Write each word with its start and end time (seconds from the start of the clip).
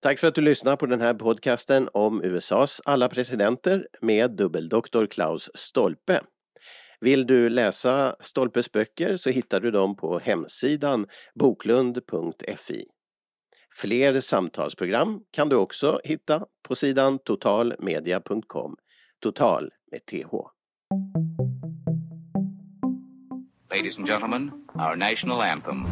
Tack 0.00 0.18
för 0.18 0.28
att 0.28 0.34
du 0.34 0.40
lyssnar 0.40 0.76
på 0.76 0.86
den 0.86 1.00
här 1.00 1.14
podcasten 1.14 1.88
om 1.92 2.22
USAs 2.24 2.80
alla 2.84 3.08
presidenter 3.08 3.86
med 4.00 4.30
dubbeldoktor 4.30 5.06
Klaus 5.06 5.50
Stolpe. 5.54 6.20
Vill 7.00 7.26
du 7.26 7.48
läsa 7.48 8.16
Stolpes 8.20 8.72
böcker 8.72 9.16
så 9.16 9.30
hittar 9.30 9.60
du 9.60 9.70
dem 9.70 9.96
på 9.96 10.18
hemsidan 10.18 11.06
boklund.fi. 11.34 12.84
Fler 13.74 14.20
samtalsprogram 14.20 15.20
kan 15.30 15.48
du 15.48 15.56
också 15.56 16.00
hitta 16.04 16.46
på 16.68 16.74
sidan 16.74 17.18
totalmedia.com. 17.18 18.76
Total 19.20 19.70
med 19.90 20.06
TH. 20.06 20.32
Ladies 23.70 23.98
and 23.98 24.08
gentlemen, 24.08 24.50
our 24.74 24.96
national 24.96 25.40
anthem. 25.40 25.84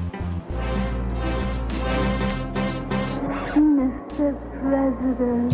Mr. 4.17 4.41
President. 4.63 5.53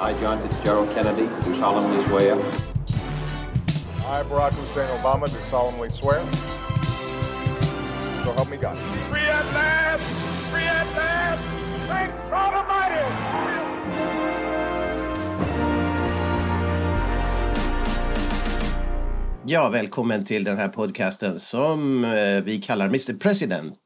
I, 0.00 0.12
John 0.20 0.48
Fitzgerald 0.48 0.94
Kennedy, 0.94 1.26
do 1.44 1.58
solemnly 1.58 2.02
swear. 2.06 2.34
I, 4.06 4.22
Barack 4.22 4.52
Hussein 4.54 4.88
Obama, 4.98 5.30
do 5.30 5.42
solemnly 5.42 5.90
swear. 5.90 6.20
So 8.22 8.32
help 8.32 8.48
me 8.48 8.56
God. 8.56 8.78
Free 9.10 9.20
at 9.20 9.44
last! 9.52 10.02
Free 10.50 10.62
at 10.62 10.86
last! 10.96 11.88
Thank 11.88 12.16
God 12.30 12.54
Almighty! 12.54 12.83
Ja, 19.46 19.68
välkommen 19.68 20.24
till 20.24 20.44
den 20.44 20.56
här 20.56 20.68
podcasten 20.68 21.38
som 21.38 22.04
eh, 22.04 22.44
vi 22.44 22.60
kallar 22.60 22.86
Mr 22.86 23.18
President. 23.18 23.78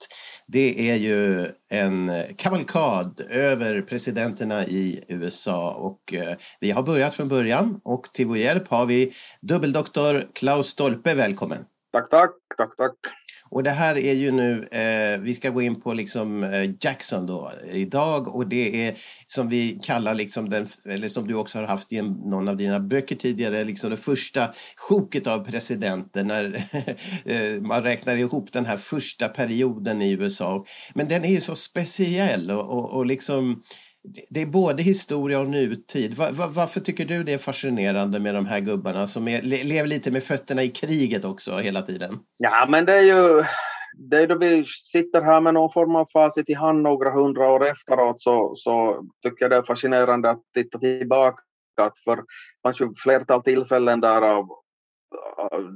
Det 0.46 0.90
är 0.90 0.96
ju 0.96 1.46
en 1.68 2.10
kavalkad 2.36 3.20
över 3.30 3.82
presidenterna 3.82 4.64
i 4.66 5.04
USA 5.08 5.70
och 5.74 6.14
eh, 6.14 6.36
vi 6.60 6.70
har 6.70 6.82
börjat 6.82 7.14
från 7.14 7.28
början 7.28 7.80
och 7.84 8.04
till 8.04 8.26
vår 8.26 8.36
hjälp 8.36 8.68
har 8.68 8.86
vi 8.86 9.12
dubbeldoktor 9.40 10.24
Klaus 10.34 10.66
Stolpe. 10.66 11.14
Välkommen! 11.14 11.64
Tack, 11.92 12.10
tack, 12.10 12.30
tack, 12.56 12.76
tack. 12.76 12.96
Och 13.50 13.62
det 13.62 13.70
här 13.70 13.98
är 13.98 14.14
ju 14.14 14.30
nu, 14.30 14.68
eh, 14.70 15.20
vi 15.20 15.34
ska 15.34 15.50
gå 15.50 15.62
in 15.62 15.80
på 15.80 15.94
liksom 15.94 16.44
eh, 16.44 16.70
Jackson 16.80 17.26
då 17.26 17.52
idag 17.72 18.34
och 18.36 18.46
det 18.46 18.86
är 18.86 18.94
som 19.26 19.48
vi 19.48 19.78
kallar 19.82 20.14
liksom 20.14 20.50
den, 20.50 20.66
eller 20.84 21.08
som 21.08 21.26
du 21.26 21.34
också 21.34 21.58
har 21.58 21.66
haft 21.66 21.92
i 21.92 21.96
en, 21.96 22.06
någon 22.06 22.48
av 22.48 22.56
dina 22.56 22.80
böcker 22.80 23.16
tidigare, 23.16 23.64
liksom 23.64 23.90
det 23.90 23.96
första 23.96 24.48
sjoket 24.76 25.26
av 25.26 25.44
presidenter 25.44 26.24
när 26.24 26.54
eh, 27.24 27.60
man 27.60 27.82
räknar 27.82 28.16
ihop 28.16 28.52
den 28.52 28.66
här 28.66 28.76
första 28.76 29.28
perioden 29.28 30.02
i 30.02 30.12
USA. 30.12 30.64
Men 30.94 31.08
den 31.08 31.24
är 31.24 31.28
ju 31.28 31.40
så 31.40 31.56
speciell 31.56 32.50
och, 32.50 32.78
och, 32.78 32.92
och 32.92 33.06
liksom 33.06 33.62
det 34.30 34.42
är 34.42 34.46
både 34.46 34.82
historia 34.82 35.40
och 35.40 35.48
nutid. 35.48 36.14
Var, 36.14 36.32
var, 36.32 36.48
varför 36.48 36.80
tycker 36.80 37.04
du 37.04 37.24
det 37.24 37.32
är 37.32 37.38
fascinerande 37.38 38.20
med 38.20 38.34
de 38.34 38.46
här 38.46 38.60
gubbarna 38.60 39.06
som 39.06 39.28
är, 39.28 39.42
lever 39.42 39.88
lite 39.88 40.10
med 40.10 40.22
fötterna 40.22 40.62
i 40.62 40.68
kriget 40.68 41.24
också 41.24 41.56
hela 41.56 41.82
tiden? 41.82 42.18
Ja, 42.36 42.66
men 42.68 42.84
det 42.84 42.92
är 42.92 43.02
ju 43.02 43.44
det 43.98 44.22
är 44.22 44.26
då 44.26 44.38
vi 44.38 44.64
sitter 44.64 45.22
här 45.22 45.40
med 45.40 45.54
någon 45.54 45.72
form 45.72 45.96
av 45.96 46.06
facit 46.12 46.50
i 46.50 46.54
hand 46.54 46.82
några 46.82 47.10
hundra 47.10 47.50
år 47.50 47.66
efteråt 47.66 48.22
så, 48.22 48.52
så 48.56 49.04
tycker 49.22 49.44
jag 49.44 49.50
det 49.50 49.56
är 49.56 49.62
fascinerande 49.62 50.30
att 50.30 50.42
titta 50.54 50.78
tillbaka. 50.78 51.42
För 52.04 52.16
det 52.16 52.24
fanns 52.62 52.80
ju 52.80 52.94
flertal 52.94 53.42
tillfällen 53.42 54.00
där, 54.00 54.22
av, 54.22 54.48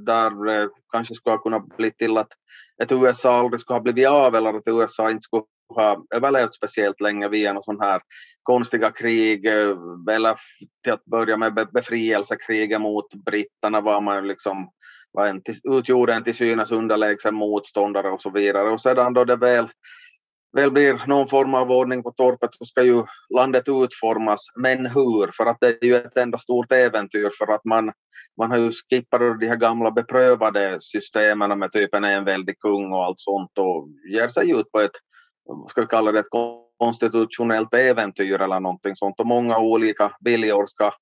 där 0.04 0.44
det 0.44 0.70
kanske 0.92 1.14
skulle 1.14 1.36
ha 1.36 1.42
kunnat 1.42 1.76
bli 1.76 1.90
till 1.90 2.16
att 2.16 2.32
ett 2.82 2.92
USA 2.92 3.38
aldrig 3.38 3.60
skulle 3.60 3.76
ha 3.76 3.82
blivit 3.82 4.08
av 4.08 4.34
eller 4.34 4.54
att 4.54 4.62
USA 4.66 5.10
inte 5.10 5.22
skulle 5.22 5.42
har 5.72 6.02
överlevt 6.14 6.54
speciellt 6.54 7.00
länge 7.00 7.28
via 7.28 7.52
någon 7.52 7.64
sån 7.64 7.80
här 7.80 8.00
konstiga 8.42 8.90
krig 8.90 9.46
eh, 9.46 9.76
eller 10.10 10.36
till 10.82 10.92
att 10.92 11.04
börja 11.04 11.36
med 11.36 11.68
befrielsekriget 11.72 12.80
mot 12.80 13.14
britterna 13.14 13.80
var 13.80 14.00
man 14.00 14.28
liksom 14.28 14.68
var 15.12 15.26
en, 15.26 15.42
utgjorde 15.64 16.14
en 16.14 16.24
till 16.24 16.34
synes 16.34 16.72
underlägsen 16.72 17.34
motståndare 17.34 18.10
och 18.10 18.22
så 18.22 18.30
vidare. 18.30 18.70
Och 18.70 18.80
sedan 18.80 19.14
då 19.14 19.24
det 19.24 19.36
väl, 19.36 19.68
väl 20.56 20.70
blir 20.70 21.06
någon 21.06 21.28
form 21.28 21.54
av 21.54 21.70
ordning 21.70 22.02
på 22.02 22.10
torpet 22.10 22.50
så 22.52 22.64
ska 22.64 22.82
ju 22.82 23.04
landet 23.34 23.64
utformas. 23.68 24.40
Men 24.56 24.86
hur? 24.86 25.30
För 25.36 25.46
att 25.46 25.56
det 25.60 25.82
är 25.82 25.84
ju 25.84 25.96
ett 25.96 26.16
enda 26.16 26.38
stort 26.38 26.72
äventyr 26.72 27.30
för 27.38 27.52
att 27.54 27.64
man, 27.64 27.92
man 28.38 28.50
har 28.50 28.58
ju 28.58 28.72
skippat 28.72 29.20
de 29.40 29.48
här 29.48 29.56
gamla 29.56 29.90
beprövade 29.90 30.78
systemen 30.80 31.58
med 31.58 31.72
typ 31.72 31.94
en 31.94 32.04
enväldig 32.04 32.58
kung 32.60 32.92
och 32.92 33.04
allt 33.04 33.20
sånt 33.20 33.58
och 33.58 33.88
ger 34.12 34.28
sig 34.28 34.50
ut 34.50 34.72
på 34.72 34.80
ett, 34.80 34.96
ska 35.68 35.80
vi 35.80 35.86
kalla 35.86 36.12
det 36.12 36.18
ett 36.18 36.26
konstitutionellt 36.78 37.74
äventyr 37.74 38.40
eller 38.40 38.60
någonting 38.60 38.96
sånt. 38.96 39.20
Och 39.20 39.26
många 39.26 39.58
olika 39.58 40.12
viljor 40.20 40.66
ska 40.66 40.92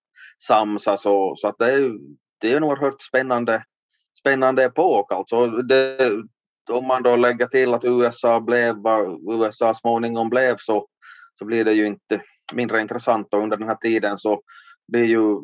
samsas 0.44 1.06
och, 1.06 1.38
så 1.38 1.48
att 1.48 1.58
det 1.58 1.72
är, 1.72 1.92
det 2.40 2.52
är 2.52 2.56
en 2.56 2.64
oerhört 2.64 3.02
spännande 3.02 3.64
spännande 4.20 4.64
epok. 4.64 5.12
Alltså 5.12 5.46
det, 5.46 6.10
om 6.72 6.86
man 6.86 7.02
då 7.02 7.16
lägger 7.16 7.46
till 7.46 7.74
att 7.74 7.84
USA 7.84 8.40
blev 8.40 8.76
vad 8.76 9.18
USA 9.34 9.74
småningom 9.74 10.30
blev 10.30 10.56
så, 10.58 10.86
så 11.38 11.44
blir 11.44 11.64
det 11.64 11.72
ju 11.72 11.86
inte 11.86 12.22
mindre 12.52 12.80
intressant. 12.80 13.34
Och 13.34 13.42
under 13.42 13.56
den 13.56 13.68
här 13.68 13.76
tiden 13.76 14.18
så 14.18 14.42
blir 14.88 15.04
ju 15.04 15.36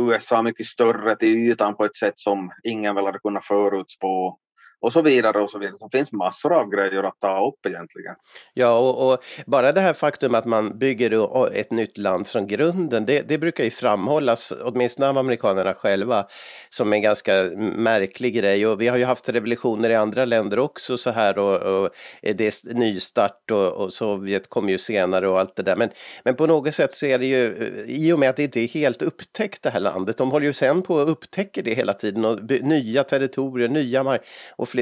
USA 0.00 0.42
mycket 0.42 0.66
större 0.66 1.16
till 1.16 1.28
ytan 1.28 1.76
på 1.76 1.84
ett 1.84 1.96
sätt 1.96 2.18
som 2.18 2.50
ingen 2.64 2.94
väl 2.94 3.04
hade 3.04 3.18
kunnat 3.18 3.46
förutspå 3.46 4.38
och 4.80 4.92
så 4.92 5.02
vidare 5.02 5.42
och 5.42 5.50
så 5.50 5.58
vidare. 5.58 5.76
Det 5.80 5.98
finns 5.98 6.12
massor 6.12 6.52
av 6.52 6.70
grejer 6.70 7.02
att 7.02 7.20
ta 7.20 7.48
upp 7.48 7.66
egentligen. 7.66 8.14
Ja, 8.54 8.78
och, 8.78 9.12
och 9.12 9.18
bara 9.46 9.72
det 9.72 9.80
här 9.80 9.92
faktum 9.92 10.34
att 10.34 10.44
man 10.44 10.78
bygger 10.78 11.52
ett 11.52 11.70
nytt 11.70 11.98
land 11.98 12.26
från 12.26 12.46
grunden, 12.46 13.06
det, 13.06 13.28
det, 13.28 13.38
brukar 13.38 13.64
ju 13.64 13.70
framhållas, 13.70 14.52
åtminstone 14.62 15.08
av 15.08 15.18
amerikanerna 15.18 15.74
själva, 15.74 16.26
som 16.70 16.92
en 16.92 17.02
ganska 17.02 17.32
märklig 17.76 18.34
grej. 18.34 18.66
Och 18.66 18.80
vi 18.80 18.88
har 18.88 18.96
ju 18.96 19.04
haft 19.04 19.28
revolutioner 19.28 19.90
i 19.90 19.94
andra 19.94 20.24
länder 20.24 20.58
också 20.58 20.98
så 20.98 21.10
här 21.10 21.38
och, 21.38 21.62
och 21.62 21.90
det 22.22 22.40
är 22.40 22.74
nystart 22.74 23.50
och, 23.50 23.72
och 23.72 23.92
Sovjet 23.92 24.48
kom 24.48 24.68
ju 24.68 24.78
senare 24.78 25.28
och 25.28 25.40
allt 25.40 25.56
det 25.56 25.62
där. 25.62 25.76
Men, 25.76 25.90
men 26.24 26.36
på 26.36 26.46
något 26.46 26.74
sätt 26.74 26.92
så 26.92 27.06
är 27.06 27.18
det 27.18 27.26
ju, 27.26 27.62
eh, 27.62 27.94
i 27.94 28.12
och 28.12 28.18
med 28.18 28.30
att 28.30 28.36
det 28.36 28.42
inte 28.42 28.60
är 28.60 28.68
helt 28.68 29.02
upptäckt 29.02 29.62
det 29.62 29.70
här 29.70 29.80
landet, 29.80 30.16
de 30.16 30.30
håller 30.30 30.46
ju 30.46 30.52
sen 30.52 30.82
på 30.82 30.98
att 30.98 31.08
upptäcka 31.08 31.62
det 31.62 31.74
hela 31.74 31.92
tiden 31.92 32.24
och 32.24 32.50
nya 32.50 33.04
territorier, 33.04 33.68
nya 33.68 34.02
mark 34.02 34.22
och 34.74 34.80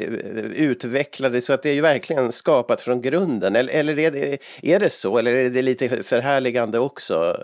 utvecklade 0.57 1.41
så 1.41 1.53
att 1.53 1.63
det 1.63 1.71
är 1.71 1.75
ju 1.75 1.81
verkligen 1.81 2.33
skapat 2.33 2.81
från 2.81 3.03
grunden. 3.03 3.57
Eller, 3.57 3.75
eller 3.75 3.99
är, 3.99 4.11
det, 4.11 4.39
är 4.63 4.81
det 4.81 4.91
så? 4.91 5.19
Eller 5.19 5.33
är 5.33 5.51
det 5.51 5.63
lite 5.63 6.03
förhärligande 6.03 6.79
också? 6.79 7.37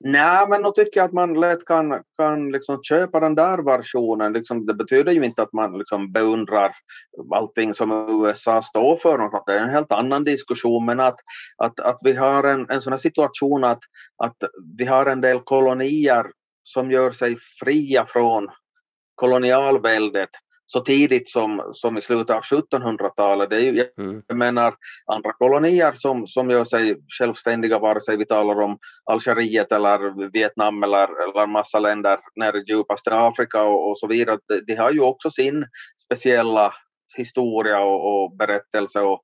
Nej, 0.00 0.48
men 0.48 0.62
jag 0.62 0.74
tycker 0.74 1.02
att 1.02 1.12
man 1.12 1.40
lätt 1.40 1.64
kan, 1.64 2.02
kan 2.18 2.52
liksom 2.52 2.82
köpa 2.82 3.20
den 3.20 3.34
där 3.34 3.58
versionen. 3.58 4.32
Liksom, 4.32 4.66
det 4.66 4.74
betyder 4.74 5.12
ju 5.12 5.24
inte 5.24 5.42
att 5.42 5.52
man 5.52 5.78
liksom 5.78 6.12
beundrar 6.12 6.72
allting 7.34 7.74
som 7.74 7.90
USA 8.24 8.62
står 8.62 8.96
för. 8.96 9.18
Något. 9.18 9.46
Det 9.46 9.52
är 9.52 9.58
en 9.58 9.70
helt 9.70 9.92
annan 9.92 10.24
diskussion. 10.24 10.84
Men 10.84 11.00
att, 11.00 11.16
att, 11.56 11.80
att 11.80 11.98
vi 12.02 12.12
har 12.12 12.44
en, 12.44 12.70
en 12.70 12.80
sån 12.80 12.92
här 12.92 12.98
situation 12.98 13.64
att, 13.64 13.80
att 14.24 14.36
vi 14.78 14.84
har 14.84 15.06
en 15.06 15.20
del 15.20 15.40
kolonier 15.40 16.26
som 16.64 16.90
gör 16.90 17.12
sig 17.12 17.36
fria 17.60 18.06
från 18.06 18.48
kolonialväldet 19.14 20.30
så 20.66 20.80
tidigt 20.80 21.28
som, 21.28 21.70
som 21.72 21.98
i 21.98 22.00
slutet 22.00 22.36
av 22.36 22.42
1700-talet. 22.42 23.50
Det 23.50 23.56
är 23.56 23.60
ju, 23.60 23.86
mm. 23.98 24.22
Jag 24.26 24.36
menar 24.36 24.74
andra 25.12 25.32
kolonier 25.32 25.92
som, 25.96 26.26
som 26.26 26.50
gör 26.50 26.64
sig 26.64 26.96
självständiga 27.18 27.78
vare 27.78 28.00
sig 28.00 28.16
vi 28.16 28.26
talar 28.26 28.60
om 28.60 28.78
Algeriet 29.04 29.72
eller 29.72 30.30
Vietnam 30.32 30.82
eller, 30.82 31.04
eller 31.04 31.46
massa 31.46 31.78
länder 31.78 32.18
nere 32.36 32.58
i 32.58 32.64
djupaste 32.68 33.10
Afrika 33.14 33.62
och, 33.62 33.90
och 33.90 33.98
så 33.98 34.06
vidare. 34.06 34.38
De, 34.48 34.60
de, 34.66 34.76
har 34.76 34.90
ju 34.90 35.00
också 35.00 35.30
sin 35.30 35.66
speciella 36.04 36.74
historia 37.16 37.80
och, 37.80 38.24
och 38.24 38.36
berättelse 38.36 39.00
och 39.00 39.22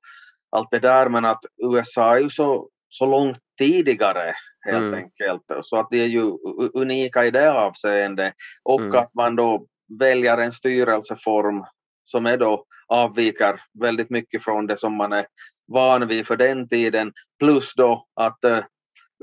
allt 0.51 0.71
det 0.71 0.79
där 0.79 1.09
men 1.09 1.25
att 1.25 1.45
USA 1.63 2.15
är 2.15 2.19
ju 2.19 2.29
så, 2.29 2.69
så 2.89 3.05
långt 3.05 3.37
tidigare 3.59 4.33
helt 4.65 4.83
mm. 4.83 4.93
enkelt. 4.93 5.43
Så 5.63 5.79
att 5.79 5.87
de 5.91 6.01
är 6.01 6.07
ju 6.07 6.31
unika 6.73 7.25
i 7.25 7.31
det 7.31 7.51
avseendet. 7.51 8.33
Och 8.63 8.81
mm. 8.81 8.99
att 8.99 9.13
man 9.13 9.35
då 9.35 9.65
väljer 9.99 10.37
en 10.37 10.51
styrelseform 10.51 11.65
som 12.05 12.25
är 12.25 12.37
då 12.37 12.65
avviker 12.87 13.61
väldigt 13.81 14.09
mycket 14.09 14.43
från 14.43 14.67
det 14.67 14.79
som 14.79 14.93
man 14.95 15.13
är 15.13 15.25
van 15.67 16.07
vid 16.07 16.27
för 16.27 16.35
den 16.35 16.69
tiden. 16.69 17.13
Plus 17.39 17.73
då 17.75 18.05
att 18.15 18.43
eh, 18.43 18.63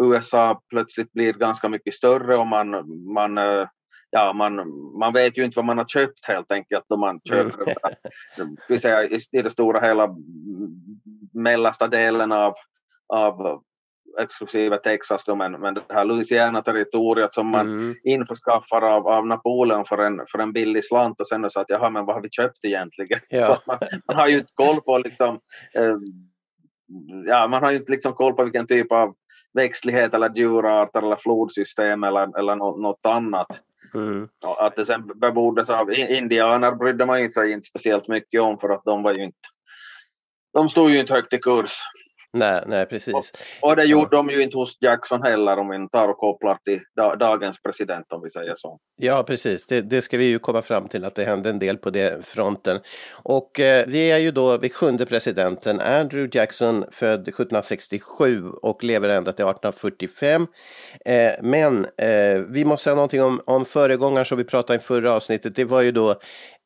USA 0.00 0.60
plötsligt 0.70 1.12
blir 1.12 1.32
ganska 1.32 1.68
mycket 1.68 1.94
större 1.94 2.36
och 2.36 2.46
man, 2.46 2.70
man, 3.12 3.38
eh, 3.38 3.68
ja, 4.10 4.32
man, 4.32 4.54
man 4.98 5.12
vet 5.12 5.38
ju 5.38 5.44
inte 5.44 5.58
vad 5.58 5.64
man 5.64 5.78
har 5.78 5.84
köpt 5.84 6.24
helt 6.24 6.52
enkelt 6.52 6.84
om 6.88 7.00
man 7.00 7.20
köper 7.28 7.74
mm. 8.68 8.78
säga, 8.78 9.04
i 9.32 9.42
det 9.42 9.50
stora 9.50 9.80
hela 9.80 10.16
mellersta 11.32 11.88
delen 11.88 12.32
av, 12.32 12.54
av 13.08 13.62
exklusive 14.18 14.78
Texas 14.78 15.24
då, 15.24 15.34
men, 15.34 15.52
men 15.52 15.74
det 15.74 15.82
här 15.88 16.04
Louisiana-territoriet 16.04 17.34
som 17.34 17.46
man 17.46 17.68
Mm. 17.68 17.94
införskaffar 18.04 18.82
av, 18.82 19.08
av 19.08 19.26
Napoleon 19.26 19.84
för 19.84 19.98
en, 19.98 20.20
för 20.32 20.38
en 20.38 20.52
billig 20.52 20.84
slant 20.84 21.20
och 21.20 21.28
sen 21.28 21.50
så 21.50 21.60
att 21.60 21.70
jaha, 21.70 21.90
men 21.90 22.04
vad 22.04 22.16
har 22.16 22.22
vi 22.22 22.30
köpt 22.30 22.64
egentligen? 22.64 23.20
Ja. 23.28 23.58
Man, 23.66 23.78
man 24.06 24.16
har 24.16 24.28
ju 24.28 24.38
inte 24.38 24.52
koll 24.54 24.80
på 24.80 24.98
liksom, 24.98 25.40
eh, 25.74 25.96
ja, 27.26 27.48
man 27.48 27.62
har 27.62 27.70
ju 27.70 27.76
inte 27.76 27.92
liksom 27.92 28.12
koll 28.12 28.34
på 28.34 28.44
vilken 28.44 28.66
typ 28.66 28.92
av 28.92 29.14
växtlighet 29.54 30.14
eller 30.14 30.36
djurarter 30.36 31.02
eller 31.02 31.16
flodsystem 31.16 32.04
eller, 32.04 32.38
eller 32.38 32.56
något, 32.56 32.80
något 32.80 33.06
annat. 33.06 33.46
Mm. 33.94 34.28
Att 34.58 34.76
det 34.76 34.86
sen 34.86 35.12
beboddes 35.14 35.70
av 35.70 35.92
indianer 35.92 36.72
brydde 36.72 37.06
man 37.06 37.32
sig 37.32 37.52
inte 37.52 37.68
speciellt 37.68 38.08
mycket 38.08 38.40
om 38.40 38.58
för 38.58 38.68
att 38.68 38.84
de 38.84 39.02
var 39.02 39.12
ju 39.12 39.24
inte 39.24 39.48
de 40.52 40.68
stod 40.68 40.90
ju 40.90 40.98
inte 41.00 41.12
högt 41.12 41.32
i 41.32 41.38
kurs. 41.38 41.70
Nej, 42.38 42.62
nej, 42.66 42.86
precis. 42.86 43.32
Och 43.62 43.76
det 43.76 43.84
gjorde 43.84 44.16
de 44.16 44.30
ju 44.30 44.42
inte 44.42 44.56
hos 44.56 44.78
Jackson 44.80 45.22
heller 45.22 45.58
om 45.58 45.68
vi 45.68 45.88
tar 45.88 46.08
och 46.08 46.18
kopplar 46.18 46.58
till 46.64 46.80
da, 46.96 47.16
dagens 47.16 47.62
president 47.62 48.12
om 48.12 48.22
vi 48.22 48.30
säger 48.30 48.54
så. 48.56 48.78
Ja, 48.96 49.24
precis. 49.26 49.66
Det, 49.66 49.80
det 49.80 50.02
ska 50.02 50.18
vi 50.18 50.24
ju 50.24 50.38
komma 50.38 50.62
fram 50.62 50.88
till 50.88 51.04
att 51.04 51.14
det 51.14 51.24
hände 51.24 51.50
en 51.50 51.58
del 51.58 51.76
på 51.76 51.90
det 51.90 52.26
fronten. 52.26 52.80
Och 53.22 53.60
eh, 53.60 53.84
vi 53.86 54.10
är 54.10 54.18
ju 54.18 54.30
då 54.30 54.58
vid 54.58 54.74
sjunde 54.74 55.06
presidenten, 55.06 55.80
Andrew 55.80 56.38
Jackson, 56.38 56.84
född 56.90 57.20
1767 57.20 58.50
och 58.62 58.84
lever 58.84 59.08
ända 59.08 59.32
till 59.32 59.44
1845. 59.44 60.46
Eh, 61.04 61.32
men 61.42 61.84
eh, 61.84 62.40
vi 62.48 62.64
måste 62.64 62.84
säga 62.84 62.94
någonting 62.94 63.22
om, 63.22 63.40
om 63.44 63.64
föregångaren 63.64 64.24
som 64.24 64.38
vi 64.38 64.44
pratade 64.44 64.76
i 64.76 64.80
förra 64.80 65.12
avsnittet. 65.12 65.54
Det 65.54 65.64
var 65.64 65.80
ju 65.82 65.92
då 65.92 66.14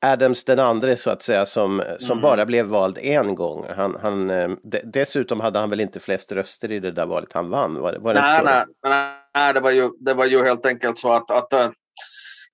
Adams 0.05 0.45
den 0.45 0.59
andre 0.59 0.97
så 0.97 1.11
att 1.11 1.23
säga 1.23 1.47
som, 1.47 1.83
som 1.99 2.21
bara 2.21 2.47
blev 2.47 2.67
vald 2.67 2.99
en 3.03 3.35
gång. 3.35 3.65
Han, 3.77 3.97
han, 4.03 4.31
eh, 4.31 4.49
de, 4.63 4.81
dessutom 4.85 5.41
hade 5.41 5.61
han 5.63 5.71
väl 5.71 5.81
inte 5.81 6.01
flest 6.01 6.33
röster 6.33 6.71
i 6.71 6.81
det 6.81 6.91
där 6.91 7.07
valet 7.07 7.33
han 7.33 7.51
vann? 7.51 7.75
Var, 7.75 7.97
var 7.99 8.15
det 8.15 8.21
Nej, 8.21 8.39
så? 8.39 8.45
nej, 8.45 9.15
nej, 9.35 9.55
det, 9.55 9.61
var 9.61 9.71
ju, 9.71 9.91
det 10.01 10.15
var 10.15 10.27
ju 10.27 10.45
helt 10.45 10.67
enkelt 10.67 10.99
så 10.99 11.13
att, 11.13 11.31
att 11.31 11.53
eh, 11.53 11.71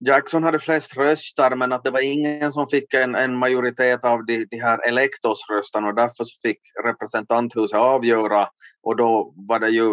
Jackson 0.07 0.43
hade 0.43 0.59
flest 0.59 0.97
röster 0.97 1.57
men 1.57 1.73
att 1.73 1.85
det 1.85 1.91
var 1.91 2.01
ingen 2.01 2.53
som 2.53 2.67
fick 2.67 2.95
en, 2.95 3.15
en 3.15 3.37
majoritet 3.37 4.05
av 4.05 4.25
de, 4.25 4.45
de 4.51 4.61
här 4.61 4.89
elektorsrösterna 4.89 5.89
och 5.89 5.95
därför 5.95 6.25
så 6.25 6.37
fick 6.43 6.59
representanthuset 6.85 7.79
avgöra 7.79 8.49
och 8.83 8.97
då 8.97 9.35
var 9.37 9.59
det 9.59 9.71
ju 9.71 9.89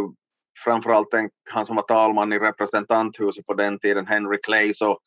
framförallt 0.63 1.13
en, 1.13 1.29
han 1.49 1.65
som 1.65 1.75
var 1.75 1.83
talman 1.83 2.33
i 2.33 2.39
representanthuset 2.39 3.45
på 3.45 3.53
den 3.53 3.79
tiden, 3.79 4.07
Henry 4.07 4.37
Clay, 4.43 4.73
så 4.73 4.99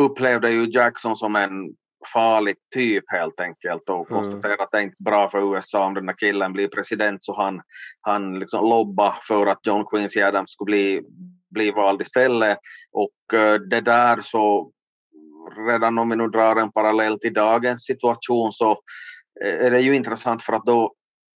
upplevde 0.00 0.50
ju 0.50 0.70
Jackson 0.70 1.16
som 1.16 1.36
en 1.36 1.50
farlig 2.12 2.56
typ 2.74 3.04
helt 3.12 3.40
enkelt 3.40 3.88
och 3.88 4.10
Mm. 4.10 4.22
konstaterade 4.22 4.62
att 4.62 4.70
det 4.70 4.78
är 4.78 4.82
inte 4.82 5.02
bra 5.02 5.30
för 5.30 5.54
USA 5.54 5.84
om 5.84 5.94
den 5.94 6.06
där 6.06 6.14
killen 6.18 6.52
blir 6.52 6.68
president 6.68 7.24
så 7.24 7.36
han, 7.36 7.60
han 8.00 8.38
liksom 8.38 8.68
lobba 8.68 9.14
för 9.28 9.46
att 9.46 9.66
John 9.66 9.86
Quincy 9.86 10.22
Adams 10.22 10.50
skulle 10.50 10.66
bli, 10.66 11.02
bli 11.50 11.70
vald 11.70 12.00
istället 12.00 12.58
och 12.92 13.38
eh, 13.38 13.54
det 13.54 13.80
där 13.80 14.18
så 14.20 14.72
redan 15.68 15.98
om 15.98 16.10
vi 16.10 16.16
nu 16.16 16.28
drar 16.28 16.56
en 16.56 16.72
parallell 16.72 17.18
till 17.20 17.32
dagens 17.32 17.84
situation 17.84 18.52
så 18.52 18.70
eh, 19.44 19.66
är 19.66 19.70
det 19.70 19.80
ju 19.80 19.96
intressant 19.96 20.42
för 20.42 20.52
att 20.52 20.64
då 20.64 20.94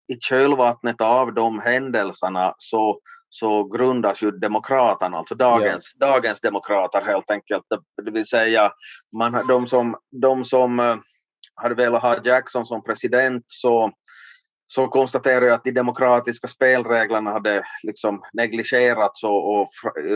i 0.08 0.16
kölvattnet 0.20 1.00
av 1.00 1.34
de 1.34 1.58
händelserna 1.60 2.54
så, 2.58 3.00
så 3.34 3.64
grundas 3.64 4.22
ju 4.22 4.30
demokraterna, 4.30 5.18
alltså 5.18 5.34
dagens, 5.34 5.94
dagens 6.00 6.40
demokrater 6.40 7.00
helt 7.00 7.30
enkelt. 7.30 7.64
Det, 8.04 8.10
vill 8.10 8.26
säga 8.26 8.72
man, 9.16 9.46
de 9.46 9.66
som, 9.66 9.96
de 10.10 10.44
som 10.44 10.80
eh, 10.80 10.96
hade 11.54 11.74
velat 11.74 12.02
ha 12.02 12.24
Jackson 12.24 12.66
som 12.66 12.84
president 12.84 13.44
så, 13.46 13.92
så 14.66 14.88
konstaterar 14.88 15.46
jag 15.46 15.54
att 15.54 15.64
de 15.64 15.70
demokratiska 15.70 16.48
spelreglerna 16.48 17.32
hade 17.32 17.64
liksom 17.82 18.22
negligerats 18.32 19.24
och, 19.24 19.60
och, 19.60 19.68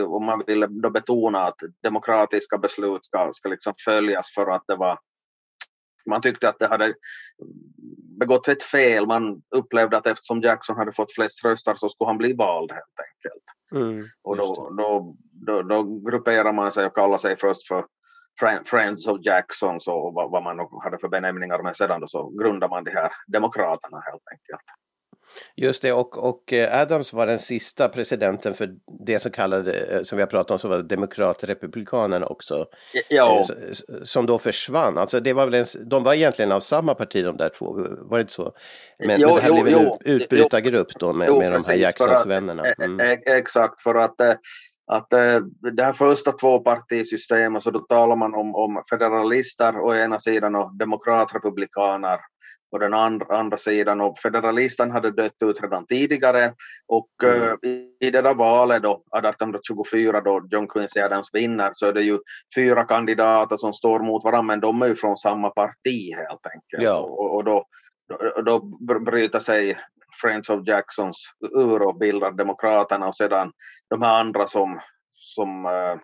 och 0.07 0.21
man 0.21 0.43
ville 0.47 0.67
då 0.67 0.89
betona 0.89 1.47
att 1.47 1.59
demokratiska 1.83 2.57
beslut 2.57 3.05
ska, 3.05 3.29
ska 3.33 3.49
liksom 3.49 3.73
följas 3.85 4.33
för 4.35 4.51
att 4.51 4.63
det 4.67 4.75
var 4.75 4.99
man 6.07 6.21
tyckte 6.21 6.49
att 6.49 6.59
det 6.59 6.67
hade 6.67 6.93
begått 8.19 8.47
ett 8.47 8.63
fel. 8.63 9.05
Man 9.07 9.41
upplevde 9.55 9.97
att 9.97 10.07
eftersom 10.07 10.41
Jackson 10.41 10.75
hade 10.77 10.93
fått 10.93 11.13
flest 11.13 11.45
röster 11.45 11.75
så 11.75 11.89
skulle 11.89 12.07
han 12.07 12.17
bli 12.17 12.33
vald 12.33 12.71
helt 12.71 12.99
enkelt. 12.99 13.43
Mm, 13.75 14.07
Och 14.23 14.37
då, 14.37 14.69
då, 14.77 15.15
då, 15.31 15.61
då 15.61 15.83
grupperar 15.83 16.53
man 16.53 16.71
sig 16.71 16.85
och 16.85 16.95
kallar 16.95 17.17
sig 17.17 17.37
först 17.37 17.67
för 17.67 17.85
Fri- 18.39 18.63
Friends 18.65 19.07
of 19.07 19.17
Jackson, 19.21 19.81
så 19.81 20.11
vad, 20.11 20.31
vad 20.31 20.43
man 20.43 20.59
hade 20.83 20.97
för 20.97 21.07
benämningar, 21.07 21.63
men 21.63 21.73
sedan 21.73 22.01
då 22.01 22.07
så 22.07 22.29
grundar 22.29 22.69
man 22.69 22.83
de 22.83 22.91
här 22.91 23.11
demokraterna 23.27 24.01
helt 24.11 24.23
enkelt. 24.31 24.61
Just 25.55 25.81
det, 25.81 25.91
och, 25.93 26.29
och 26.29 26.53
eh, 26.53 26.81
Adams 26.81 27.13
var 27.13 27.27
den 27.27 27.39
sista 27.39 27.89
presidenten 27.89 28.53
för 28.53 28.69
det 29.07 29.19
som 29.19 29.31
kallade, 29.31 29.73
eh, 29.81 30.01
som 30.01 30.17
vi 30.17 30.21
har 30.21 30.27
pratat 30.29 30.51
om, 30.51 30.59
så 30.59 30.67
var 30.67 30.77
demokratrepublikanerna 30.81 32.25
också, 32.25 32.59
eh, 32.59 33.01
Ja, 33.09 33.39
s- 33.71 33.83
som 34.03 34.25
då 34.25 34.37
försvann. 34.39 34.97
Alltså 34.97 35.19
det 35.19 35.33
var 35.33 35.45
väl 35.45 35.53
en, 35.53 35.65
de 35.89 36.03
var 36.03 36.13
egentligen 36.13 36.51
av 36.51 36.59
samma 36.59 36.95
parti 36.95 37.23
de 37.25 37.37
där 37.37 37.49
två, 37.49 37.73
var 37.99 38.17
det 38.17 38.21
inte 38.21 38.33
så? 38.33 38.51
Men, 38.99 39.19
Jo, 39.21 39.27
men 39.27 39.35
det 39.35 39.41
här 39.41 39.49
jo, 39.49 39.63
blev 39.63 39.77
en 39.77 39.91
utbrytargrupp 40.05 40.87
då 40.99 41.13
med, 41.13 41.27
Jo, 41.27 41.39
med 41.39 41.51
de 41.51 41.63
här 41.67 41.75
Jacksons-vännerna. 41.75 42.67
E- 42.67 42.73
Mm. 42.77 42.99
e- 42.99 43.21
Exakt, 43.25 43.81
för 43.81 43.95
att, 43.95 44.19
eh, 44.21 44.33
att 44.91 45.13
eh, 45.13 45.39
det 45.75 45.83
här 45.83 45.93
första 45.93 46.31
tvåpartisystemet, 46.31 47.63
så 47.63 47.71
då 47.71 47.79
talar 47.79 48.15
man 48.15 48.35
om, 48.35 48.55
om 48.55 48.83
federalister 48.89 49.79
å 49.79 49.95
ena 49.95 50.19
sidan 50.19 50.55
och 50.55 50.75
demokratrepublikaner 50.77 52.19
på 52.71 52.77
den 52.77 52.93
andra, 52.93 53.37
andra 53.37 53.57
sidan. 53.57 54.01
Och 54.01 54.19
federalisten 54.19 54.91
hade 54.91 55.11
dött 55.11 55.43
ut 55.43 55.61
redan 55.61 55.85
tidigare 55.85 56.53
och 56.87 57.09
Mm. 57.23 57.41
eh, 57.43 57.69
i, 57.69 57.97
i 57.99 58.11
det 58.11 58.21
där 58.21 58.33
valet 58.33 58.83
då, 58.83 59.03
1824 59.17 60.21
då 60.21 60.47
John 60.51 60.67
Quincy 60.67 60.99
Adams 61.01 61.29
vinner 61.33 61.71
så 61.73 61.85
är 61.87 61.93
det 61.93 62.01
ju 62.01 62.19
fyra 62.55 62.83
kandidater 62.83 63.57
som 63.57 63.73
står 63.73 63.99
mot 63.99 64.23
varandra 64.23 64.41
men 64.53 64.59
de 64.59 64.81
är 64.81 64.87
ju 64.87 64.95
från 64.95 65.17
samma 65.17 65.49
parti 65.49 66.15
helt 66.15 66.45
enkelt. 66.45 66.83
Ja. 66.83 66.97
Och, 66.99 67.35
och 67.35 67.43
då, 67.43 67.65
då, 68.09 68.41
då 68.41 68.59
br- 68.59 69.05
bryter 69.05 69.39
sig 69.39 69.77
Friends 70.21 70.49
of 70.49 70.67
Jacksons 70.67 71.31
ur 71.55 71.81
och 71.81 71.97
bildar 71.97 72.31
Demokraterna 72.31 73.07
och 73.07 73.17
sedan 73.17 73.51
de 73.89 74.01
här 74.01 74.19
andra 74.19 74.47
som, 74.47 74.79
som 75.13 75.65
eh, 75.65 75.95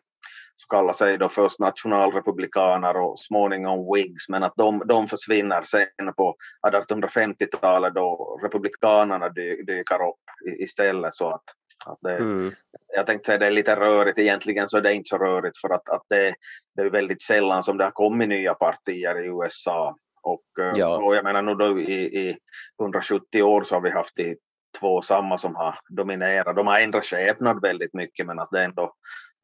så 0.55 0.67
kallar 0.67 0.93
sig 0.93 1.17
då 1.17 1.29
först 1.29 1.59
nationalrepublikaner 1.59 2.97
och 2.97 3.19
småningom 3.19 3.93
Whigs, 3.93 4.29
men 4.29 4.43
att 4.43 4.53
de, 4.55 4.81
de 4.85 5.07
försvinner 5.07 5.63
sen 5.63 6.13
på 6.17 6.35
1850-talet 6.67 7.93
då 7.93 8.39
republikanerna 8.43 9.29
dy, 9.29 9.63
dyker 9.63 9.95
upp 10.09 10.15
i- 10.47 10.63
istället. 10.63 11.15
Så 11.15 11.29
att, 11.29 11.43
att 11.85 11.97
det, 12.01 12.15
Mm. 12.17 12.51
jag 12.95 13.05
tänkte 13.05 13.25
säga 13.25 13.37
det 13.37 13.45
är 13.47 13.51
lite 13.51 13.75
rörigt, 13.75 14.17
egentligen 14.19 14.67
så 14.69 14.77
är 14.77 14.81
det 14.81 14.93
inte 14.93 15.07
så 15.09 15.17
rörigt 15.17 15.57
för 15.61 15.69
att, 15.73 15.89
att 15.89 16.03
det, 16.09 16.35
det 16.75 16.81
är 16.81 16.89
väldigt 16.89 17.21
sällan 17.23 17.63
som 17.63 17.77
det 17.77 17.83
har 17.83 17.91
kommit 17.91 18.29
nya 18.29 18.53
partier 18.53 19.23
i 19.23 19.27
USA. 19.27 19.95
Och, 20.23 20.43
eh, 20.63 20.71
Ja. 20.75 20.97
och 21.03 21.15
jag 21.15 21.23
menar 21.23 21.41
nu 21.41 21.55
då 21.55 21.79
i, 21.79 21.93
i 22.29 22.37
170 22.81 23.41
år 23.43 23.63
så 23.63 23.75
har 23.75 23.81
vi 23.81 23.89
haft 23.89 24.15
de 24.15 24.35
två 24.79 25.01
samma 25.01 25.37
som 25.37 25.55
har 25.55 25.75
dominerat. 25.89 26.55
De 26.55 26.67
har 26.67 26.79
ändrat 26.79 27.05
skepnad 27.05 27.61
väldigt 27.61 27.93
mycket 27.93 28.25
men 28.25 28.39
att 28.39 28.49
det 28.51 28.63
ändå, 28.63 28.93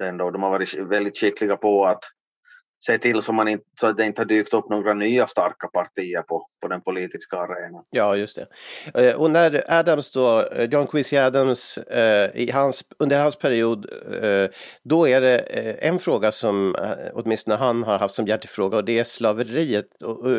ändå, 0.03 0.31
de 0.31 0.43
har 0.43 0.49
varit 0.49 0.73
väldigt 0.73 1.17
skickliga 1.17 1.57
på 1.57 1.85
att 1.85 2.03
se 2.85 2.97
till 2.97 3.21
så, 3.21 3.33
man 3.33 3.47
inte, 3.47 3.65
så 3.79 3.87
att 3.87 3.97
det 3.97 4.05
inte 4.05 4.21
har 4.21 4.25
dykt 4.25 4.53
upp 4.53 4.69
några 4.69 4.93
nya 4.93 5.27
starka 5.27 5.67
partier 5.67 6.21
på, 6.21 6.47
på 6.61 6.67
den 6.67 6.81
politiska 6.81 7.37
arenan. 7.37 7.83
Ja, 7.89 8.15
just 8.15 8.37
det. 8.93 9.09
Eh, 9.09 9.21
Och 9.21 9.31
när 9.31 9.63
Adams 9.67 10.11
då, 10.11 10.45
eh, 10.45 10.69
John 10.71 10.87
Quincy 10.87 11.17
Adams, 11.17 11.77
eh, 11.77 12.29
i 12.33 12.51
hans, 12.51 12.83
under 12.99 13.19
hans 13.19 13.35
period, 13.35 13.85
då 14.83 15.07
är 15.07 15.21
det 15.21 15.37
en 15.87 15.99
fråga 15.99 16.31
som 16.31 16.75
åtminstone 17.13 17.57
han 17.57 17.83
har 17.83 17.97
haft 17.97 18.13
som 18.13 18.27
hjärtefråga 18.27 18.77
och 18.77 18.85
det 18.85 18.99
är 18.99 19.03
slaveriet. 19.03 19.85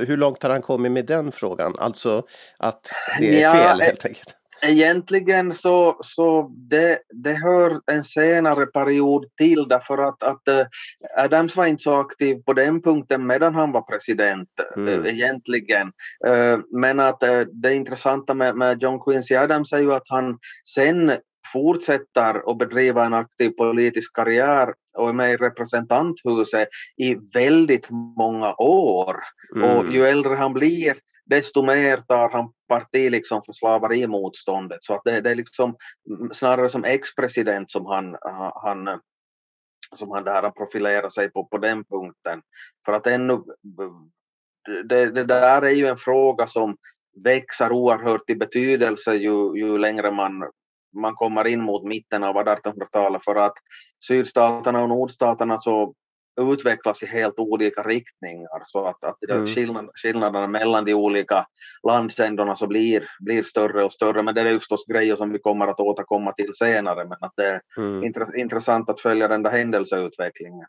Hur 0.06 0.16
långt 0.16 0.42
har 0.42 0.50
han 0.50 0.62
kommit 0.62 0.92
med 0.92 1.06
den 1.06 1.32
frågan? 1.32 1.74
Alltså 1.78 2.22
att 2.58 2.92
det 3.20 3.38
är 3.38 3.42
Ja, 3.42 3.52
fel 3.52 3.80
eh, 3.80 3.86
helt 3.86 4.06
enkelt. 4.06 4.36
Egentligen 4.62 5.54
så, 5.54 6.00
så 6.04 6.50
det, 6.56 6.98
det 7.14 7.32
hör 7.32 7.80
en 7.86 8.04
senare 8.04 8.66
period 8.66 9.24
till 9.38 9.68
därför 9.68 9.98
att, 9.98 10.22
att 10.22 10.48
eh, 10.48 10.66
Adams 11.16 11.56
var 11.56 11.66
inte 11.66 11.82
så 11.82 12.00
aktiv 12.00 12.36
på 12.46 12.52
den 12.52 12.82
punkten 12.82 13.26
medan 13.26 13.54
han 13.54 13.72
var 13.72 13.82
president 13.82 14.48
Mm. 14.76 15.04
eh, 15.04 15.14
egentligen. 15.14 15.92
Eh, 16.26 16.58
Men 16.70 17.00
att 17.00 17.22
det 17.52 17.74
intressanta 17.74 18.34
med, 18.34 18.56
med 18.56 18.82
John 18.82 19.00
Quincy 19.00 19.34
Adams 19.36 19.72
är 19.72 19.78
ju 19.78 19.92
att 19.92 20.08
han 20.08 20.38
sen 20.74 21.12
fortsätter 21.52 22.50
att 22.50 22.58
bedriva 22.58 23.06
en 23.06 23.14
aktiv 23.14 23.50
politisk 23.50 24.16
karriär 24.16 24.74
och 24.98 25.08
är 25.08 25.12
med 25.12 25.32
i 25.32 25.36
representanthuset 25.36 26.68
i 26.96 27.16
väldigt 27.34 27.90
många 28.16 28.54
år. 28.58 29.16
Och 29.62 29.80
Mm. 29.80 29.92
ju 29.92 30.06
äldre 30.06 30.34
han 30.34 30.52
blir, 30.52 30.94
desto 31.30 31.62
mer 31.62 31.96
tar 31.96 32.28
han 32.28 32.52
parti 32.68 33.10
liksom 33.10 33.42
för 33.42 33.52
slaverimotståndet. 33.52 34.84
Så 34.84 34.94
att 34.94 35.04
det, 35.04 35.20
det 35.20 35.30
är 35.30 35.34
liksom 35.34 35.76
snarare 36.32 36.68
som 36.68 36.84
ex-president 36.84 37.70
som 37.70 37.86
han, 37.86 38.16
han, 38.54 39.00
som 39.96 40.10
han, 40.10 40.24
där 40.24 40.42
han 40.42 40.52
profilerar 40.52 41.10
sig 41.10 41.30
på, 41.30 41.44
på 41.44 41.58
den 41.58 41.84
punkten. 41.84 42.42
För 42.84 42.92
att 42.92 43.06
ännu, 43.06 43.42
det, 44.84 45.10
det 45.10 45.24
där 45.24 45.62
är 45.62 45.70
ju 45.70 45.86
en 45.86 45.96
fråga 45.96 46.46
som 46.46 46.76
växer 47.24 47.72
oerhört 47.72 48.30
i 48.30 48.34
betydelse 48.34 49.14
ju, 49.14 49.56
ju 49.56 49.78
längre 49.78 50.10
man 50.10 50.50
man 50.92 51.14
kommer 51.14 51.46
in 51.46 51.62
mot 51.62 51.84
mitten 51.84 52.24
av 52.24 52.34
1800-talet 52.36 53.24
för 53.24 53.34
att 53.34 53.54
sydstaterna 54.06 54.82
och 54.82 54.88
nordstaterna 54.88 55.60
så 55.60 55.94
utvecklas 56.40 57.02
i 57.02 57.06
helt 57.06 57.38
olika 57.38 57.82
riktningar 57.82 58.62
så 58.66 58.86
att, 58.86 59.04
att 59.04 59.30
mm. 59.30 59.46
skillnad, 59.46 59.90
skillnaderna 59.94 60.46
mellan 60.46 60.84
de 60.84 60.94
olika 60.94 61.46
landsändarna 61.86 62.56
så 62.56 62.66
blir, 62.66 63.08
blir 63.20 63.42
större 63.42 63.84
och 63.84 63.92
större 63.92 64.22
men 64.22 64.34
det 64.34 64.40
är 64.40 64.58
förstås 64.58 64.86
grejer 64.86 65.16
som 65.16 65.32
vi 65.32 65.38
kommer 65.38 65.66
att 65.66 65.80
återkomma 65.80 66.32
till 66.32 66.54
senare 66.54 67.04
men 67.04 67.18
att 67.20 67.32
det 67.36 67.46
är 67.46 67.60
mm. 67.76 68.14
intressant 68.34 68.90
att 68.90 69.00
följa 69.00 69.28
den 69.28 69.42
där 69.42 69.50
händelseutvecklingen. 69.50 70.66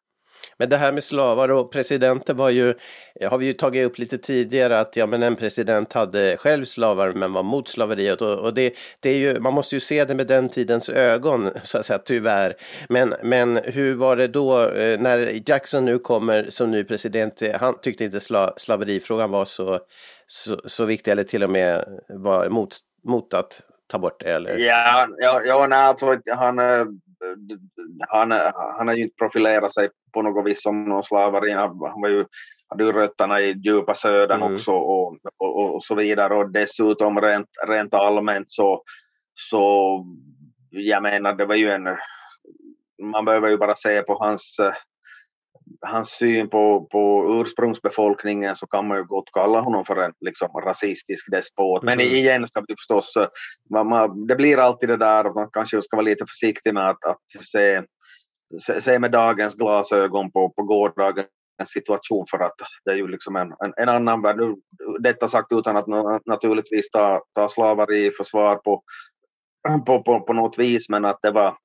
Men 0.58 0.70
det 0.70 0.78
här 0.78 0.92
med 0.92 1.04
slavar 1.04 1.50
och 1.50 1.72
presidenter 1.72 2.34
var 2.34 2.50
ju, 2.50 2.74
har 3.30 3.38
vi 3.38 3.46
ju 3.46 3.54
tagit 3.54 3.86
upp 3.86 3.98
lite 3.98 4.18
tidigare 4.18 4.80
att 4.80 4.96
ja 4.96 5.06
men 5.06 5.24
en 5.24 5.36
president 5.36 5.94
hade 5.94 6.38
själv 6.38 6.66
slavar 6.66 7.14
men 7.14 7.34
var 7.34 7.44
mot 7.44 7.68
slaveriet 7.68 8.22
och, 8.22 8.40
och 8.40 8.54
det, 8.54 8.74
det 9.00 9.10
är 9.10 9.18
ju, 9.18 9.40
man 9.40 9.54
måste 9.54 9.76
ju 9.76 9.80
se 9.80 10.06
det 10.06 10.16
med 10.16 10.28
den 10.28 10.50
tidens 10.50 10.90
ögon 10.90 11.50
så 11.64 11.78
att 11.78 11.86
säga 11.86 12.00
tyvärr. 12.00 12.54
Men, 12.90 13.14
men 13.24 13.60
hur 13.64 13.96
var 13.96 14.16
det 14.16 14.28
då 14.28 14.70
eh, 14.70 15.00
när 15.00 15.50
Jackson 15.50 15.86
nu 15.86 16.00
kommer 16.00 16.46
som 16.50 16.72
ny 16.72 16.84
president, 16.84 17.42
han 17.60 17.80
tyckte 17.82 18.06
inte 18.06 18.20
sla, 18.20 18.54
slaverifrågan 18.58 19.32
var 19.32 19.46
så, 19.46 19.80
så, 20.28 20.62
så 20.66 20.86
viktig 20.86 21.12
eller 21.12 21.24
till 21.24 21.44
och 21.44 21.50
med 21.50 21.86
var 22.10 22.46
emot 22.46 22.70
mot 23.04 23.34
att 23.34 23.62
ta 23.88 24.00
bort 24.00 24.20
det 24.20 24.32
eller? 24.32 24.58
Ja, 24.58 25.08
ja, 25.18 25.42
ja 25.46 25.68
nej, 25.68 25.80
alltså, 25.80 26.18
han, 26.36 26.60
eh, 26.60 26.86
han, 28.10 28.32
han 28.78 28.88
har 28.88 28.96
ju 28.96 29.04
inte 29.04 29.16
profilerat 29.16 29.74
sig 29.74 29.90
på 30.14 30.22
något 30.22 30.46
vis 30.46 30.64
som 30.64 30.84
någon 30.84 31.04
slaveri. 31.04 31.52
Han 31.52 31.80
var 31.80 32.10
ju, 32.10 32.26
hade 32.68 32.84
ju 32.84 32.92
rötterna 32.92 33.42
i 33.42 33.52
djupa 33.52 33.96
södern 33.96 34.42
mm. 34.42 34.56
också 34.56 34.72
och, 34.72 35.18
och, 35.38 35.76
och, 35.76 35.84
så 35.84 35.96
vidare. 35.96 36.36
Och 36.36 36.52
dessutom 36.52 37.22
rent, 37.22 37.50
rent 37.68 37.94
allmänt 37.94 38.52
så, 38.52 38.84
så 39.34 40.06
jag 40.70 41.04
menar 41.04 41.34
det 41.34 41.46
var 41.46 41.56
ju 41.56 41.72
en 41.72 41.98
man 43.02 43.26
behöver 43.26 43.50
ju 43.50 43.58
bara 43.58 43.76
se 43.76 44.02
på 44.02 44.18
hans 44.20 44.58
hans 45.82 46.10
syn 46.10 46.50
på, 46.50 46.88
på 46.92 47.26
ursprungsbefolkningen 47.42 48.56
så 48.56 48.68
kan 48.68 48.88
man 48.88 48.98
ju 48.98 49.04
gott 49.04 49.32
kalla 49.34 49.62
honom 49.62 49.86
för 49.86 49.96
en 49.96 50.14
liksom, 50.20 50.50
rasistisk 50.66 51.32
despot. 51.32 51.84
Men 51.84 52.00
mm. 52.00 52.16
igen 52.16 52.48
ska 52.48 52.64
vi 52.68 52.76
förstås, 52.76 53.14
man, 53.70 53.88
man, 53.88 54.28
det 54.28 54.36
blir 54.36 54.58
alltid 54.58 54.90
det 54.90 54.98
där 54.98 55.26
att 55.26 55.36
man 55.36 55.50
kanske 55.54 55.82
ska 55.82 55.98
vara 55.98 56.06
lite 56.06 56.26
försiktig 56.26 56.74
med 56.74 56.90
att, 56.90 57.06
att 57.06 57.18
se, 57.52 57.84
se, 58.62 58.82
se 58.82 59.00
med 59.00 59.12
dagens 59.12 59.56
glasögon 59.56 60.32
på, 60.32 60.50
på 60.50 60.64
gårdagens 60.64 61.28
situation 61.66 62.26
för 62.32 62.40
att 62.40 62.56
det 62.86 62.92
är 62.92 62.96
ju 62.96 63.08
liksom 63.08 63.36
en, 63.36 63.48
en, 63.48 63.74
en 63.78 63.90
annan 63.90 64.22
värld. 64.22 64.40
Detta 65.00 65.28
sagt 65.28 65.52
utan 65.52 65.78
att 65.78 65.88
naturligtvis 66.26 66.90
ta, 66.92 67.24
ta 67.34 67.50
slaveri 67.50 68.06
i 68.06 68.12
försvar 68.12 68.56
på, 68.56 68.84
på, 69.86 70.04
på, 70.04 70.22
på 70.22 70.34
något 70.34 70.60
vis 70.60 70.90
men 70.90 71.06
att 71.06 71.20
det 71.22 71.32
var 71.32 71.58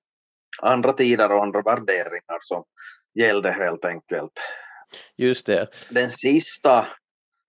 andra 0.63 0.93
tider 0.93 1.33
och 1.33 1.43
andra 1.43 1.63
värderingar 1.63 2.39
som, 2.41 2.65
gällde 3.19 3.51
helt 3.51 3.85
enkelt. 3.85 4.33
Just 5.17 5.47
det. 5.47 5.69
Den 5.91 6.11
sista 6.11 6.87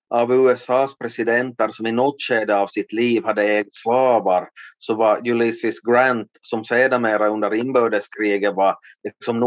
av 0.10 0.34
USAs 0.34 0.98
presidenter 0.98 1.68
som 1.68 1.88
i 1.88 1.92
något 1.92 2.22
skede 2.22 2.58
av 2.58 2.68
sitt 2.68 2.94
liv 2.94 3.24
hade 3.26 3.44
ägt 3.44 3.74
slavar 3.74 4.50
så 4.80 4.96
var 4.96 5.30
Ulysses 5.30 5.80
Grant 5.80 6.30
som 6.42 6.64
sedermera 6.64 7.28
under 7.28 7.54
inbördeskriget 7.54 8.56
var 8.56 8.78
liksom 9.04 9.40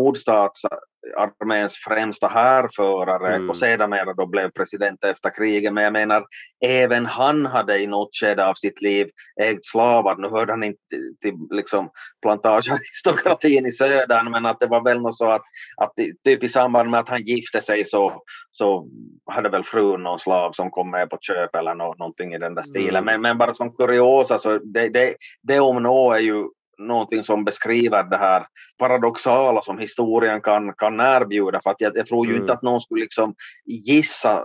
nordstatsarméns 1.07 1.77
främsta 1.77 2.29
härförare 2.29 3.35
mm. 3.35 3.51
och 3.51 3.57
sedermera 3.57 4.15
då 4.15 4.27
blev 4.27 4.51
president 4.51 5.05
efter 5.05 5.31
kriget. 5.31 5.73
Men 5.73 5.85
jag 5.85 5.93
menar, 5.93 6.25
även 6.65 7.07
han 7.07 7.47
hade 7.47 7.79
i 7.79 7.87
något 7.87 8.11
skede 8.13 8.47
av 8.47 8.55
sitt 8.55 8.83
liv 8.83 9.11
ägt 9.41 9.67
slavar. 9.67 10.17
Nu 10.17 10.29
hörde 10.29 10.53
han 10.53 10.63
inte 10.63 10.79
till 11.21 11.35
liksom, 11.51 11.91
plantagearistokratin 12.23 13.67
i 13.67 13.71
södern 13.71 14.31
men 14.31 14.47
att 14.47 14.61
det 14.61 14.67
var 14.67 14.85
väl 14.85 15.01
något 15.01 15.17
så 15.17 15.31
att, 15.31 15.43
att 15.77 15.93
typ 16.25 16.45
i 16.45 16.49
samband 16.49 16.91
med 16.91 17.01
att 17.01 17.09
han 17.09 17.23
gifte 17.23 17.61
sig 17.61 17.85
så, 17.85 18.23
så 18.53 18.89
hade 19.27 19.49
väl 19.49 19.65
frun 19.65 20.03
någon 20.03 20.19
slav 20.19 20.53
som 20.53 20.71
kom 20.71 20.91
med 20.91 21.11
på 21.11 21.19
köp 21.21 21.55
eller 21.55 21.75
no, 21.75 21.95
någonting 21.99 22.35
i 22.35 22.39
den 22.39 22.55
där 22.55 22.63
stilen. 22.63 22.97
Mm. 22.97 23.05
Men, 23.05 23.21
men 23.21 23.39
bara 23.39 23.55
som 23.55 23.73
kuriosa 23.77 24.39
så 24.39 24.59
det, 24.59 24.89
det, 24.89 25.17
det 25.43 25.61
om 25.61 25.83
något 25.83 26.15
är 26.15 26.21
ju 26.21 26.45
någonting 26.87 27.25
som 27.25 27.45
beskriver 27.45 28.03
det 28.03 28.17
här 28.17 28.47
paradoxala 28.79 29.63
som 29.63 29.79
historien 29.79 30.41
kan, 30.41 30.73
kan 30.75 31.01
erbjuda. 31.01 31.61
För 31.63 31.71
att 31.71 31.81
jag, 31.81 31.97
jag 31.97 32.07
tror 32.07 32.27
ju 32.27 32.33
mm. 32.33 32.43
inte 32.43 32.53
att 32.53 32.63
någon 32.63 32.81
skulle 32.81 33.01
liksom 33.01 33.35
gissa, 33.67 34.43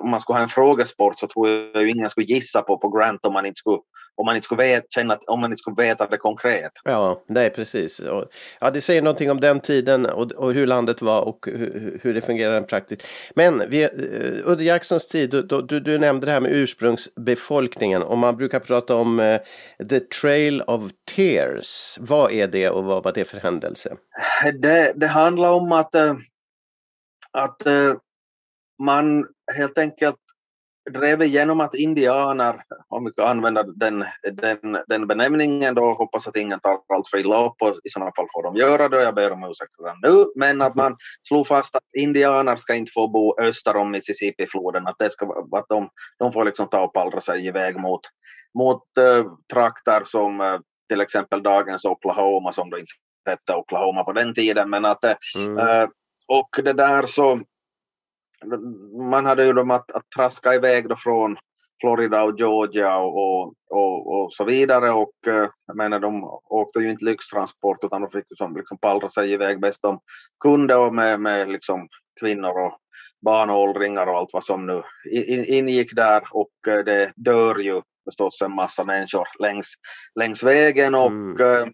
om 0.00 0.10
man 0.10 0.20
skulle 0.20 0.36
ha 0.36 0.42
en 0.42 0.48
frågesport 0.48 1.18
så 1.18 1.26
tror 1.26 1.48
jag 1.48 1.82
ju 1.82 1.90
ingen 1.90 2.10
skulle 2.10 2.26
gissa 2.26 2.62
på, 2.62 2.78
på 2.78 2.88
Grant 2.88 3.26
om 3.26 3.32
man 3.32 3.46
inte 3.46 3.58
skulle 3.58 3.78
om 4.16 4.26
man 4.26 4.36
inte 4.36 4.44
skulle 4.44 4.62
veta, 4.62 4.86
känna, 4.90 5.18
om 5.26 5.40
man 5.40 5.50
inte 5.52 5.60
skulle 5.60 5.76
veta 5.76 6.06
det 6.06 6.16
konkret. 6.16 6.72
Ja, 6.84 7.22
nej 7.26 7.50
precis. 7.50 8.00
Ja, 8.60 8.70
det 8.70 8.80
säger 8.80 9.02
någonting 9.02 9.30
om 9.30 9.40
den 9.40 9.60
tiden 9.60 10.06
och, 10.06 10.32
och 10.32 10.52
hur 10.52 10.66
landet 10.66 11.02
var 11.02 11.22
och 11.22 11.48
hur, 11.52 12.00
hur 12.02 12.14
det 12.14 12.20
fungerar 12.20 12.60
praktiskt. 12.60 13.06
Men 13.34 13.62
vi, 13.68 13.84
uh, 13.84 14.50
Udde 14.50 14.64
Jacksons 14.64 15.08
tid, 15.08 15.30
du, 15.30 15.42
du, 15.42 15.80
du, 15.80 15.98
nämnde 15.98 16.26
det 16.26 16.32
här 16.32 16.40
med 16.40 16.52
ursprungsbefolkningen 16.52 18.02
och 18.02 18.18
man 18.18 18.36
brukar 18.36 18.60
prata 18.60 18.94
om 18.96 19.20
uh, 19.20 19.38
The 19.88 20.00
Trail 20.00 20.62
of 20.62 20.82
Tears. 21.16 21.98
Vad 22.00 22.32
är 22.32 22.46
det 22.46 22.70
och 22.70 22.84
vad 22.84 23.04
var 23.04 23.12
det 23.12 23.24
för 23.24 23.38
händelse? 23.38 23.96
Det, 24.60 24.92
det 24.96 25.06
handlar 25.06 25.52
om 25.52 25.72
att, 25.72 25.94
uh, 25.94 26.14
att 27.32 27.62
man 28.82 29.26
helt 29.56 29.78
enkelt 29.78 30.16
drev 30.90 31.22
igenom 31.22 31.60
att 31.60 31.74
indianer, 31.74 32.62
om 32.88 33.04
vi 33.04 33.12
kan 33.12 33.28
använda 33.28 33.62
den, 33.62 34.04
den, 34.32 34.78
den 34.86 35.06
benämningen 35.06 35.74
då, 35.74 35.94
hoppas 35.94 36.28
att 36.28 36.36
ingen 36.36 36.60
tar 36.60 36.80
allt 36.94 37.08
för 37.08 37.18
illa 37.18 37.46
upp 37.46 37.62
och 37.62 37.80
i 37.84 37.90
sådana 37.90 38.12
fall 38.16 38.26
får 38.32 38.42
de 38.42 38.56
göra 38.56 38.88
det, 38.88 39.02
jag 39.02 39.14
ber 39.14 39.32
om 39.32 39.44
ursäkt 39.44 39.72
redan 39.78 39.98
nu, 40.02 40.24
men 40.36 40.62
att 40.62 40.74
man 40.74 40.96
slog 41.28 41.46
fast 41.46 41.76
att 41.76 41.82
indianer 41.98 42.56
ska 42.56 42.74
inte 42.74 42.92
få 42.94 43.08
bo 43.08 43.40
öster 43.40 43.76
om 43.76 43.90
Mississippi-floden, 43.90 44.86
att, 44.86 44.96
det 44.98 45.10
ska, 45.10 45.26
att 45.52 45.68
de, 45.68 45.88
de 46.18 46.32
får 46.32 46.44
liksom 46.44 46.68
ta 46.68 46.80
och 46.80 46.92
pallra 46.92 47.20
sig 47.20 47.46
iväg 47.46 47.76
mot, 47.76 48.00
mot 48.58 48.82
uh, 48.98 49.26
trakter 49.52 50.02
som 50.04 50.40
uh, 50.40 50.60
till 50.88 51.00
exempel 51.00 51.42
dagens 51.42 51.84
Oklahoma, 51.84 52.52
som 52.52 52.70
då 52.70 52.78
inte 52.78 52.92
hette 53.28 53.54
Oklahoma 53.54 54.04
på 54.04 54.12
den 54.12 54.34
tiden, 54.34 54.70
men 54.70 54.84
att 54.84 55.04
mm. 55.36 55.58
uh, 55.58 55.88
och 56.28 56.60
det 56.64 56.72
där 56.72 57.06
så 57.06 57.40
man 59.10 59.26
hade 59.26 59.44
ju 59.44 59.52
dem 59.52 59.70
att, 59.70 59.90
att 59.90 60.10
traska 60.16 60.54
iväg 60.54 60.88
då 60.88 60.96
från 60.96 61.36
Florida 61.80 62.22
och 62.22 62.38
Georgia 62.38 62.96
och, 62.96 63.46
och, 63.70 64.22
och, 64.22 64.32
så 64.32 64.44
vidare 64.44 64.90
och 64.90 65.14
eh, 65.26 65.48
jag 65.66 65.76
menar 65.76 65.98
de 65.98 66.24
åkte 66.44 66.78
ju 66.78 66.90
inte 66.90 67.04
lyxtransport 67.04 67.84
utan 67.84 68.00
de 68.00 68.10
fick 68.10 68.24
liksom, 68.30 68.56
liksom 68.56 68.78
pallra 68.78 69.08
sig 69.08 69.32
iväg 69.32 69.60
bäst 69.60 69.82
de 69.82 70.00
kunde 70.40 70.74
och 70.74 70.94
med, 70.94 71.20
med 71.20 71.48
liksom 71.48 71.88
kvinnor 72.20 72.66
och 72.66 72.78
barn 73.24 73.50
och 73.50 73.60
åldringar 73.60 74.06
och 74.06 74.18
allt 74.18 74.32
vad 74.32 74.44
som 74.44 74.66
nu 74.66 74.82
ingick 75.46 75.96
där 75.96 76.22
och 76.30 76.68
eh, 76.68 76.84
det 76.84 77.12
dör 77.16 77.58
ju 77.58 77.82
förstås 78.04 78.42
en 78.42 78.54
massa 78.54 78.84
människor 78.84 79.28
längs, 79.38 79.74
längs 80.14 80.44
vägen 80.44 80.94
och 80.94 81.06
mm. 81.06 81.72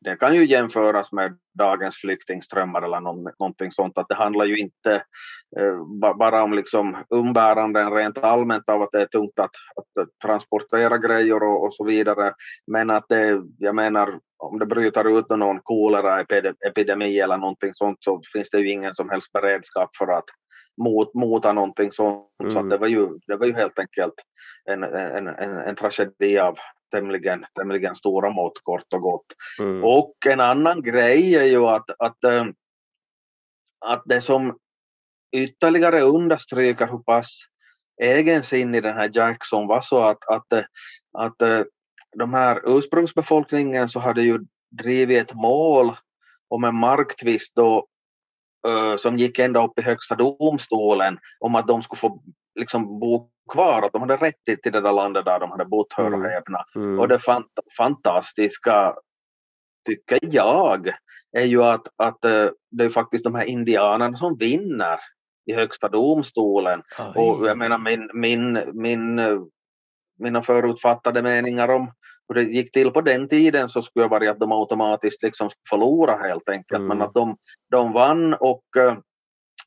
Det 0.00 0.16
kan 0.16 0.34
ju 0.34 0.46
jämföras 0.46 1.12
med 1.12 1.38
dagens 1.58 1.96
flyktingströmmar 1.96 2.82
eller 2.82 3.00
någonting 3.00 3.70
sånt. 3.70 3.98
Att 3.98 4.08
det 4.08 4.14
handlar 4.14 4.44
ju 4.44 4.58
inte 4.58 4.94
eh, 5.58 6.14
bara 6.18 6.42
om 6.42 6.52
liksom 6.52 6.96
umbäranden 7.10 7.92
rent 7.92 8.18
allmänt 8.18 8.68
av 8.68 8.82
att 8.82 8.92
det 8.92 9.02
är 9.02 9.06
tungt 9.06 9.38
att, 9.38 9.50
att 9.76 10.08
transportera 10.24 10.98
grejer 10.98 11.42
och, 11.42 11.64
och, 11.64 11.74
så 11.74 11.84
vidare. 11.84 12.34
Men 12.66 12.90
att 12.90 13.04
det, 13.08 13.42
jag 13.58 13.74
menar, 13.74 14.18
om 14.38 14.58
det 14.58 14.66
bryter 14.66 15.18
ut 15.18 15.28
någon 15.28 15.60
koleraepidemi 15.62 17.20
eller 17.20 17.36
någonting 17.36 17.74
sånt 17.74 17.98
så 18.00 18.20
finns 18.32 18.50
det 18.50 18.58
ju 18.58 18.70
ingen 18.70 18.94
som 18.94 19.10
helst 19.10 19.32
beredskap 19.32 19.96
för 19.96 20.06
att 20.06 20.26
mot, 20.82 21.14
mota 21.14 21.52
någonting 21.52 21.92
sånt. 21.92 22.26
Mm. 22.42 22.52
Så 22.52 22.62
det, 22.62 22.76
var 22.78 22.86
ju, 22.86 23.08
det 23.26 23.36
var 23.36 23.46
ju 23.46 23.52
helt 23.52 23.78
enkelt 23.78 24.14
en, 24.64 24.82
en, 24.82 25.28
en, 25.28 25.58
en 25.58 25.74
tragedi 25.74 26.38
av, 26.38 26.58
tämligen, 26.90 27.44
tämligen 27.54 27.94
stora 27.94 28.30
mått 28.30 28.62
kort 28.62 28.92
och 28.92 29.00
gott. 29.00 29.26
Mm. 29.58 29.84
Och 29.84 30.14
en 30.26 30.40
annan 30.40 30.82
grej 30.82 31.36
är 31.36 31.44
ju 31.44 31.66
att, 31.66 31.90
att, 31.98 32.24
äh, 32.24 32.44
att 33.86 34.02
det 34.04 34.20
som 34.20 34.58
ytterligare 35.32 36.00
understryker 36.00 36.86
hur 36.86 36.98
pass 36.98 37.42
egensinnig 38.02 38.82
den 38.82 38.96
här 38.96 39.10
Jackson 39.14 39.66
var 39.66 39.80
så 39.80 40.02
att, 40.02 40.28
att, 40.28 40.52
att, 40.52 40.64
att 41.18 41.42
äh, 41.42 41.62
de 42.16 42.34
här 42.34 42.60
ursprungsbefolkningen 42.64 43.88
så 43.88 44.00
hade 44.00 44.22
ju 44.22 44.38
drivit 44.70 45.30
ett 45.30 45.34
mål 45.34 45.96
om 46.48 46.64
en 46.64 46.74
marktvist 46.74 47.54
då, 47.54 47.86
som 48.98 49.18
gick 49.18 49.38
ända 49.38 49.64
upp 49.64 49.78
i 49.78 49.82
högsta 49.82 50.14
domstolen 50.14 51.18
om 51.40 51.54
att 51.54 51.66
de 51.66 51.82
skulle 51.82 51.98
få 51.98 52.22
liksom 52.58 53.00
bo 53.00 53.30
kvar, 53.52 53.82
att 53.82 53.92
de 53.92 54.02
hade 54.02 54.16
rätt 54.16 54.44
till 54.44 54.72
det 54.72 54.80
där 54.80 54.92
landet 54.92 55.24
där 55.24 55.40
de 55.40 55.50
hade 55.50 55.64
bott, 55.64 55.92
hör 55.92 56.06
och 56.06 56.12
mm. 56.12 56.30
häpna. 56.30 56.64
Mm. 56.74 57.00
Och 57.00 57.08
det 57.08 57.18
fant 57.18 57.46
fantastiska, 57.76 58.94
tycker 59.86 60.18
jag, 60.22 60.92
är 61.32 61.44
ju 61.44 61.64
att, 61.64 61.88
att 61.96 62.24
eh, 62.24 62.46
det 62.70 62.84
är 62.84 62.88
faktiskt 62.88 63.24
de 63.24 63.34
här 63.34 63.44
indianerna 63.44 64.16
som 64.16 64.36
vinner 64.36 64.98
i 65.46 65.54
högsta 65.54 65.88
domstolen. 65.88 66.82
Aj. 66.98 67.12
Och 67.14 67.48
jag 67.48 67.58
menar 67.58 67.78
min, 67.78 68.10
min, 68.14 68.62
min, 68.72 69.20
mina 70.18 70.42
förutfattade 70.42 71.22
meningar 71.22 71.68
om, 71.68 71.92
hur 72.28 72.34
det 72.34 72.42
gick 72.42 72.72
till 72.72 72.90
på 72.90 73.00
den 73.00 73.28
tiden 73.28 73.68
så 73.68 73.82
skulle 73.82 74.04
det 74.04 74.10
vara 74.10 74.30
att 74.30 74.38
de 74.38 74.52
automatiskt 74.52 75.22
liksom 75.22 75.50
förlora 75.70 76.16
helt 76.16 76.48
enkelt, 76.48 76.78
Mm. 76.78 76.88
men 76.88 77.02
att 77.06 77.14
de, 77.14 77.36
de 77.70 77.92
vann 77.92 78.34
och 78.34 78.64
eh, 78.76 78.98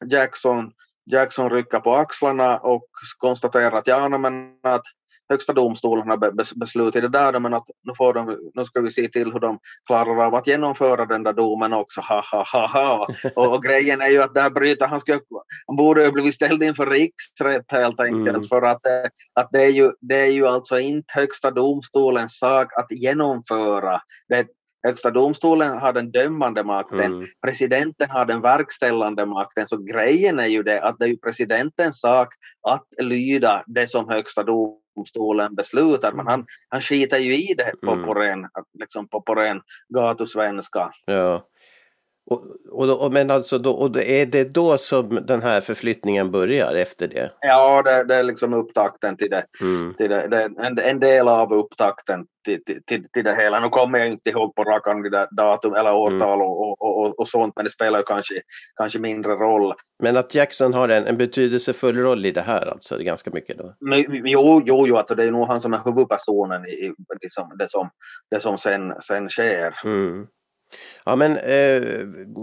Jackson, 0.06 0.72
Jackson 1.12 1.50
rycker 1.50 1.80
på 1.80 1.96
axlarna 1.96 2.58
och 2.58 2.86
konstaterar 3.18 3.72
att 3.72 3.88
ja, 3.88 4.10
men 4.10 4.58
att 4.64 4.84
högsta 5.32 5.54
domstolen 5.54 6.10
har 6.10 6.18
be- 6.18 6.32
bes- 6.32 6.60
beslutat 6.60 7.02
det 7.02 7.08
där, 7.08 7.40
men 7.40 7.54
att 7.54 7.66
nu, 7.84 7.94
får 7.98 8.14
de, 8.14 8.52
nu 8.54 8.66
ska 8.66 8.82
vi 8.82 8.92
se 8.92 9.08
till 9.08 9.32
hur 9.34 9.40
de 9.40 9.60
klarar 9.88 10.26
av 10.26 10.36
att 10.36 10.48
genomföra 10.48 11.06
den 11.06 11.24
där 11.24 11.34
domen 11.34 11.74
också, 11.74 12.02
ha 12.02 12.24
ha 12.32 12.46
ha 12.54 12.68
ha. 12.68 13.08
Och, 13.36 13.54
och 13.54 13.64
grejen 13.64 14.02
är 14.02 14.08
ju 14.10 14.22
att 14.24 14.34
där 14.34 14.50
bryter 14.50 14.88
han, 14.88 15.00
skulle, 15.00 15.20
han 15.68 15.76
borde 15.76 16.04
ju 16.06 16.12
blivit 16.12 16.34
ställd 16.34 16.64
inför 16.64 16.86
riksrätt 16.86 17.66
helt 17.72 18.00
enkelt, 18.00 18.28
Mm. 18.38 18.44
för 18.44 18.62
att, 18.62 18.86
eh, 18.86 19.10
att 19.34 19.50
det, 19.52 19.62
är 19.66 19.70
ju, 19.70 19.92
det 20.02 20.20
är 20.20 20.32
ju 20.32 20.48
alltså 20.48 20.80
inte 20.80 21.14
högsta 21.14 21.52
domstolens 21.52 22.38
sak 22.40 22.68
att 22.78 22.92
genomföra. 22.92 24.02
Det, 24.30 24.48
högsta 24.84 25.12
domstolen 25.12 25.78
har 25.78 25.94
den 25.94 26.12
dömande 26.12 26.64
makten, 26.64 27.00
Mm. 27.14 27.28
presidenten 27.46 28.10
har 28.10 28.26
den 28.26 28.42
verkställande 28.42 29.26
makten, 29.26 29.68
så 29.68 29.78
grejen 29.78 30.40
är 30.40 30.48
ju 30.48 30.64
det 30.64 30.82
att 30.82 31.00
det 31.00 31.06
är 31.06 31.10
ju 31.10 31.18
presidentens 31.18 32.02
sak 32.02 32.34
att 32.68 32.88
lyda 32.98 33.64
det 33.68 33.88
som 33.88 34.10
högsta 34.10 34.44
domstolen 34.44 35.56
beslutar, 35.56 36.12
men 36.12 36.28
han, 36.28 36.46
han 36.70 36.82
skiter 36.82 37.18
ju 37.18 37.36
i 37.38 37.54
det 37.58 37.72
på, 37.82 37.92
Mm. 37.92 38.06
på, 38.06 38.14
ren, 38.14 38.48
liksom 38.80 39.08
på, 39.08 39.22
på 39.22 39.36
ren 39.36 39.62
gatusvenska. 39.94 40.92
Ja. 41.06 41.48
Och, 42.32 42.44
och, 42.72 43.06
och, 43.06 43.14
men 43.14 43.32
alltså 43.32 43.58
då, 43.58 43.72
och 43.72 43.98
är 43.98 44.26
det 44.26 44.54
då 44.54 44.78
som 44.78 45.20
den 45.28 45.42
här 45.42 45.62
förflyttningen 45.62 46.32
börjar 46.32 46.76
efter 46.76 47.08
det? 47.08 47.32
Ja, 47.40 47.82
det, 47.82 48.04
det 48.04 48.16
är 48.16 48.24
liksom 48.24 48.54
upptakten 48.54 49.18
till 49.18 49.30
det. 49.30 49.46
Mm. 49.62 49.94
Till 49.94 50.10
det, 50.10 50.28
det 50.28 50.44
en, 50.44 50.80
en 50.80 51.00
del 51.00 51.28
av 51.28 51.54
upptakten 51.54 52.26
till, 52.46 52.64
till, 52.66 53.08
till, 53.14 53.24
det 53.24 53.36
hela. 53.36 53.60
Nu 53.60 53.70
kommer 53.70 54.00
jag 54.00 54.08
inte 54.08 54.30
ihåg 54.30 54.56
på 54.56 54.64
rak 54.64 54.88
arm 54.88 55.04
de 55.04 55.10
där 55.10 55.28
datum 55.32 55.74
eller 55.74 55.94
årtal 55.94 56.42
och, 56.42 56.62
och, 56.62 56.82
och, 56.82 57.20
och 57.20 57.30
sånt, 57.30 57.54
men 57.56 57.66
det 57.66 57.72
spelar 57.72 58.00
ju 58.00 58.04
kanske, 58.04 58.36
kanske 58.76 59.00
mindre 59.00 59.32
roll. 59.32 59.74
Men 60.04 60.18
att 60.18 60.36
Jackson 60.36 60.74
har 60.74 60.90
en, 60.90 61.06
en 61.06 61.18
betydelsefull 61.18 61.98
roll 61.98 62.26
i 62.26 62.32
det 62.32 62.42
här 62.42 62.72
alltså, 62.72 62.98
det 62.98 63.04
ganska 63.04 63.32
mycket 63.34 63.58
då? 63.58 63.76
Men, 63.80 64.06
jo, 64.10 64.62
jo, 64.66 64.88
jo, 64.88 64.98
att 64.98 65.08
det 65.08 65.24
är 65.24 65.32
nog 65.32 65.48
han 65.48 65.62
som 65.62 65.74
är 65.74 65.82
huvudpersonen 65.86 66.66
i, 66.66 66.72
i 66.72 66.94
liksom, 67.22 67.52
det 67.60 67.70
som, 67.70 67.90
det 68.32 68.40
som 68.40 68.58
sen, 68.58 68.94
sen 69.02 69.30
sker. 69.30 69.74
Mm. 69.86 70.28
Ja 71.06 71.16
men 71.16 71.32
eh, 71.32 71.82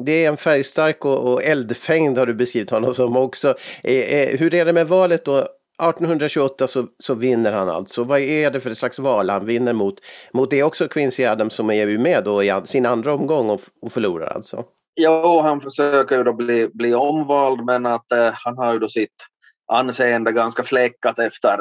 det 0.05 0.25
är 0.25 0.29
en 0.29 0.37
färgstark 0.37 1.05
och, 1.05 1.33
och 1.33 1.43
eldfängd 1.43 2.19
har 2.19 2.27
du 2.27 2.35
beskrivit 2.35 2.71
honom 2.71 2.95
som 2.95 3.17
också. 3.17 3.55
Eh, 3.85 4.21
eh, 4.21 4.39
hur 4.39 4.55
är 4.55 4.65
det 4.65 4.73
med 4.73 4.89
valet 4.89 5.25
då? 5.25 5.47
1828 5.83 6.67
så, 6.67 6.87
så 6.99 7.15
vinner 7.15 7.53
han 7.53 7.69
alltså. 7.69 8.05
Vad 8.05 8.21
är 8.21 8.51
det 8.51 8.61
för 8.61 8.71
slags 8.71 8.99
val 8.99 9.31
han 9.31 9.47
vinner 9.47 9.73
mot? 9.73 9.95
Mot 10.33 10.51
det 10.51 10.63
också 10.63 10.89
Quincy 10.89 11.25
Adams 11.25 11.55
som 11.55 11.71
är 11.71 11.87
ju 11.87 11.99
med 11.99 12.25
då 12.25 12.43
i 12.43 12.61
sin 12.65 12.87
andra 12.87 13.15
omgång 13.15 13.51
och, 13.51 13.61
och 13.83 13.93
förlorar 13.93 14.27
alltså. 14.27 14.65
Jo, 15.01 15.41
han 15.41 15.61
försöker 15.61 16.17
ju 16.17 16.25
då 16.25 16.33
bli, 16.33 16.69
bli 16.75 16.95
omvald, 16.95 17.65
men 17.65 17.87
att 17.87 18.13
eh, 18.13 18.31
han 18.33 18.59
har 18.59 18.73
ju 18.73 18.79
då 18.79 18.89
sitt 18.89 19.15
anseende 19.73 20.33
ganska 20.33 20.65
fläckat 20.65 21.19
efter, 21.19 21.59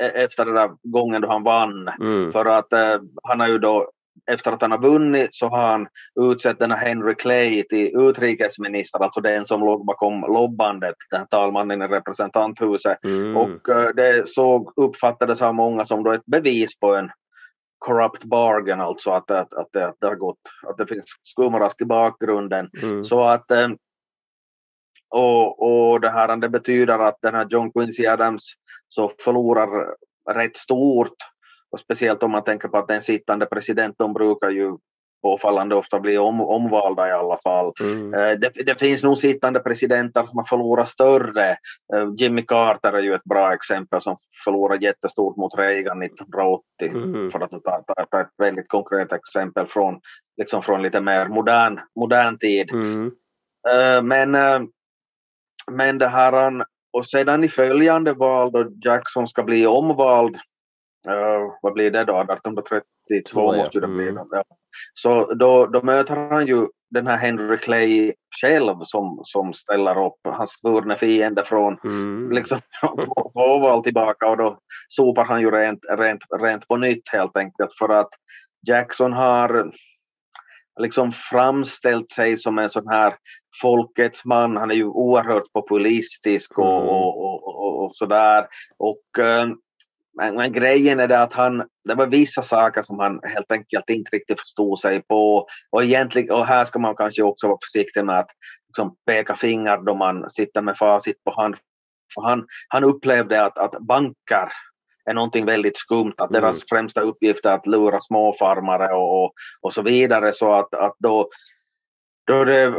e- 0.00 0.24
efter 0.24 0.44
den 0.44 0.54
där 0.54 0.70
gången 0.82 1.22
då 1.22 1.28
han 1.28 1.42
vann. 1.42 1.88
Mm. 2.00 2.32
För 2.32 2.44
att 2.44 2.72
eh, 2.72 3.00
han 3.22 3.40
har 3.40 3.48
ju 3.48 3.58
då, 3.58 3.90
efter 4.30 4.52
att 4.52 4.62
han 4.62 4.70
har 4.70 4.78
vunnit, 4.78 5.34
så 5.34 5.48
har 5.48 5.68
han 5.68 5.88
utsett 6.20 6.58
den 6.58 6.70
här 6.70 6.86
Henry 6.86 7.14
Clay 7.14 7.62
till 7.62 8.00
utrikesminister, 8.00 9.02
alltså 9.02 9.20
den 9.20 9.46
som 9.46 9.60
låg 9.60 9.86
bakom 9.86 10.20
lobbandet, 10.20 10.94
den 11.10 11.20
här 11.20 11.26
talmannen 11.26 11.82
i 11.82 11.86
representanthuset. 11.86 13.04
Mm. 13.04 13.36
Och 13.36 13.68
eh, 13.68 13.88
det 13.94 14.28
såg, 14.28 14.72
uppfattades 14.76 15.42
av 15.42 15.54
många 15.54 15.84
som 15.84 16.04
då 16.04 16.12
ett 16.12 16.26
bevis 16.26 16.80
på 16.80 16.94
en 16.94 17.10
corrupt 17.78 18.24
bargain, 18.24 18.80
alltså 18.80 19.10
att, 19.10 19.30
att, 19.30 19.52
att, 19.52 19.68
det, 19.72 19.86
att 19.86 19.96
det 20.00 20.06
har 20.06 20.14
gått, 20.14 20.40
att 20.68 20.76
det 20.76 20.86
finns 20.86 21.04
skumrask 21.22 21.80
i 21.80 21.84
bakgrunden. 21.84 22.70
Mm. 22.82 23.04
Så 23.04 23.24
att 23.24 23.50
eh, 23.50 23.68
och, 25.08 25.92
och 25.92 26.00
det 26.00 26.10
här 26.10 26.36
det 26.36 26.48
betyder 26.48 26.98
att 26.98 27.18
den 27.22 27.34
här 27.34 27.46
John 27.50 27.72
Quincy 27.72 28.06
Adams 28.06 28.52
så 28.88 29.10
förlorar 29.24 29.94
rätt 30.30 30.56
stort 30.56 31.16
och 31.76 31.80
speciellt 31.80 32.22
om 32.22 32.30
man 32.30 32.44
tänker 32.44 32.68
på 32.68 32.78
att 32.78 32.88
den 32.88 33.02
sittande 33.02 33.46
presidenten 33.46 34.12
brukar 34.12 34.50
ju 34.50 34.76
påfallande 35.22 35.74
ofta 35.74 36.00
bli 36.00 36.18
om, 36.18 36.40
omvalda 36.40 37.08
i 37.08 37.12
alla 37.12 37.38
fall. 37.44 37.72
Mm. 37.80 38.14
Eh, 38.14 38.38
Det, 38.38 38.64
det 38.66 38.80
finns 38.80 39.04
nog 39.04 39.18
sittande 39.18 39.60
presidenter 39.60 40.24
som 40.24 40.38
har 40.38 40.44
förlorat 40.44 40.88
större. 40.88 41.50
Eh, 41.94 42.08
Jimmy 42.18 42.42
Carter 42.42 42.92
är 42.92 43.02
ju 43.02 43.14
ett 43.14 43.24
bra 43.24 43.54
exempel 43.54 44.00
som 44.00 44.16
förlorade 44.44 44.84
jättestort 44.84 45.36
mot 45.36 45.58
Reagan 45.58 46.02
1980. 46.02 46.62
Mm. 46.80 47.30
För 47.30 47.40
att 47.40 47.50
ta, 47.50 47.58
ta, 47.86 48.06
ta 48.10 48.20
ett 48.20 48.30
väldigt 48.38 48.68
konkret 48.68 49.12
exempel 49.12 49.66
från, 49.66 50.00
liksom 50.36 50.62
från 50.62 50.82
lite 50.82 51.00
mer 51.00 51.28
modern, 51.28 51.80
modern 52.00 52.38
tid. 52.38 52.70
Mm. 52.70 53.12
Eh, 53.68 54.02
Men, 54.02 54.30
men 55.70 55.98
det 55.98 56.08
här, 56.08 56.64
och 56.92 57.06
sedan 57.06 57.44
i 57.44 57.48
följande 57.48 58.12
val 58.12 58.52
då 58.52 58.70
Jackson 58.84 59.28
ska 59.28 59.42
bli 59.42 59.66
omvald, 59.66 60.36
eh, 61.08 61.52
vad 61.62 61.72
blir 61.72 61.90
det 61.90 62.04
då, 62.04 62.20
1832 62.20 63.30
Två, 63.32 63.46
måste 63.56 63.80
det 63.80 63.86
bli. 63.86 64.08
Mm. 64.08 64.14
då, 64.14 64.28
Ja. 64.30 64.44
Så 64.94 65.34
då, 65.34 65.66
då 65.66 65.82
möter 65.82 66.16
han 66.16 66.46
ju 66.46 66.66
den 66.90 67.06
här 67.06 67.16
Henry 67.16 67.58
Clay 67.58 68.12
själv 68.40 68.74
som, 68.84 69.20
som 69.24 69.52
ställer 69.52 70.06
upp, 70.06 70.18
hans 70.24 70.50
svurne 70.50 70.96
fiende 70.96 71.44
från 71.44 71.78
Mm. 71.84 72.32
liksom 72.32 72.60
på 72.82 73.30
på 73.34 73.58
val 73.58 73.82
tillbaka 73.82 74.26
och 74.28 74.36
då 74.36 74.58
sopar 74.88 75.24
han 75.24 75.40
ju 75.40 75.50
rent, 75.50 75.80
rent, 75.98 76.22
rent 76.40 76.68
på 76.68 76.76
nytt 76.76 77.08
helt 77.12 77.36
enkelt 77.36 77.70
för 77.78 77.88
att 77.88 78.10
Jackson 78.68 79.12
har 79.12 79.72
liksom 80.80 81.12
framställt 81.12 82.10
sig 82.10 82.36
som 82.36 82.58
en 82.58 82.70
sån 82.70 82.88
här 82.88 83.14
folkets 83.62 84.24
man. 84.24 84.56
Han 84.56 84.70
är 84.70 84.74
ju 84.74 84.84
oerhört 84.84 85.52
populistisk 85.52 86.58
och, 86.58 86.76
Mm. 86.82 86.88
och, 86.88 87.24
och, 87.24 87.46
och, 87.46 87.84
och 87.84 87.96
sådär. 87.96 88.46
Och, 88.78 89.18
eh, 89.24 89.46
men, 90.16 90.34
men 90.34 90.52
grejen 90.52 91.00
är 91.00 91.08
det 91.08 91.22
att 91.22 91.32
han, 91.32 91.64
det 91.84 91.94
var 91.94 92.06
vissa 92.06 92.42
saker 92.42 92.82
som 92.82 92.98
han 92.98 93.20
helt 93.24 93.52
enkelt 93.52 93.90
inte 93.90 94.10
riktigt 94.16 94.40
förstod 94.40 94.78
sig 94.78 95.02
på. 95.02 95.46
Och, 95.70 95.84
egentligen, 95.84 96.30
och 96.30 96.46
här 96.46 96.64
ska 96.64 96.78
man 96.78 96.96
kanske 96.96 97.22
också 97.22 97.48
vara 97.48 97.58
försiktig 97.72 98.04
med 98.04 98.18
att 98.18 98.30
liksom, 98.68 98.96
peka 99.06 99.36
finger 99.36 99.76
då 99.76 99.94
man 99.94 100.30
sitter 100.30 100.62
med 100.62 100.76
facit 100.78 101.24
på 101.24 101.30
hand. 101.30 101.56
För 102.14 102.22
han, 102.22 102.46
han 102.68 102.84
upplevde 102.84 103.44
att, 103.44 103.58
att 103.58 103.80
banker 103.80 104.48
är 105.10 105.14
någonting 105.14 105.46
väldigt 105.46 105.76
skumt, 105.76 106.14
att 106.16 106.30
Mm. 106.30 106.42
deras 106.42 106.68
främsta 106.68 107.00
uppgift 107.00 107.46
är 107.46 107.52
att 107.52 107.66
lura 107.66 108.00
småfarmare 108.00 108.94
och, 108.94 109.24
och, 109.24 109.32
och 109.60 109.72
så 109.74 109.82
vidare. 109.82 110.32
Så 110.32 110.52
att, 110.52 110.74
att 110.74 110.94
då, 110.98 111.28
då 112.26 112.44
det 112.44 112.74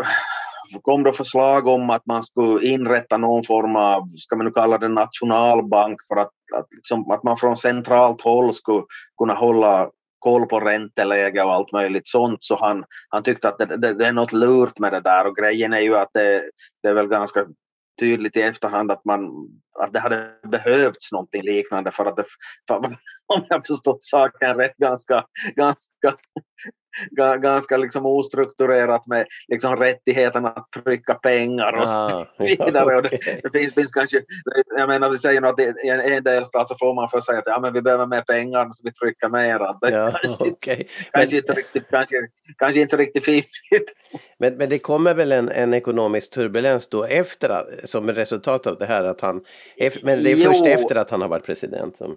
kom 0.81 1.03
då 1.03 1.13
förslag 1.13 1.67
om 1.67 1.89
att 1.89 2.05
man 2.05 2.23
skulle 2.23 2.67
inrätta 2.67 3.17
någon 3.17 3.43
form 3.43 3.75
av, 3.75 4.09
ska 4.17 4.35
man 4.35 4.45
nu 4.45 4.51
kalla 4.51 4.77
det 4.77 4.87
nationalbank, 4.87 5.99
för 6.07 6.15
att, 6.15 6.31
att, 6.55 6.67
liksom, 6.75 7.11
att 7.11 7.23
man 7.23 7.37
från 7.37 7.57
centralt 7.57 8.21
håll 8.21 8.53
skulle 8.53 8.83
kunna 9.17 9.33
hålla 9.33 9.89
koll 10.19 10.45
på 10.45 10.59
ränteläge 10.59 11.43
och 11.43 11.53
allt 11.53 11.71
möjligt 11.71 12.07
sånt. 12.07 12.37
Så 12.41 12.57
han, 12.59 12.83
han 13.09 13.23
tyckte 13.23 13.49
att 13.49 13.57
det, 13.57 13.65
det, 13.65 13.93
det 13.93 14.05
är 14.05 14.11
något 14.11 14.33
lurt 14.33 14.79
med 14.79 14.93
det 14.93 15.01
där 15.01 15.27
och 15.27 15.35
grejen 15.35 15.73
är 15.73 15.81
ju 15.81 15.97
att 15.97 16.09
det, 16.13 16.43
det 16.83 16.89
är 16.89 16.93
väl 16.93 17.07
ganska 17.07 17.45
tydligt 17.99 18.35
i 18.35 18.41
efterhand 18.41 18.91
att, 18.91 19.05
man, 19.05 19.31
att 19.79 19.93
det 19.93 19.99
hade 19.99 20.29
behövts 20.47 21.11
någonting 21.11 21.41
liknande 21.43 21.91
för 21.91 22.05
att 22.05 22.15
det, 22.15 22.23
för, 22.67 22.75
om 23.33 23.45
jag 23.49 23.67
förstått 23.67 23.97
saken 24.03 24.55
rätt, 24.57 24.77
ganska, 24.77 25.25
ganska, 25.55 26.15
ga- 27.17 27.37
ganska 27.37 27.77
liksom 27.77 28.05
ostrukturerat 28.05 29.07
med 29.07 29.27
liksom 29.47 29.75
rättigheten 29.75 30.45
att 30.45 30.67
trycka 30.83 31.13
pengar 31.13 31.73
och 31.81 31.89
så 31.89 31.97
Ah, 31.97 32.25
vidare. 32.39 32.95
Och 32.95 33.03
det, 33.03 33.09
det 33.43 33.49
finns, 33.59 33.73
finns 33.73 33.91
kanske, 33.91 34.21
jag 34.77 34.87
menar 34.89 35.09
vi 35.09 35.17
säger 35.17 35.41
att 35.41 35.59
i 35.59 35.73
en, 35.89 35.99
en 35.99 36.23
delstat 36.23 36.69
så 36.69 36.75
får 36.79 36.93
man 36.95 37.09
för 37.09 37.21
sig 37.21 37.37
att 37.37 37.43
ja, 37.45 37.59
men 37.59 37.73
vi 37.73 37.81
behöver 37.81 38.05
mer 38.05 38.21
pengar 38.21 38.65
så 38.73 38.81
vi 38.83 38.91
trycker 38.93 39.29
mer. 39.29 39.59
Det 39.59 39.95
Ja, 39.95 40.11
kanske, 40.11 40.27
inte- 40.27 40.43
okej. 40.43 40.87
kanske, 41.11 41.35
Men, 41.35 41.41
inte 41.43 41.53
riktigt, 41.53 41.89
kanske, 41.89 42.15
kanske 42.57 42.81
inte 42.81 42.97
riktigt 42.97 43.25
fiffigt. 43.25 43.91
men, 44.39 44.57
men 44.57 44.69
det 44.69 44.79
kommer 44.79 45.13
väl 45.13 45.31
en, 45.31 45.49
en 45.49 45.73
ekonomisk 45.73 46.33
turbulens 46.33 46.89
då 46.89 47.03
efter 47.03 47.49
att, 47.49 47.89
som 47.89 48.09
resultat 48.09 48.67
av 48.67 48.77
det 48.77 48.85
här 48.85 49.03
att 49.03 49.21
han, 49.21 49.41
men 50.03 50.23
det 50.23 50.31
är 50.31 50.35
först 50.35 50.65
Jo. 50.65 50.71
efter 50.71 50.95
att 50.95 51.11
han 51.11 51.21
har 51.21 51.27
varit 51.29 51.45
president 51.45 51.95
som, 51.95 52.15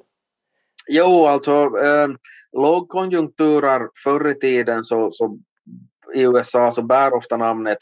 Jo, 0.88 1.26
alltså 1.26 1.52
eh, 1.84 2.08
lågkonjunkturer 2.56 3.88
förr 4.04 4.28
i 4.28 4.34
tiden 4.34 4.84
så, 4.84 5.12
så 5.12 5.38
i 6.14 6.22
USA 6.22 6.72
så 6.72 6.82
bär 6.82 7.14
ofta 7.14 7.36
namnet 7.36 7.78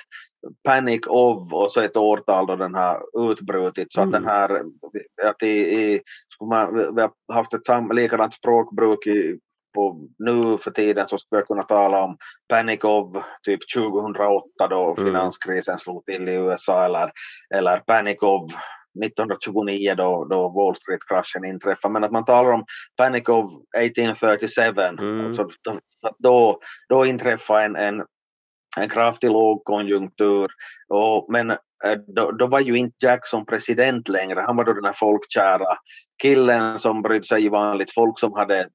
Panic 0.64 1.00
of 1.06 1.52
och 1.52 1.72
så 1.72 1.80
ett 1.80 1.96
årtal 1.96 2.46
då 2.46 2.56
den 2.56 2.74
har 2.74 3.02
utbrutit. 3.30 3.92
Så 3.92 4.00
att 4.02 4.08
Mm. 4.08 4.22
den 4.22 4.30
här, 4.30 4.62
att 5.24 5.42
i, 5.42 5.48
i, 5.82 6.00
skulle 6.34 6.48
man, 6.48 6.94
vi 6.94 7.00
har 7.00 7.10
haft 7.32 7.54
ett 7.54 7.66
sam, 7.66 7.90
likadant 7.92 8.34
språkbruk 8.34 9.06
i, 9.06 9.38
på, 9.74 10.08
nu 10.18 10.58
för 10.58 10.70
tiden 10.70 11.08
så 11.08 11.18
skulle 11.18 11.38
jag 11.40 11.46
kunna 11.48 11.62
tala 11.62 12.02
om 12.04 12.16
Panic 12.48 12.84
of 12.84 13.16
typ 13.42 13.60
2008 13.76 14.68
då 14.70 14.94
Mm. 14.98 15.04
finanskrisen 15.04 15.78
slog 15.78 16.04
till 16.04 16.28
i 16.28 16.32
USA 16.34 16.84
eller, 16.84 17.12
eller 17.54 17.78
Panic 17.78 18.18
of 18.22 18.52
1929 19.04 19.94
då, 19.94 20.24
då 20.24 20.48
Wall 20.48 20.76
Street-kraschen 20.76 21.44
inträffade, 21.44 21.92
men 21.92 22.04
att 22.04 22.12
man 22.12 22.24
talar 22.24 22.52
om 22.52 22.64
Panic 22.96 23.28
of 23.28 23.44
1837, 23.78 24.62
mm. 24.62 25.26
alltså, 25.26 25.48
då, 26.18 26.60
då 26.88 27.06
inträffade 27.06 27.64
en, 27.64 27.76
en, 27.76 28.04
en 28.80 28.88
kraftig 28.88 29.30
lågkonjunktur, 29.30 30.50
och, 30.88 31.32
men 31.32 31.50
eh, 31.50 31.98
då, 32.06 32.30
då, 32.32 32.46
var 32.46 32.60
ju 32.60 32.78
inte 32.78 33.06
Jackson 33.06 33.46
president 33.46 34.08
längre, 34.08 34.40
han 34.40 34.56
var 34.56 34.64
då 34.64 34.72
den 34.72 34.84
här 34.84 34.96
folkkära 34.96 35.76
killen 36.22 36.78
som 36.78 37.02
brydde 37.02 37.26
sig 37.26 37.44
i 37.44 37.48
vanligt 37.48 37.94
folk 37.94 38.20
som 38.20 38.32
hade 38.32 38.68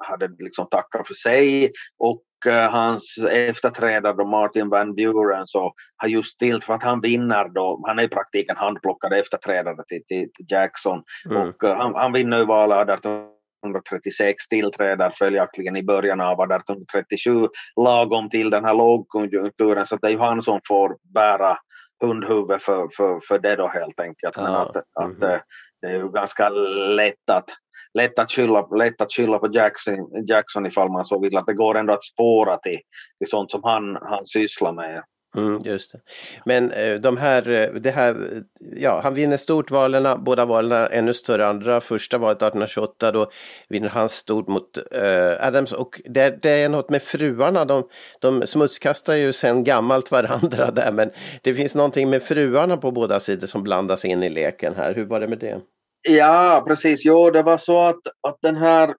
hade 0.00 0.28
liksom 0.38 0.68
tackat 0.70 1.06
för 1.06 1.14
sig. 1.14 1.72
Och 1.98 2.22
hans 2.46 3.18
efterträdare 3.30 4.24
Martin 4.24 4.68
Van 4.68 4.94
Buren 4.94 5.46
så 5.46 5.72
har 5.96 6.08
just 6.08 6.34
stilt 6.34 6.64
för 6.64 6.74
att 6.74 6.82
han 6.82 7.00
vinner 7.00 7.48
då, 7.48 7.84
han 7.86 7.98
är 7.98 8.02
i 8.02 8.08
praktiken 8.08 8.56
handplockad 8.56 9.12
efterträdare 9.12 9.84
till, 9.88 10.02
till, 10.08 10.32
till 10.32 10.46
Jackson 10.48 11.02
mm. 11.30 11.48
och 11.48 11.64
uh, 11.64 11.74
han, 11.74 11.94
han 11.94 12.12
vinner 12.12 12.38
ju 12.38 12.44
valet 12.44 12.88
1836 12.88 14.48
tillträder 14.48 15.12
följaktligen 15.18 15.76
i 15.76 15.82
början 15.82 16.20
av 16.20 16.32
1837 16.32 17.48
lagom 17.76 18.30
till 18.30 18.50
den 18.50 18.64
här 18.64 18.74
lågkonjunkturen 18.74 19.86
så 19.86 19.96
det 19.96 20.06
är 20.06 20.10
ju 20.10 20.18
han 20.18 20.42
som 20.42 20.60
får 20.68 20.96
bära 21.14 21.58
hundhuvud 22.00 22.62
för, 22.62 22.88
för, 22.96 23.20
för 23.28 23.38
det 23.38 23.56
då 23.56 23.68
helt 23.68 24.00
enkelt. 24.00 24.36
Men 24.36 24.46
att, 24.46 24.76
mm 24.76 24.84
-hmm. 24.96 25.04
att, 25.04 25.18
mhm. 25.18 25.40
det 25.80 25.86
är 25.86 25.92
ju 25.92 26.08
ganska 26.12 26.48
lätt 26.48 27.30
att 27.30 27.50
lätt 27.94 28.18
att 28.18 28.32
skylla, 28.32 28.66
lätt 28.66 29.00
att 29.00 29.12
skylla 29.12 29.38
på 29.38 29.52
Jackson, 29.52 30.26
Jackson 30.26 30.66
ifall 30.66 30.90
man 30.90 31.04
så 31.04 31.20
vill, 31.20 31.36
att 31.36 31.46
det 31.46 31.54
går 31.54 31.78
ändå 31.78 31.92
att 31.92 32.04
spåra 32.04 32.56
till, 32.56 32.78
till 33.18 33.28
sånt 33.28 33.50
som 33.50 33.60
han, 33.64 33.98
han 34.02 34.26
sysslar 34.26 34.72
med. 34.72 35.02
Mm, 35.36 35.60
just 35.64 35.92
det. 35.92 36.00
Men 36.44 36.70
eh, 36.72 36.94
de 36.94 37.16
här, 37.16 37.50
eh, 37.50 37.80
det 37.80 37.90
här, 37.90 38.14
eh, 38.14 38.42
ja, 38.76 39.00
han 39.02 39.14
vinner 39.14 39.36
stort 39.36 39.70
valen, 39.70 40.24
båda 40.24 40.44
valen 40.44 40.88
ännu 40.90 41.14
större 41.14 41.46
andra. 41.46 41.80
Första 41.80 42.18
valet 42.18 42.36
1828, 42.36 43.12
då 43.12 43.30
vinner 43.68 43.88
han 43.88 44.08
stort 44.08 44.48
mot 44.48 44.78
uh, 44.94 45.46
Adams 45.46 45.72
och 45.72 46.00
det, 46.04 46.42
det, 46.42 46.50
är 46.50 46.68
något 46.68 46.90
med 46.90 47.02
fruarna, 47.02 47.64
de, 47.64 47.88
de 48.20 48.46
smutskastar 48.46 49.14
ju 49.14 49.32
sen 49.32 49.64
gammalt 49.64 50.10
varandra 50.10 50.70
där, 50.70 50.92
men 50.92 51.10
det 51.42 51.54
finns 51.54 51.74
någonting 51.74 52.10
med 52.10 52.22
fruarna 52.22 52.76
på 52.76 52.90
båda 52.90 53.20
sidor 53.20 53.46
som 53.46 53.62
blandas 53.62 54.04
in 54.04 54.22
i 54.22 54.28
leken 54.28 54.74
här. 54.76 54.94
Hur 54.94 55.04
var 55.04 55.20
det 55.20 55.28
med 55.28 55.38
det? 55.38 55.60
Ja, 56.02 56.64
precis. 56.66 57.04
Jo, 57.04 57.30
det 57.30 57.42
var 57.42 57.58
så 57.58 57.80
att, 57.80 58.00
att 58.20 58.38
den 58.40 58.56
här 58.56 58.94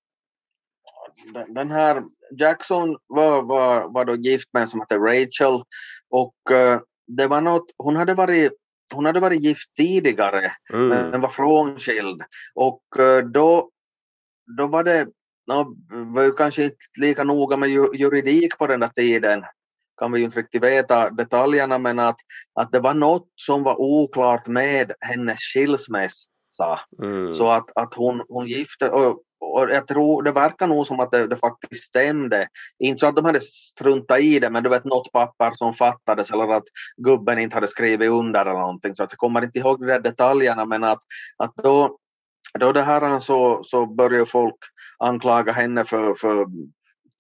den 1.48 1.72
här 1.72 2.04
Jackson 2.40 2.98
var, 3.08 3.42
var, 3.42 3.94
var 3.94 4.06
då 4.06 4.16
gift 4.16 4.50
med 4.54 4.62
en 4.62 4.68
som 4.68 4.80
hette 4.80 4.98
Rachel 4.98 5.64
och 6.10 6.36
uh, 6.52 6.80
det 7.08 7.28
var 7.28 7.42
något, 7.42 7.66
hon 7.78 7.96
hade 7.96 8.14
varit 8.14 8.52
hon 8.94 9.06
hade 9.06 9.20
varit 9.20 9.42
gift 9.42 9.76
tidigare 9.78 10.52
mm. 10.74 11.10
men 11.10 11.22
var 11.22 11.30
frånskild 11.30 12.22
och 12.56 12.84
uh, 13.00 13.20
då, 13.20 13.70
då 14.58 14.68
var 14.68 14.84
det 14.84 15.08
no, 15.48 15.76
var 16.14 16.24
ju 16.24 16.32
kanske 16.32 16.64
inte 16.64 16.78
lika 16.98 17.24
noga 17.24 17.58
med 17.58 17.70
juridik 17.70 18.58
på 18.58 18.68
den 18.68 18.80
där 18.80 18.92
tiden 18.96 19.44
kan 20.00 20.12
vi 20.12 20.20
ju 20.20 20.26
inte 20.26 20.40
riktigt 20.40 20.64
veta 20.64 21.10
detaljerna 21.10 21.78
men 21.78 22.00
att, 22.00 22.18
att 22.54 22.72
det 22.72 22.80
var 22.80 22.94
något 22.94 23.28
som 23.36 23.64
var 23.64 23.82
oklart 23.82 24.48
med 24.48 24.92
hennes 25.00 25.40
skilsmässa 25.40 26.30
sa. 26.52 26.80
Mm. 27.04 27.36
Så 27.36 27.52
att, 27.52 27.66
att 27.76 27.94
hon, 27.94 28.24
hon 28.30 28.48
gifte, 28.48 28.90
och, 28.90 29.22
och 29.40 29.70
jag 29.70 29.88
tror, 29.88 30.24
det 30.24 30.32
verkar 30.32 30.68
nog 30.68 30.88
som 30.88 31.00
att 31.00 31.12
det, 31.12 31.28
det, 31.28 31.38
faktiskt 31.38 31.84
stämde. 31.84 32.48
Inte 32.80 33.00
så 33.00 33.08
att 33.08 33.16
de 33.16 33.26
hade 33.26 33.42
struntat 33.42 34.20
i 34.20 34.40
det, 34.40 34.50
men 34.50 34.64
du 34.64 34.70
vet 34.70 34.86
något 34.86 35.12
papper 35.12 35.52
som 35.54 35.74
fattades 35.74 36.32
eller 36.32 36.54
att 36.54 36.64
gubben 36.98 37.40
inte 37.40 37.56
hade 37.56 37.68
skrivit 37.68 38.10
under 38.10 38.42
eller 38.42 38.60
någonting. 38.60 38.96
Så 38.96 39.04
att 39.04 39.12
jag 39.12 39.18
kommer 39.18 39.44
inte 39.44 39.60
ihåg 39.60 39.80
de 39.80 39.86
där 39.86 40.00
detaljerna, 40.00 40.66
men 40.66 40.84
att, 40.84 41.02
att 41.38 41.56
då, 41.56 41.98
då 42.60 42.72
det 42.72 42.82
här 42.82 43.20
så, 43.20 43.64
så 43.64 43.86
började 43.86 44.26
folk 44.26 44.58
anklaga 44.98 45.52
henne 45.52 45.86
för, 45.86 46.16
för 46.16 46.46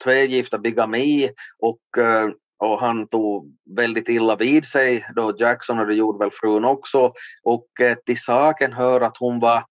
tvegifta 0.03 0.57
bigami 0.57 1.29
och 1.59 1.79
uh, 1.97 2.31
och 2.59 2.79
han 2.79 3.07
tog 3.07 3.57
väldigt 3.75 4.09
illa 4.09 4.35
vid 4.35 4.65
sig 4.65 5.05
då 5.15 5.35
Jackson 5.39 5.79
och 5.79 5.87
det 5.87 5.95
gjorde 5.95 6.19
väl 6.19 6.31
frun 6.33 6.65
också. 6.65 7.13
Och 7.43 7.81
eh, 7.81 7.97
till 8.05 8.21
saken 8.21 8.73
hör 8.73 9.01
att 9.01 9.17
hon 9.17 9.39
var 9.39 9.63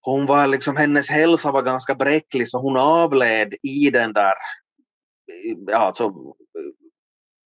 hon 0.00 0.26
var 0.26 0.46
liksom, 0.46 0.76
hennes 0.76 1.10
hälsa 1.10 1.52
var 1.52 1.62
ganska 1.62 1.94
bräcklig 1.94 2.48
så 2.48 2.58
hon 2.58 2.76
avled 2.76 3.54
i 3.62 3.90
den 3.90 4.12
där, 4.12 4.34
ja, 5.66 5.76
alltså, 5.76 6.12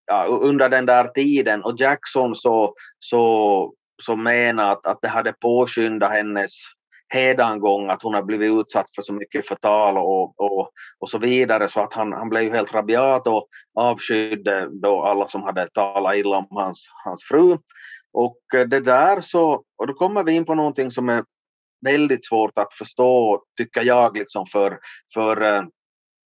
ja, 0.06 0.26
under 0.26 0.68
den 0.68 0.86
där 0.86 1.08
tiden. 1.08 1.62
Och 1.62 1.74
Jackson 1.80 2.34
så, 2.34 2.74
så, 2.98 3.74
så 4.02 4.16
menade 4.16 4.70
att, 4.70 4.86
att 4.86 4.98
det 5.02 5.08
hade 5.08 5.32
påskyndat 5.32 6.12
hennes 6.12 6.52
hädangång, 7.12 7.90
att 7.90 8.02
hon 8.02 8.14
har 8.14 8.22
blivit 8.22 8.60
utsatt 8.60 8.94
för 8.94 9.02
så 9.02 9.14
mycket 9.14 9.48
förtal 9.48 9.98
och, 9.98 10.40
och, 10.40 10.70
och 10.98 11.08
så 11.08 11.18
vidare 11.18 11.68
så 11.68 11.80
att 11.80 11.92
han, 11.92 12.12
han 12.12 12.28
blev 12.28 12.52
helt 12.52 12.74
rabiat 12.74 13.26
och 13.26 13.48
avskydde 13.74 14.68
då 14.72 15.02
alla 15.02 15.28
som 15.28 15.42
hade 15.42 15.68
talat 15.68 16.16
illa 16.16 16.36
om 16.36 16.46
hans, 16.50 16.88
hans 17.04 17.24
fru. 17.24 17.58
Och 18.12 18.38
eh, 18.54 18.66
det 18.68 18.80
där 18.80 19.20
så, 19.20 19.64
och 19.78 19.86
då 19.86 19.94
kommer 19.94 20.24
vi 20.24 20.32
in 20.32 20.44
på 20.44 20.54
någonting 20.54 20.90
som 20.90 21.08
är 21.08 21.24
väldigt 21.84 22.26
svårt 22.26 22.58
att 22.58 22.74
förstå, 22.74 23.42
tycker 23.56 23.82
jag, 23.82 24.16
liksom 24.16 24.46
för, 24.46 24.78
för 25.14 25.56
eh, 25.56 25.62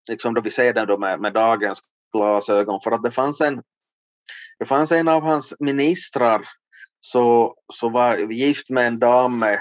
liksom 0.09 0.35
då 0.35 0.41
vi 0.41 0.51
ser 0.51 0.73
det 0.73 0.87
då 0.87 0.99
med, 0.99 1.21
med 1.21 1.33
dagens 1.33 1.81
glasögon, 2.13 2.81
för 2.85 2.91
att 2.91 3.03
det 3.03 3.11
fanns 3.11 3.41
en, 3.41 3.63
det 4.59 4.67
fanns 4.67 4.93
en 4.93 5.09
av 5.09 5.23
hans 5.23 5.55
ministrar 5.61 6.49
så, 7.01 7.55
så 7.73 7.89
var 7.89 8.17
gift 8.17 8.71
med 8.71 8.87
en 8.87 8.99
dam 8.99 9.39
med 9.39 9.61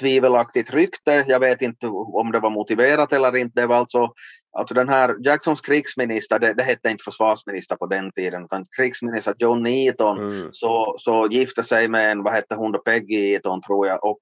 tvivelaktigt 0.00 0.70
rykte. 0.70 1.24
Jag 1.28 1.40
vet 1.40 1.62
inte 1.62 1.86
om 1.86 2.32
det 2.32 2.40
var 2.40 2.50
motiverat 2.50 3.12
eller 3.12 3.36
inte. 3.36 3.60
Det 3.60 3.66
var 3.66 3.76
alltså, 3.76 4.12
alltså 4.58 4.74
den 4.74 4.88
här 4.88 5.16
Jacksons 5.26 5.60
krigsminister, 5.60 6.38
det, 6.38 6.54
det 6.54 6.62
hette 6.62 6.90
inte 6.90 7.04
försvarsminister 7.04 7.76
på 7.76 7.86
den 7.86 8.12
tiden, 8.12 8.44
utan 8.44 8.64
krigsminister 8.76 9.34
John 9.38 9.66
Eaton 9.66 10.18
mm. 10.18 10.48
så, 10.52 10.96
så 10.98 11.28
gifte 11.30 11.62
sig 11.62 11.88
med 11.88 12.10
en, 12.10 12.22
vad 12.22 12.32
hette 12.32 12.54
hon 12.54 12.72
då, 12.72 12.78
Peggy 12.78 13.32
Eaton 13.32 13.62
tror 13.62 13.86
jag, 13.86 14.04
och, 14.04 14.20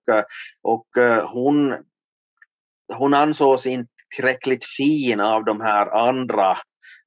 och 0.63 0.87
hon, 1.33 1.75
hon 2.93 3.15
ansågs 3.15 3.67
inte 3.67 3.93
tillräckligt 4.17 4.65
fin 4.65 5.21
av 5.21 5.45
de 5.45 5.61
här 5.61 6.09
andra 6.09 6.57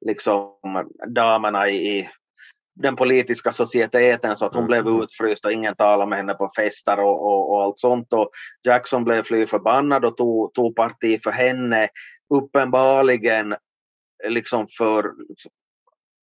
liksom, 0.06 0.92
damerna 1.16 1.70
i, 1.70 2.10
den 2.76 2.96
politiska 2.96 3.52
societeten 3.52 4.38
så 4.38 4.46
att 4.46 4.54
hon 4.54 4.64
mm. 4.64 4.84
blev 4.84 5.04
utfryst 5.04 5.46
och 5.46 5.52
ingen 5.52 5.76
talade 5.76 6.10
med 6.10 6.18
henne 6.18 6.34
på 6.34 6.50
fester 6.56 7.00
och, 7.00 7.26
och, 7.26 7.54
och, 7.54 7.64
allt 7.64 7.80
sånt. 7.80 8.14
Och 8.14 8.30
Jackson 8.64 9.04
blev 9.04 9.24
fly 9.24 9.48
förbannad 9.48 10.06
och 10.06 10.18
tog, 10.18 10.54
tog 10.54 10.76
parti 10.76 11.24
för 11.24 11.32
henne, 11.32 11.90
uppenbarligen 12.34 13.56
liksom 14.28 14.68
för 14.78 15.12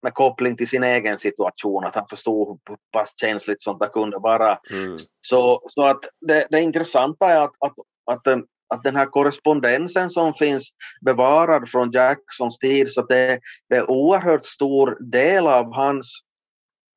med 0.03 0.15
koppling 0.15 0.57
till 0.57 0.69
sin 0.69 0.83
egen 0.83 1.19
situation, 1.19 1.85
att 1.85 1.95
han 1.95 2.07
förstod 2.11 2.61
hur 2.69 2.77
pass 2.93 3.15
känsligt 3.21 3.63
sånt 3.63 3.81
där 3.81 3.89
kunde 3.89 4.19
vara. 4.19 4.59
Mm. 4.71 4.99
Så, 5.21 5.63
så 5.69 5.85
att 5.85 6.01
det, 6.21 6.47
det 6.51 6.61
intressanta 6.61 7.27
är 7.27 7.41
att, 7.41 7.53
att, 7.59 7.75
att, 8.11 8.45
att 8.75 8.83
den 8.83 8.97
här 8.97 9.07
korrespondensen 9.07 10.11
som 10.11 10.35
finns 10.35 10.71
bevarad 11.05 11.69
från 11.69 11.91
Jacksons 11.91 12.59
tid, 12.59 12.93
så 12.93 13.03
det, 13.03 13.41
det 13.69 13.77
är 13.77 13.91
oerhört 13.91 14.47
stor 14.47 15.11
del 15.11 15.47
av 15.47 15.75
hans 15.75 16.21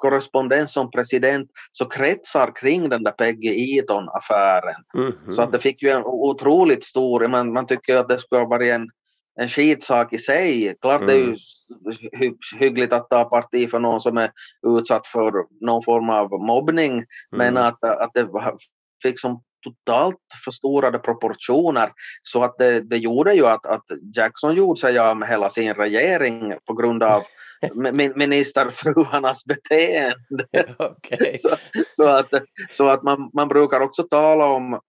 korrespondens 0.03 0.73
som 0.73 0.91
president 0.91 1.49
så 1.71 1.85
kretsar 1.85 2.51
kring 2.55 2.89
den 2.89 3.03
där 3.03 3.11
Peggy 3.11 3.49
Eaton-affären. 3.49 4.83
Mm 4.97 5.11
-hmm. 5.11 5.31
Så 5.31 5.41
att 5.41 5.51
det 5.51 5.59
fick 5.59 5.83
ju 5.83 5.89
en 5.89 6.03
otroligt 6.05 6.83
stor, 6.83 7.27
man, 7.27 7.53
man 7.53 7.67
tycker 7.67 7.95
att 7.95 8.07
det 8.07 8.19
skulle 8.19 8.41
ha 8.41 8.47
varit 8.47 8.73
en, 8.73 8.89
en 9.41 9.47
skitsak 9.47 10.13
i 10.13 10.17
sig. 10.17 10.75
Klart 10.81 11.01
mm. 11.01 11.07
det 11.07 11.13
är 11.13 11.17
ju 11.17 11.23
mm. 11.25 11.37
hy 12.19 12.33
hyggligt 12.59 12.93
att 12.93 13.09
ta 13.09 13.23
parti 13.25 13.69
för 13.69 13.79
någon 13.79 14.01
som 14.01 14.17
är 14.17 14.31
utsatt 14.79 15.07
för 15.07 15.31
någon 15.65 15.83
form 15.83 16.09
av 16.09 16.31
mobbning, 16.31 16.91
mm. 16.91 17.05
men 17.31 17.57
att, 17.57 17.83
att 17.83 18.11
det 18.13 18.27
fick 19.03 19.19
som 19.19 19.41
totalt 19.63 20.25
förstorade 20.45 20.99
proportioner 20.99 21.91
så 22.23 22.43
att 22.43 22.57
det, 22.57 22.81
det 22.81 22.97
gjorde 22.97 23.33
ju 23.33 23.45
att, 23.45 23.65
att 23.65 23.85
Jackson 24.15 24.55
gjorde 24.55 24.79
sig 24.79 24.99
av 24.99 25.17
med 25.17 25.29
hela 25.29 25.49
sin 25.49 25.73
regering 25.73 26.53
på 26.65 26.73
grund 26.73 27.03
av 27.03 27.21
ministerfruarnas 28.15 29.45
beteende. 29.45 30.45
Okay. 30.79 31.37
så, 31.41 31.49
så, 31.89 32.07
att, 32.07 32.29
så 32.69 32.89
att 32.89 33.03
man, 33.03 33.29
man 33.33 33.47
brukar 33.47 33.79
också 33.79 34.03
tala 34.03 34.45
om 34.45 34.79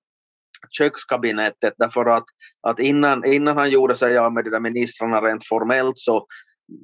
kökskabinettet 0.70 1.74
därför 1.78 2.06
att, 2.06 2.24
att 2.62 2.78
innan, 2.78 3.24
innan 3.24 3.56
han 3.56 3.70
gjorde 3.70 3.94
sig 3.94 4.18
av 4.18 4.32
med 4.32 4.44
de 4.44 4.50
där 4.50 4.60
ministrarna 4.60 5.20
rent 5.20 5.48
formellt 5.48 5.98
så 5.98 6.26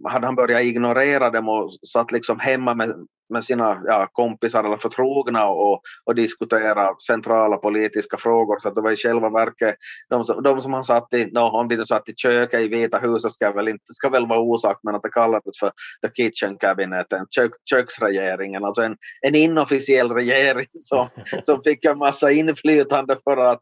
hade 0.09 0.27
han 0.27 0.35
börjat 0.35 0.63
ignorera 0.63 1.31
dem 1.31 1.49
och 1.49 1.73
satt 1.93 2.13
liksom 2.13 2.39
hemma 2.39 2.75
med 2.75 3.07
med 3.31 3.45
sina 3.45 3.83
ja, 3.87 4.09
kompisar 4.13 4.65
eller 4.65 4.77
förtrogna 4.77 5.47
och, 5.49 5.83
och 6.05 6.15
diskutera 6.15 6.95
centrala 7.07 7.57
politiska 7.57 8.17
frågor. 8.17 8.59
Så 8.59 8.69
att 8.69 8.75
det 8.75 8.81
var 8.81 8.91
i 8.91 8.97
själva 8.97 9.31
verket 9.31 9.75
de, 10.11 10.25
som, 10.25 10.43
de 10.43 10.63
som 10.63 10.73
han 10.73 10.85
satt 10.85 11.13
i, 11.13 11.25
no, 11.25 11.41
om 11.41 11.69
de 11.69 11.87
satt 11.87 12.09
i 12.09 12.15
köket 12.17 12.61
i 12.61 12.69
Vita 12.69 12.99
huset 12.99 13.33
ska 13.33 13.53
väl, 13.53 13.69
inte, 13.69 13.85
ska 13.89 14.09
väl 14.09 14.27
vara 14.27 14.41
orsak, 14.41 14.81
men 14.83 14.95
att 14.95 15.03
det 15.03 15.11
kallades 15.11 15.59
för 15.61 15.73
the 16.03 16.09
kitchen 16.15 16.57
cabinet, 16.57 17.07
kök, 17.31 17.53
köksregeringen, 17.71 18.65
alltså 18.65 18.83
en, 18.83 18.97
en 19.21 19.35
inofficiell 19.35 20.13
regering 20.13 20.67
som, 20.81 21.09
som 21.43 21.63
fick 21.63 21.85
en 21.85 21.99
massa 21.99 22.31
inflytande 22.31 23.19
för 23.25 23.37
att 23.37 23.61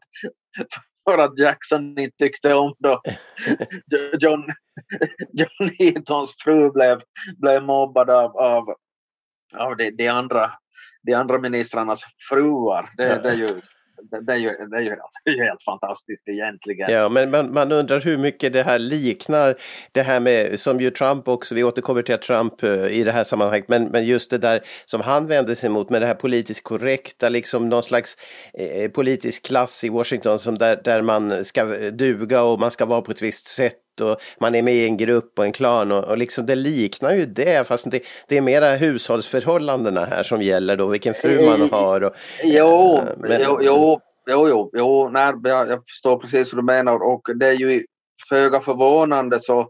för 1.09 1.17
att 1.17 1.39
Jackson 1.39 1.99
inte 1.99 2.17
tyckte 2.17 2.53
om 2.53 2.73
då 2.79 3.01
John, 4.19 4.43
John 5.33 5.69
Heatons 5.79 6.35
fru 6.43 6.71
blev, 6.71 7.01
blev 7.37 7.63
mobbad 7.63 8.09
av, 8.09 8.37
av, 8.37 8.65
av 9.57 9.77
de, 9.77 9.91
de, 9.91 10.07
andra, 10.07 10.51
de 11.03 11.13
andra 11.13 11.37
ministrarnas 11.37 12.03
fruar. 12.29 12.89
Det, 12.97 13.19
det 13.23 13.29
är 13.29 13.35
ju 13.35 13.49
det, 14.01 14.33
är 14.33 14.37
ju, 14.37 14.49
det 14.49 14.77
är 14.77 14.81
ju 14.81 14.89
helt, 14.89 15.39
helt 15.39 15.63
fantastiskt 15.63 16.27
egentligen. 16.27 16.91
Ja, 16.91 17.09
men 17.09 17.31
man, 17.31 17.53
man, 17.53 17.71
undrar 17.71 17.99
hur 17.99 18.17
mycket 18.17 18.53
det 18.53 18.63
här 18.63 18.79
liknar 18.79 19.55
det 19.91 20.01
här 20.01 20.19
med, 20.19 20.59
som 20.59 20.79
ju 20.79 20.89
Trump 20.89 21.27
också, 21.27 21.55
vi 21.55 21.63
återkommer 21.63 22.01
till 22.01 22.17
Trump 22.17 22.63
uh, 22.63 22.87
i 22.87 23.03
det 23.03 23.11
här 23.11 23.23
sammanhanget, 23.23 23.69
men, 23.69 23.83
men 23.83 24.05
just 24.05 24.31
det 24.31 24.37
där 24.37 24.61
som 24.85 25.01
han 25.01 25.27
vände 25.27 25.55
sig 25.55 25.69
mot 25.69 25.89
med 25.89 26.01
det 26.01 26.05
här 26.05 26.15
politiskt 26.15 26.63
korrekta, 26.63 27.29
liksom 27.29 27.69
någon 27.69 27.83
slags 27.83 28.17
eh, 28.53 28.91
politisk 28.91 29.45
klass 29.45 29.83
i 29.83 29.89
Washington 29.89 30.39
som 30.39 30.57
där, 30.57 30.81
där 30.83 31.01
man 31.01 31.45
ska 31.45 31.65
duga 31.91 32.43
och 32.43 32.59
man 32.59 32.71
ska 32.71 32.85
vara 32.85 33.01
på 33.01 33.11
ett 33.11 33.21
visst 33.21 33.47
sätt 33.47 33.75
och 34.01 34.17
man 34.39 34.55
är 34.55 34.61
med 34.61 34.73
i 34.73 34.85
en 34.85 34.97
grupp 34.97 35.39
och 35.39 35.45
en 35.45 35.51
klan 35.51 35.91
och, 35.91 36.03
och 36.03 36.17
liksom 36.17 36.45
det 36.45 36.55
liknar 36.55 37.13
ju 37.13 37.25
det 37.25 37.67
fast 37.67 37.91
det, 37.91 38.01
det 38.27 38.37
är 38.37 38.41
mera 38.41 38.75
hushållsförhållandena 38.75 40.05
här 40.05 40.23
som 40.23 40.41
gäller 40.41 40.75
då, 40.77 40.87
vilken 40.87 41.13
fru 41.13 41.45
man 41.45 41.61
Eh, 41.61 41.71
har. 41.71 42.01
Och, 42.03 42.13
Jo, 42.43 42.97
eh, 42.97 43.03
men- 43.17 43.41
jo, 43.41 43.59
jo, 43.61 43.99
jo, 44.29 44.47
jo, 44.49 44.71
jo 44.73 45.09
nej, 45.09 45.33
jag, 45.43 45.69
jag 45.69 45.83
förstår 45.89 46.17
precis 46.17 46.53
vad 46.53 46.63
du 46.63 46.65
menar 46.65 47.03
och 47.03 47.21
det 47.35 47.47
är 47.47 47.53
ju 47.53 47.85
föga 48.29 48.59
förvånande 48.59 49.39
så 49.39 49.69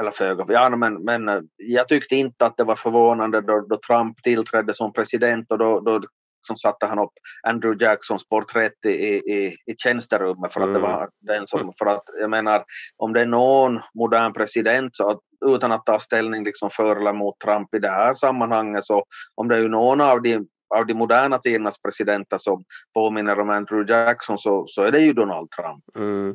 eller 0.00 0.10
föga, 0.10 0.44
ja, 0.48 0.76
men, 0.76 0.94
men 1.04 1.28
eh, 1.28 1.40
jag 1.56 1.88
tyckte 1.88 2.16
inte 2.16 2.46
att 2.46 2.56
det 2.56 2.64
var 2.64 2.76
förvånande 2.76 3.40
då, 3.40 3.66
då 3.68 3.78
Trump 3.86 4.22
tillträdde 4.22 4.74
som 4.74 4.92
president 4.92 5.50
och 5.50 5.58
då, 5.58 5.80
då 5.80 6.00
liksom 6.42 6.56
satte 6.56 6.86
han 6.86 6.98
upp 6.98 7.12
Andrew 7.42 7.84
Jacksons 7.84 8.28
porträtt 8.28 8.84
i, 8.86 8.88
i, 8.88 9.56
i 9.66 9.74
tjänsterummet 9.78 10.52
för 10.52 10.60
att 10.60 10.66
det 10.74 10.78
Mm. 10.78 10.82
var 10.82 11.08
den 11.20 11.46
som, 11.46 11.72
för 11.78 11.86
att 11.86 12.02
jag 12.20 12.30
menar 12.30 12.64
om 12.96 13.12
det 13.12 13.20
är 13.20 13.26
någon 13.26 13.80
modern 13.94 14.32
president 14.32 14.96
så 14.96 15.10
att, 15.10 15.18
utan 15.46 15.72
att 15.72 15.86
ta 15.86 15.98
ställning 15.98 16.44
liksom 16.44 16.70
för 16.70 16.96
eller 16.96 17.12
mot 17.12 17.38
Trump 17.40 17.74
i 17.74 17.78
det 17.78 17.90
här 17.90 18.14
sammanhanget 18.14 18.84
så 18.84 19.04
om 19.34 19.48
det 19.48 19.56
är 19.56 19.68
någon 19.68 20.00
av 20.00 20.22
de 20.22 20.46
av 20.74 20.86
de 20.86 20.94
moderna 20.94 21.38
tidernas 21.38 21.82
presidenter 21.82 22.38
som 22.38 22.64
påminner 22.94 23.40
om 23.40 23.50
Andrew 23.50 23.92
Jackson 23.94 24.38
så, 24.38 24.64
så 24.68 24.82
är 24.82 24.90
det 24.90 25.00
ju 25.00 25.12
Donald 25.12 25.50
Trump. 25.50 25.84
Mm. 25.96 26.34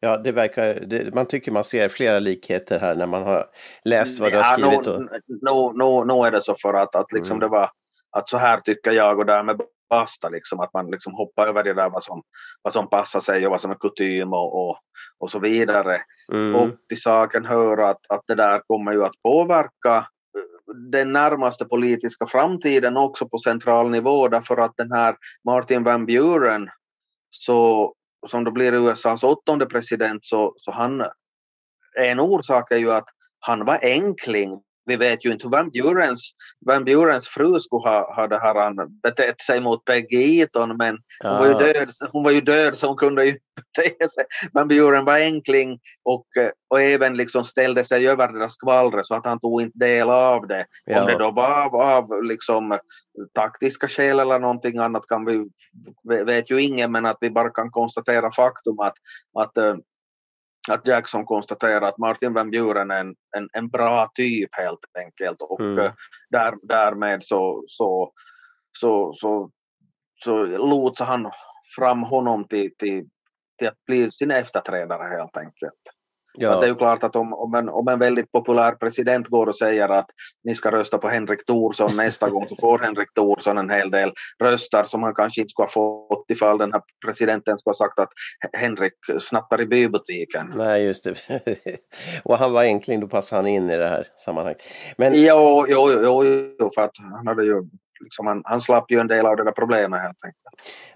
Ja, 0.00 0.16
det 0.16 0.32
verkar, 0.32 0.74
det, 0.86 1.14
man 1.14 1.26
tycker 1.26 1.52
man 1.52 1.64
ser 1.64 1.88
flera 1.88 2.18
likheter 2.18 2.78
här 2.78 2.94
när 2.96 3.06
man 3.06 3.22
har 3.22 3.44
läst 3.84 4.20
vad 4.20 4.32
du 4.32 4.36
har 4.36 4.44
skrivit. 4.44 4.86
Och, 4.86 5.00
nu, 5.00 5.08
nu, 5.26 5.72
nu, 5.74 6.04
nu 6.14 6.26
är 6.26 6.30
det 6.30 6.42
så 6.42 6.54
för 6.62 6.74
att, 6.74 6.94
att 6.96 7.12
liksom 7.12 7.36
Mm. 7.36 7.40
det 7.40 7.48
var 7.48 7.70
att 8.10 8.28
så 8.28 8.38
här 8.38 8.60
tycker 8.60 8.92
jag 8.92 9.18
och 9.18 9.26
därmed 9.26 9.60
basta 9.90 10.28
liksom 10.28 10.60
att 10.60 10.72
man 10.72 10.90
liksom 10.90 11.14
hoppar 11.14 11.46
över 11.46 11.64
det 11.64 11.74
där 11.74 11.90
vad 11.90 12.04
som, 12.04 12.22
vad 12.62 12.72
som 12.72 12.88
passar 12.88 13.20
sig 13.20 13.46
och 13.46 13.50
vad 13.50 13.60
som 13.60 13.70
är 13.70 13.74
kutym 13.74 14.32
och, 14.32 14.68
och, 14.68 14.78
och 15.18 15.30
så 15.30 15.38
vidare. 15.38 16.02
mm, 16.32 16.54
Och 16.54 16.68
till 16.88 17.00
saken 17.00 17.44
hör 17.44 17.78
att, 17.78 18.00
att 18.08 18.22
det 18.26 18.34
där 18.34 18.62
kommer 18.66 18.92
ju 18.92 19.04
att 19.04 19.22
påverka 19.22 19.96
eh, 19.96 20.74
den 20.90 21.12
närmaste 21.12 21.64
politiska 21.64 22.26
framtiden 22.26 22.96
också 22.96 23.28
på 23.28 23.38
central 23.38 23.90
nivå 23.90 24.28
därför 24.28 24.56
att 24.56 24.76
den 24.76 24.92
här 24.92 25.16
Martin 25.44 25.84
Van 25.84 26.06
Buren 26.06 26.70
så, 27.30 27.92
som 28.26 28.44
då 28.44 28.50
blir 28.50 28.74
USAs 28.74 29.24
åttonde 29.24 29.66
president 29.66 30.26
så, 30.26 30.54
så 30.56 30.72
han 30.72 31.04
en 31.98 32.20
orsak 32.20 32.72
är 32.72 32.76
ju 32.76 32.92
att 32.92 33.08
han 33.40 33.64
var 33.64 33.78
enkling. 33.82 34.62
Vi 34.88 34.96
vet 34.96 35.26
ju 35.26 35.32
inte 35.32 35.46
hur 35.46 35.50
Van 35.50 35.70
Burens, 35.70 36.30
Van 36.66 36.84
Burens 36.84 37.28
fru 37.28 37.60
skulle 37.60 37.88
ha, 37.88 38.14
ha 38.14 38.26
det 38.26 38.38
här, 38.38 38.54
han 38.54 39.00
betett 39.02 39.40
sig 39.40 39.60
mot 39.60 39.84
Peggy 39.84 40.40
Eaton 40.40 40.76
men 40.76 40.98
hon, 41.22 41.38
var 41.38 41.46
ju 41.46 41.54
död, 41.54 41.90
hon 42.12 42.24
var 42.24 42.30
ju 42.30 42.40
död 42.40 42.76
så 42.76 42.86
hon 42.86 42.96
kunde 42.96 43.24
ju 43.24 43.38
bete 43.56 44.08
sig. 44.08 44.24
Van 44.52 44.68
Buren 44.68 45.04
var 45.04 45.16
enkling 45.16 45.78
och, 46.04 46.26
eh, 46.36 46.50
och 46.68 46.80
även 46.80 47.16
liksom 47.16 47.44
ställde 47.44 47.84
sig 47.84 48.08
över 48.08 48.32
deras 48.32 48.54
skvallret 48.54 49.06
så 49.06 49.14
att 49.14 49.26
han 49.26 49.40
tog 49.40 49.62
inte 49.62 49.78
del 49.78 50.10
av 50.10 50.46
det. 50.46 50.66
Ja. 50.84 51.00
Om 51.00 51.06
det 51.06 51.18
då 51.18 51.30
var 51.30 51.64
av, 51.64 51.74
av 51.76 52.24
liksom, 52.24 52.78
taktiska 53.34 53.88
skäl 53.88 54.20
eller 54.20 54.38
någonting 54.38 54.78
annat 54.78 55.06
kan 55.06 55.24
vi, 55.24 55.48
vet 56.24 56.50
ju 56.50 56.62
ingen 56.62 56.92
men 56.92 57.06
att 57.06 57.18
vi 57.20 57.30
bara 57.30 57.50
kan 57.50 57.70
konstatera 57.70 58.30
faktum 58.30 58.80
att, 58.80 58.94
att 59.38 59.56
eh, 59.56 59.76
att 60.70 60.86
Jackson 60.86 61.24
konstaterar 61.24 61.88
att 61.88 61.98
Martin 61.98 62.32
Van 62.32 62.50
Buren 62.50 62.90
är 62.90 63.00
en, 63.00 63.14
en, 63.36 63.48
en 63.52 63.68
bra 63.68 64.10
typ 64.14 64.50
helt 64.52 64.80
enkelt 64.98 65.42
och 65.42 65.60
Mm. 65.60 65.78
eh, 65.78 65.92
där, 66.30 66.54
därmed 66.62 67.24
så, 67.24 67.64
så, 67.68 68.12
så, 68.72 69.14
så, 69.16 69.50
så 70.24 70.44
lotsar 70.46 71.06
han 71.06 71.30
fram 71.76 72.02
honom 72.02 72.44
till, 72.44 72.76
till, 72.78 73.08
till 73.58 73.68
att 73.68 73.84
bli 73.86 74.10
sin 74.10 74.30
efterträdare 74.30 75.16
helt 75.16 75.36
enkelt. 75.36 75.82
Det 76.38 76.66
är 76.66 76.68
ju 76.68 76.74
klart 76.74 77.04
att 77.04 77.16
om, 77.16 77.32
om, 77.32 77.54
en, 77.54 77.68
om 77.68 77.88
en 77.88 77.98
väldigt 77.98 78.32
populär 78.32 78.72
president 78.72 79.28
går 79.28 79.46
och 79.46 79.56
säger 79.56 79.88
att 79.88 80.06
ni 80.44 80.54
ska 80.54 80.70
rösta 80.70 80.98
på 80.98 81.08
Henrik 81.08 81.46
Thorsson 81.46 81.96
nästa 81.96 82.30
gång 82.30 82.46
så 82.48 82.56
får 82.56 82.78
Henrik 82.78 83.14
Thorsson 83.14 83.58
en 83.58 83.70
hel 83.70 83.90
del 83.90 84.12
röster 84.42 84.84
som 84.84 85.02
han 85.02 85.14
kanske 85.14 85.40
inte 85.40 85.50
skulle 85.50 85.66
ha 85.66 85.72
fått 86.08 86.30
ifall 86.30 86.58
den 86.58 86.72
här 86.72 86.82
presidenten 87.06 87.58
skulle 87.58 87.72
ha 87.72 87.88
sagt 87.88 87.98
att 87.98 88.10
Henrik 88.52 88.92
snattar 89.20 89.60
i 89.60 89.66
bybutiken. 89.66 90.52
Nej, 90.56 90.84
just 90.84 91.04
det. 91.04 91.14
och 92.24 92.38
han 92.38 92.52
var 92.52 92.62
enkling, 92.62 93.00
då 93.00 93.08
passade 93.08 93.42
han 93.42 93.46
in 93.46 93.70
i 93.70 93.78
det 93.78 93.88
här 93.88 94.06
sammanhanget. 94.16 94.62
Men 94.96 95.12
Jo, 95.22 95.66
jo, 95.68 95.90
jo, 96.02 96.24
jo, 96.58 96.70
för 96.74 96.82
att 96.82 96.92
han 96.98 97.26
hade 97.26 97.44
ju 97.44 97.62
liksom, 98.00 98.26
han, 98.26 98.42
han 98.44 98.60
slapp 98.60 98.90
ju 98.90 99.00
en 99.00 99.06
del 99.06 99.26
av 99.26 99.36
det 99.36 99.44
där 99.44 99.52
problemet 99.52 100.00
helt 100.02 100.24
enkelt. 100.24 100.38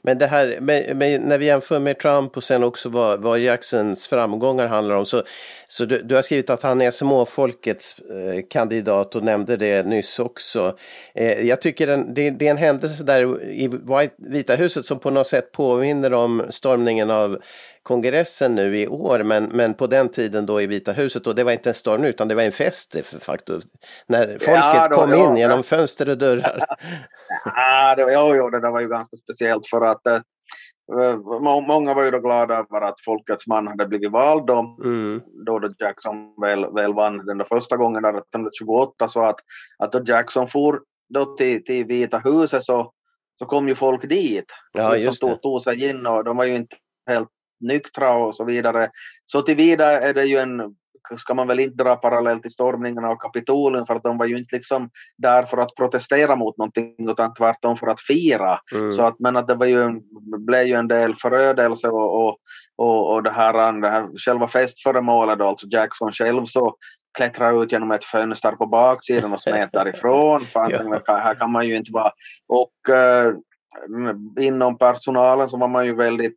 Men 0.02 0.18
det 0.18 0.26
här, 0.26 0.60
med, 0.60 0.96
med, 0.96 1.20
när 1.20 1.38
vi 1.38 1.46
jämför 1.46 1.80
med 1.80 1.98
Trump 1.98 2.36
och 2.36 2.44
sen 2.44 2.64
också 2.64 2.88
vad, 2.88 3.22
vad 3.22 3.38
Jacksons 3.38 4.08
framgångar 4.08 4.66
handlar 4.66 4.94
om, 4.94 5.06
så, 5.06 5.22
så 5.68 5.84
du, 5.84 6.02
du 6.02 6.14
har 6.14 6.22
skrivit 6.22 6.50
att 6.50 6.62
han 6.62 6.82
är 6.82 6.90
småfolkets 6.90 7.98
eh, 7.98 8.42
kandidat 8.50 9.14
och 9.14 9.24
nämnde 9.24 9.56
det 9.56 9.86
nyss 9.86 10.18
också. 10.18 10.76
Eh, 11.14 11.40
jag 11.40 11.60
tycker 11.60 11.86
den, 11.86 12.14
det, 12.14 12.30
det 12.30 12.46
är 12.46 12.50
en 12.50 12.56
händelse 12.56 13.04
där 13.04 13.42
i 13.42 13.68
White, 13.68 14.14
Vita 14.18 14.54
huset 14.54 14.84
som 14.84 14.98
på 14.98 15.10
något 15.10 15.26
sätt 15.26 15.52
påminner 15.52 16.12
om 16.12 16.42
stormningen 16.50 17.10
av 17.10 17.38
kongressen 17.82 18.54
nu 18.54 18.78
i 18.78 18.88
år, 18.88 19.22
men, 19.22 19.44
men 19.44 19.74
på 19.74 19.86
den 19.86 20.08
tiden 20.08 20.46
då 20.46 20.60
i 20.60 20.66
Vita 20.66 20.92
huset, 20.92 21.26
och 21.26 21.34
det 21.34 21.44
var 21.44 21.52
inte 21.52 21.70
en 21.70 21.74
storm 21.74 22.04
utan 22.04 22.28
det 22.28 22.34
var 22.34 22.42
en 22.42 22.52
fest 22.52 22.92
de 22.92 23.02
facto. 23.02 23.60
När 24.06 24.26
folket 24.26 24.90
då, 24.90 24.96
kom 24.96 25.10
ja, 25.10 25.30
in 25.30 25.36
genom 25.36 25.56
ja. 25.56 25.62
fönster 25.62 26.08
och 26.08 26.18
dörrar. 26.18 26.58
Ah, 27.44 27.94
det, 27.94 28.02
jo, 28.02 28.34
jo, 28.36 28.50
det 28.50 28.60
där 28.60 28.70
var 28.70 28.80
ju 28.80 28.88
ganska 28.88 29.16
speciellt 29.16 29.66
för 29.66 29.80
att 29.80 30.06
eh, 30.06 30.20
må- 31.40 31.60
många 31.60 31.94
var 31.94 32.02
ju 32.02 32.10
då 32.10 32.18
glada 32.18 32.54
över 32.54 32.80
att 32.80 33.00
folkets 33.04 33.46
man 33.46 33.66
hade 33.66 33.86
blivit 33.86 34.10
vald 34.10 34.46
då, 34.46 34.76
Mm. 34.84 35.22
då, 35.46 35.58
då 35.58 35.68
Jackson 35.78 36.34
väl, 36.40 36.72
väl 36.74 36.94
vann 36.94 37.26
den 37.26 37.38
där 37.38 37.44
första 37.44 37.76
gången 37.76 38.04
1828 38.04 39.08
så 39.08 39.24
att, 39.24 39.36
att 39.78 39.92
då 39.92 40.02
Jackson 40.06 40.48
for 40.48 40.80
då 41.14 41.36
till, 41.36 41.64
till 41.64 41.84
Vita 41.84 42.18
huset 42.18 42.64
så, 42.64 42.92
så 43.38 43.46
kom 43.46 43.68
ju 43.68 43.74
folk 43.74 44.08
dit. 44.08 44.46
Ja, 44.72 44.90
som 44.90 45.00
just 45.00 45.20
det. 45.20 45.28
tog, 45.28 45.42
tog 45.42 45.62
sig 45.62 45.88
in 45.90 46.06
och 46.06 46.24
de 46.24 46.36
var 46.36 46.44
ju 46.44 46.56
inte 46.56 46.76
helt 47.06 47.28
nyktra 47.62 48.12
och 48.14 48.36
så 48.36 48.44
vidare. 48.44 48.90
Så 49.26 49.42
tillvida 49.42 50.00
är 50.00 50.14
det 50.14 50.24
ju 50.24 50.38
en, 50.38 50.74
ska 51.16 51.34
man 51.34 51.48
väl 51.48 51.60
inte 51.60 51.84
dra 51.84 51.96
parallell 51.96 52.40
till 52.40 52.50
stormningen 52.50 53.04
av 53.04 53.16
Kapitolium 53.16 53.86
för 53.86 53.94
att 53.94 54.02
de 54.02 54.18
var 54.18 54.26
ju 54.26 54.38
inte 54.38 54.56
liksom 54.56 54.90
där 55.18 55.42
för 55.46 55.58
att 55.58 55.74
protestera 55.74 56.36
mot 56.36 56.58
någonting 56.58 57.10
utan 57.10 57.34
tvärtom 57.34 57.76
för 57.76 57.86
att 57.86 58.00
fira. 58.00 58.58
Mm. 58.74 58.92
Så 58.92 59.02
att, 59.02 59.18
men 59.18 59.36
att 59.36 59.48
det 59.48 59.54
var 59.54 59.66
ju, 59.66 59.82
en- 59.82 60.02
blev 60.46 60.66
ju 60.66 60.74
en 60.74 60.88
del 60.88 61.14
förödelse 61.16 61.88
och, 61.88 62.26
och, 62.26 62.36
och, 62.76 63.12
och 63.14 63.22
det, 63.22 63.30
här, 63.30 63.80
det 63.80 63.88
här 63.88 64.08
själva 64.26 64.48
festföremålet 64.48 65.38
då, 65.38 65.48
alltså 65.48 65.66
Jackson 65.70 66.12
själv 66.12 66.44
så 66.44 66.76
klättrade 67.18 67.62
ut 67.64 67.72
genom 67.72 67.90
ett 67.90 68.04
fönster 68.04 68.52
på 68.52 68.66
baksidan 68.66 69.32
och 69.32 69.40
smet 69.40 69.72
därifrån. 69.72 70.40
För 70.44 70.70
Ja. 70.70 71.00
här 71.06 71.34
kan 71.34 71.52
man 71.52 71.68
ju 71.68 71.76
inte 71.76 71.92
vara. 71.92 72.12
Och 72.48 72.94
eh, 72.94 73.34
inom 74.40 74.78
personalen 74.78 75.48
så 75.48 75.56
var 75.56 75.68
man 75.68 75.86
ju 75.86 75.94
väldigt 75.94 76.36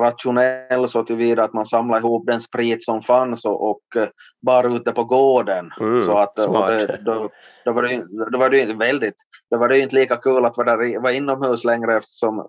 rationell 0.00 0.88
så 0.88 1.04
tillvida 1.04 1.44
att 1.44 1.52
man 1.52 1.66
samlade 1.66 2.00
ihop 2.00 2.26
den 2.26 2.40
sprit 2.40 2.84
som 2.84 3.02
fanns 3.02 3.44
och, 3.44 3.70
och 3.70 3.96
eh, 3.96 4.08
bar 4.46 4.76
ute 4.76 4.92
på 4.92 5.04
gården. 5.04 5.70
Mm, 5.80 6.06
så 6.06 6.18
att, 6.18 6.38
smart. 6.38 6.68
det, 6.68 6.98
då, 7.00 7.30
då, 7.64 7.72
var 7.72 7.82
det, 7.82 8.06
då 8.30 8.38
var 8.38 8.50
det 8.50 8.58
ju 8.58 8.76
väldigt, 8.76 9.16
då 9.50 9.58
var 9.58 9.68
det 9.68 9.78
inte 9.78 9.94
lika 9.94 10.16
kul 10.16 10.44
att 10.44 10.56
vara, 10.56 10.76
där, 10.76 11.00
vara 11.00 11.12
inomhus 11.12 11.64
längre 11.64 11.96
eftersom, 11.96 12.48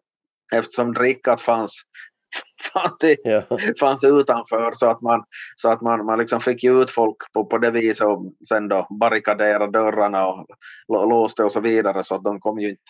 eftersom 0.53 0.93
drickat 0.93 1.41
fanns 1.41 1.81
fanns, 2.73 3.03
i, 3.03 3.15
Ja. 3.23 3.41
fanns 3.79 4.03
utanför 4.03 4.71
så 4.75 4.89
att 4.89 5.01
man, 5.01 5.23
så 5.55 5.69
att 5.69 5.81
man, 5.81 6.05
man 6.05 6.19
liksom 6.19 6.39
fick 6.39 6.63
ut 6.63 6.91
folk 6.91 7.17
på, 7.33 7.45
på 7.45 7.57
det 7.57 7.71
viset 7.71 8.07
och 8.07 8.33
sen 8.49 8.67
då 8.67 8.87
barrikadera 8.99 9.67
dörrarna 9.67 10.27
och 10.27 10.45
lå- 10.87 11.09
låste 11.09 11.43
och 11.43 11.51
så 11.51 11.59
vidare 11.59 12.03
så 12.03 12.15
att 12.15 12.23
de 12.23 12.39
kom 12.39 12.59
ju 12.59 12.69
inte 12.69 12.81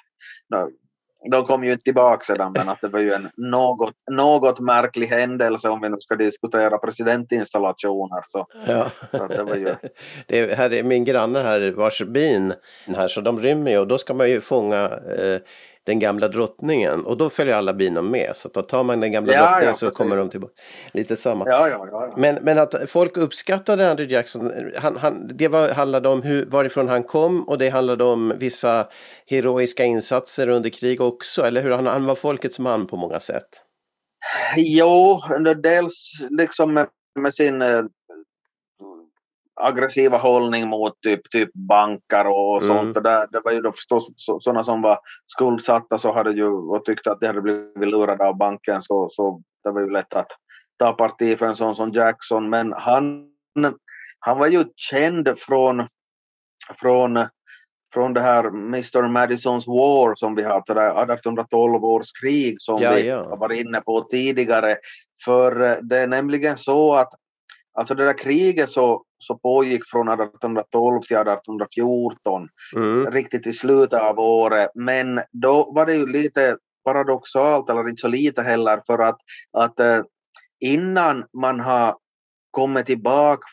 de 1.31 1.45
kom 1.45 1.63
ju 1.63 1.71
inte 1.71 1.83
tillbaka 1.83 2.23
sedan 2.23 2.51
men 2.55 2.69
att 2.69 2.81
det 2.81 2.87
var 2.87 2.99
ju 2.99 3.11
en 3.11 3.29
något, 3.37 3.93
något 4.11 4.59
märklig 4.59 5.07
händelse 5.07 5.69
om 5.69 5.81
vi 5.81 5.89
nu 5.89 5.97
ska 5.99 6.15
diskutera 6.15 6.77
presidentinstallationer. 6.77 8.23
Så, 8.27 8.47
Ja. 8.67 8.85
så 9.11 9.27
det 9.27 9.43
var 9.43 9.55
ju, 9.55 9.65
Det 10.27 10.39
är, 10.39 10.55
här 10.55 10.73
är 10.73 10.83
min 10.83 11.05
granne 11.05 11.39
här 11.39 11.71
vars 11.71 12.01
bin 12.01 12.53
här 12.97 13.07
så 13.07 13.21
de 13.21 13.39
rymmer 13.39 13.71
ju 13.71 13.77
och 13.79 13.87
då 13.87 13.97
ska 13.97 14.13
man 14.13 14.29
ju 14.29 14.41
fånga 14.41 14.83
eh, 15.17 15.39
den 15.85 15.99
gamla 15.99 16.27
drottningen 16.27 17.05
och 17.05 17.17
då 17.17 17.29
följer 17.29 17.55
alla 17.55 17.73
bina 17.73 18.01
med 18.01 18.31
så 18.35 18.47
att 18.47 18.53
då 18.53 18.61
tar 18.61 18.83
man 18.83 18.99
den 18.99 19.11
gamla 19.11 19.33
Ja, 19.33 19.39
drottningen 19.39 19.67
ja, 19.67 19.73
så 19.73 19.85
precis. 19.85 19.97
kommer 19.97 20.15
de 20.15 20.29
tillbaka. 20.29 20.53
Lite 20.93 21.15
samma. 21.15 21.45
ja, 21.47 21.67
ja, 21.67 21.87
ja, 21.91 22.07
ja. 22.07 22.13
Men, 22.17 22.35
men 22.41 22.57
att 22.59 22.75
folk 22.87 23.17
uppskattade 23.17 23.91
Andrew 23.91 24.15
Jackson, 24.15 24.51
han, 24.75 24.97
han, 24.97 25.31
det 25.37 25.47
var, 25.47 25.69
handlade 25.69 26.09
om 26.09 26.21
hur, 26.21 26.45
varifrån 26.45 26.89
han 26.89 27.03
kom 27.03 27.43
och 27.43 27.57
det 27.57 27.69
handlade 27.69 28.03
om 28.03 28.33
vissa 28.37 28.87
heroiska 29.27 29.83
insatser 29.83 30.47
under 30.47 30.69
krig 30.69 31.01
också, 31.01 31.41
eller 31.41 31.61
hur? 31.61 31.71
Han, 31.71 31.87
han 31.87 32.05
var 32.05 32.15
folkets 32.15 32.59
man 32.59 32.87
på 32.87 32.97
många 32.97 33.19
sätt. 33.19 33.63
Jo, 34.55 35.21
dels 35.63 36.11
liksom 36.29 36.73
med, 36.73 36.87
med 37.19 37.33
sin 37.33 37.61
eh, 37.61 37.83
aggressiva 39.63 40.17
hållning 40.17 40.67
mot 40.67 41.01
typ, 41.01 41.29
typ 41.31 41.49
banker 41.53 42.27
och 42.27 42.63
Mm. 42.63 42.67
sånt. 42.77 42.97
Och 42.97 43.03
där, 43.03 43.27
det 43.31 43.39
var 43.39 43.51
ju 43.51 43.61
då 43.61 43.71
förstås 43.71 44.07
så- 44.15 44.39
sådana 44.39 44.63
som 44.63 44.81
var 44.81 44.99
skuldsatta 45.27 45.97
så 45.97 46.13
hade 46.13 46.31
ju, 46.31 46.47
och 46.47 46.85
tyckte 46.85 47.11
att 47.11 47.19
de 47.19 47.27
hade 47.27 47.41
blivit 47.41 47.77
lurade 47.87 48.25
av 48.27 48.37
banken 48.37 48.81
så, 48.81 49.09
så 49.11 49.41
det 49.63 49.71
var 49.71 49.81
ju 49.81 49.89
lätt 49.89 50.13
att 50.13 50.31
ta 50.79 50.93
parti 50.93 51.39
för 51.39 51.45
en 51.45 51.55
sån 51.55 51.75
som 51.75 51.91
Jackson. 51.91 52.49
Men 52.49 52.73
han, 52.73 53.29
han 54.19 54.37
var 54.39 54.47
ju 54.47 54.63
känd 54.75 55.29
från, 55.39 55.87
från 56.81 57.25
från 57.93 58.13
det 58.13 58.21
här 58.21 58.43
Mr 58.47 59.07
Madisons 59.07 59.67
War 59.67 60.15
som 60.15 60.35
vi 60.35 60.43
har, 60.43 60.63
det 60.67 60.73
där 60.73 60.89
1812 61.03 61.83
års 61.85 62.11
krig 62.21 62.55
som 62.61 62.77
Ja, 62.81 62.91
vi 62.95 63.07
ja. 63.09 63.23
har 63.29 63.37
varit 63.37 63.59
inne 63.65 63.81
på 63.81 64.01
tidigare. 64.01 64.77
För 65.25 65.61
eh, 65.61 65.77
det 65.81 65.97
är 65.97 66.07
nämligen 66.07 66.57
så 66.57 66.95
att 66.95 67.09
alltså 67.73 67.95
det 67.95 68.05
där 68.05 68.17
kriget 68.17 68.71
så, 68.71 69.03
så 69.17 69.37
pågick 69.37 69.81
från 69.91 70.07
1812 70.07 71.01
till 71.01 71.17
1814, 71.17 72.49
Mm. 72.75 73.11
riktigt 73.11 73.47
i 73.47 73.53
slutet 73.53 73.99
av 73.99 74.19
året. 74.19 74.71
Men 74.75 75.21
då 75.31 75.71
var 75.71 75.85
det 75.85 75.93
ju 75.93 76.07
lite 76.07 76.57
paradoxalt, 76.85 77.69
eller 77.69 77.89
inte 77.89 78.01
så 78.01 78.07
lite 78.07 78.41
heller, 78.41 78.81
för 78.87 78.99
att, 78.99 79.17
att 79.57 79.79
eh, 79.79 80.01
innan 80.59 81.25
man 81.33 81.59
har 81.59 81.97
kommit 82.51 82.85
tillbaka 82.85 83.47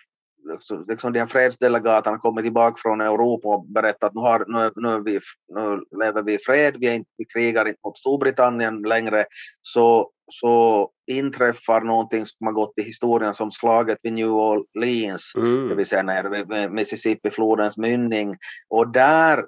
liksom- 0.88 1.12
de 1.12 1.18
här 1.18 1.26
fredsdelegaterna 1.26 2.18
kommit 2.18 2.44
tillbaka 2.44 2.76
från 2.82 3.00
Europa 3.00 3.48
och 3.48 3.66
berättat 3.66 4.02
att 4.02 4.14
nu, 4.14 4.20
har, 4.20 4.44
nu, 4.48 4.72
nu, 4.76 5.02
vi, 5.04 5.20
nu 5.54 5.82
lever 6.04 6.22
vi 6.22 6.34
i 6.34 6.38
fred, 6.38 6.76
vi, 6.80 6.86
är 6.86 6.92
inte, 6.92 7.10
vi 7.16 7.24
krigar 7.24 7.68
inte 7.68 7.80
mot 7.84 7.98
Storbritannien 7.98 8.82
längre, 8.82 9.26
så, 9.62 10.10
så 10.32 10.90
inträffar 11.06 11.80
någonting 11.80 12.26
som 12.26 12.46
har 12.46 12.52
gått 12.54 12.72
i 12.76 12.82
historien 12.82 13.34
som 13.34 13.50
slaget 13.50 13.98
vid 14.02 14.12
New 14.12 14.30
Orleans, 14.30 15.32
det 15.34 15.40
Mm. 15.40 15.76
vill 15.76 15.86
säga 15.86 16.28
vid 16.28 16.70
Mississippi-flodens 16.70 17.76
mynning. 17.76 18.36
Och 18.68 18.88
där 18.88 19.46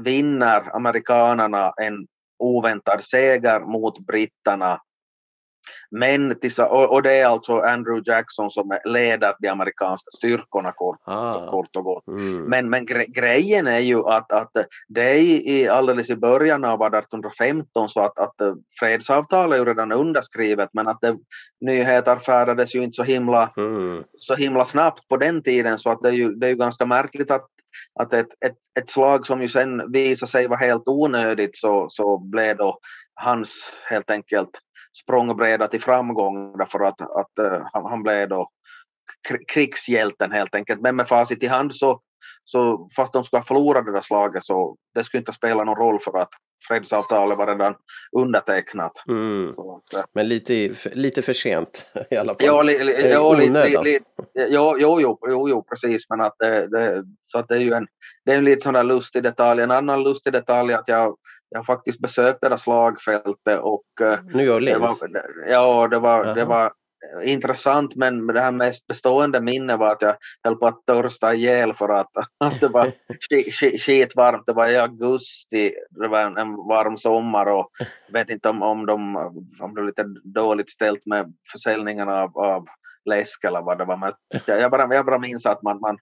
vinner 0.00 0.76
amerikanerna 0.76 1.72
en 1.76 2.06
oväntad 2.38 3.04
seger 3.04 3.60
mot 3.60 3.98
britterna. 4.06 4.80
Men 5.90 6.36
och, 6.70 7.02
det 7.02 7.14
är 7.14 7.26
alltså 7.26 7.58
Andrew 7.58 8.12
Jackson 8.12 8.50
som 8.50 8.78
leder 8.84 9.34
de 9.38 9.48
amerikanska 9.48 10.08
styrkorna 10.10 10.72
kort, 10.72 10.98
Ah. 11.04 11.50
kort 11.50 11.76
och 11.76 11.84
gott. 11.84 12.06
Mm. 12.06 12.44
Men, 12.44 12.70
men 12.70 12.86
gre 12.86 13.06
grejen 13.06 13.66
är 13.66 13.78
ju 13.78 14.06
att, 14.08 14.32
att 14.32 14.50
det 14.88 15.02
är 15.02 15.14
i, 15.14 15.60
i 15.60 15.68
alldeles 15.68 16.10
i 16.10 16.16
början 16.16 16.64
av 16.64 16.82
1815 16.82 17.88
så 17.88 18.04
att, 18.04 18.18
att 18.18 18.40
eh, 18.40 18.54
fredsavtalet 18.80 19.56
är 19.56 19.60
ju 19.60 19.68
redan 19.68 19.92
underskrivet 19.92 20.68
men 20.72 20.88
att 20.88 21.00
det, 21.00 21.16
nyheter 21.60 22.16
färdades 22.16 22.74
ju 22.74 22.82
inte 22.82 22.96
så 22.96 23.02
himla 23.02 23.52
Mm. 23.56 24.04
så 24.16 24.34
himla 24.34 24.64
snabbt 24.64 25.08
på 25.08 25.16
den 25.16 25.42
tiden 25.42 25.78
så 25.78 25.90
att 25.90 26.02
det 26.02 26.08
är 26.08 26.12
ju, 26.12 26.34
det 26.34 26.46
är 26.46 26.50
ju 26.50 26.56
ganska 26.56 26.86
märkligt 26.86 27.30
att, 27.30 27.46
att 28.00 28.12
ett, 28.12 28.26
ett, 28.46 28.56
ett 28.80 28.90
slag 28.90 29.26
som 29.26 29.42
ju 29.42 29.48
sen 29.48 29.92
visade 29.92 30.30
sig 30.30 30.46
vara 30.46 30.58
helt 30.58 30.88
onödigt 30.88 31.56
så, 31.56 31.86
så 31.90 32.18
blev 32.18 32.56
då 32.56 32.78
hans 33.14 33.72
helt 33.90 34.10
enkelt 34.10 34.50
språngbräda 35.02 35.68
till 35.68 35.80
framgång 35.80 36.58
därför 36.58 36.80
att, 36.80 37.00
att 37.00 37.38
eh, 37.38 37.62
han, 37.72 37.84
han 37.84 38.02
blev 38.02 38.28
då 38.28 38.48
kri- 39.28 39.44
krigshjälten 39.48 40.32
helt 40.32 40.54
enkelt. 40.54 40.80
Men 40.80 40.96
med 40.96 41.08
facit 41.08 41.42
i 41.42 41.46
hand 41.46 41.74
så, 41.74 42.00
så 42.44 42.88
fast 42.96 43.12
de 43.12 43.24
skulle 43.24 43.40
ha 43.40 43.44
förlorat 43.44 43.86
det 43.86 43.92
där 43.92 44.00
slaget 44.00 44.44
så 44.44 44.76
det 44.94 45.04
skulle 45.04 45.18
inte 45.18 45.32
spela 45.32 45.64
någon 45.64 45.76
roll 45.76 46.00
för 46.00 46.18
att 46.18 46.30
fredsavtalet 46.68 47.38
var 47.38 47.46
redan 47.46 47.74
undertecknat. 48.16 48.92
Mm. 49.08 49.48
Att, 49.50 49.94
eh, 49.94 50.04
Men 50.12 50.28
lite, 50.28 50.70
lite 50.92 51.22
för 51.22 51.32
sent 51.32 51.92
i 52.10 52.16
alla 52.16 52.32
fall. 52.34 52.46
Ja, 52.46 52.62
li, 52.62 52.84
li, 52.84 52.94
Eh, 52.94 53.10
ja, 53.10 53.34
li, 53.34 53.48
li, 53.48 54.00
jo, 54.34 54.76
jo, 54.78 55.00
jo, 55.00 55.18
jo, 55.28 55.48
jo, 55.48 55.62
precis. 55.62 56.10
Men 56.10 56.20
att 56.20 56.34
det, 56.38 56.66
det, 56.66 57.04
så 57.26 57.38
att 57.38 57.48
det 57.48 57.54
är 57.54 57.58
ju 57.58 57.72
en, 57.72 57.86
det 58.24 58.32
är 58.32 58.36
en 58.36 58.44
lite 58.44 58.60
sån 58.60 58.74
där 58.74 58.84
lustig 58.84 59.22
detalj. 59.22 59.62
En 59.62 59.70
annan 59.70 60.02
lustig 60.02 60.32
detalj 60.32 60.72
är 60.72 60.78
att 60.78 60.88
jag, 60.88 61.16
jag 61.50 61.66
faktiskt 61.66 62.00
besökte 62.00 62.46
det 62.46 62.50
där 62.50 62.56
slagfältet 62.56 63.60
och 63.60 63.84
eh, 64.00 64.18
New 64.24 64.46
det 64.46 64.54
Orleans. 64.54 65.02
var, 65.02 65.24
ja, 65.48 65.88
det 65.88 65.98
var, 65.98 66.24
Jaha. 66.24 66.34
det 66.34 66.44
var 66.44 66.72
intressant 67.24 67.94
men 67.96 68.26
det 68.26 68.40
här 68.40 68.50
mest 68.50 68.86
bestående 68.86 69.40
minne 69.40 69.76
var 69.76 69.92
att 69.92 70.02
jag 70.02 70.16
höll 70.44 70.56
på 70.56 70.66
att 70.66 70.86
törsta 70.86 71.34
ihjäl 71.34 71.74
för 71.74 71.88
att, 71.88 72.10
att 72.44 72.60
det 72.60 72.68
var 72.68 72.84
sk- 72.84 73.50
sk- 73.50 73.78
skitvarmt. 73.78 74.42
Det 74.46 74.52
var 74.52 74.68
i 74.68 74.76
augusti, 74.78 75.72
det 75.90 76.08
var 76.08 76.20
en, 76.20 76.36
en 76.36 76.56
varm 76.56 76.96
sommar 76.96 77.46
och 77.46 77.70
jag 78.06 78.12
vet 78.12 78.30
inte 78.30 78.48
om, 78.48 78.62
om, 78.62 78.86
de, 78.86 79.16
om 79.60 79.74
det 79.74 79.80
var 79.80 79.86
lite 79.86 80.04
dåligt 80.24 80.70
ställt 80.70 81.06
med 81.06 81.34
försäljningen 81.52 82.08
av, 82.08 82.38
av 82.38 82.66
läsk 83.04 83.44
eller 83.44 83.60
vad 83.62 83.78
det 83.78 83.84
var. 83.84 83.96
Men 83.96 84.12
jag, 84.46 84.60
jag, 84.60 84.70
bara, 84.70 84.94
jag 84.94 85.06
bara 85.06 85.18
minns 85.18 85.46
att 85.46 85.62
man, 85.62 85.80
man, 85.80 85.98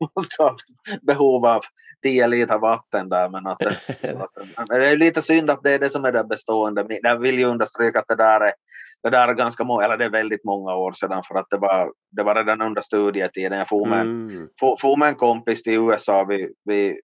man 0.14 0.24
ska 0.24 0.42
ha 0.42 0.56
behov 1.02 1.46
av 1.46 1.62
10 2.02 2.26
liter 2.26 2.58
vatten 2.58 3.08
där. 3.08 3.28
Men 3.28 3.46
att, 3.46 3.66
att, 3.66 4.68
det 4.68 4.90
är 4.90 4.96
lite 4.96 5.22
synd 5.22 5.50
att 5.50 5.62
det 5.62 5.72
är 5.72 5.78
det 5.78 5.90
som 5.90 6.04
är 6.04 6.12
det 6.12 6.24
bestående. 6.24 6.86
Jag 7.02 7.18
vill 7.18 7.38
ju 7.38 7.44
understryka 7.44 7.98
att 7.98 8.08
det 8.08 8.16
där 8.16 8.40
är 8.40 8.52
det 9.02 9.10
där 9.10 9.28
är 9.28 9.34
ganska 9.34 9.64
många, 9.64 9.84
eller 9.84 9.96
det 9.96 10.04
är 10.04 10.10
väldigt 10.10 10.44
många 10.44 10.74
år 10.74 10.92
sedan 10.92 11.22
för 11.28 11.34
att 11.34 11.46
det 11.50 11.56
var, 11.56 11.92
det 12.10 12.22
var 12.22 12.34
redan 12.34 12.62
under 12.62 12.80
studietiden. 12.80 13.58
Jag 13.58 13.68
for 13.68 13.86
med, 13.86 14.00
Mm. 14.00 14.48
for, 14.60 14.76
for 14.80 14.96
med 14.96 15.08
en 15.08 15.14
kompis 15.14 15.62
till 15.62 15.72
USA. 15.72 16.24
Vi, 16.24 16.48
vi 16.64 17.00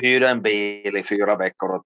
hyrde 0.00 0.28
en 0.28 0.42
bil 0.42 0.96
i 0.96 1.02
fyra 1.02 1.36
veckor 1.36 1.70
och 1.70 1.84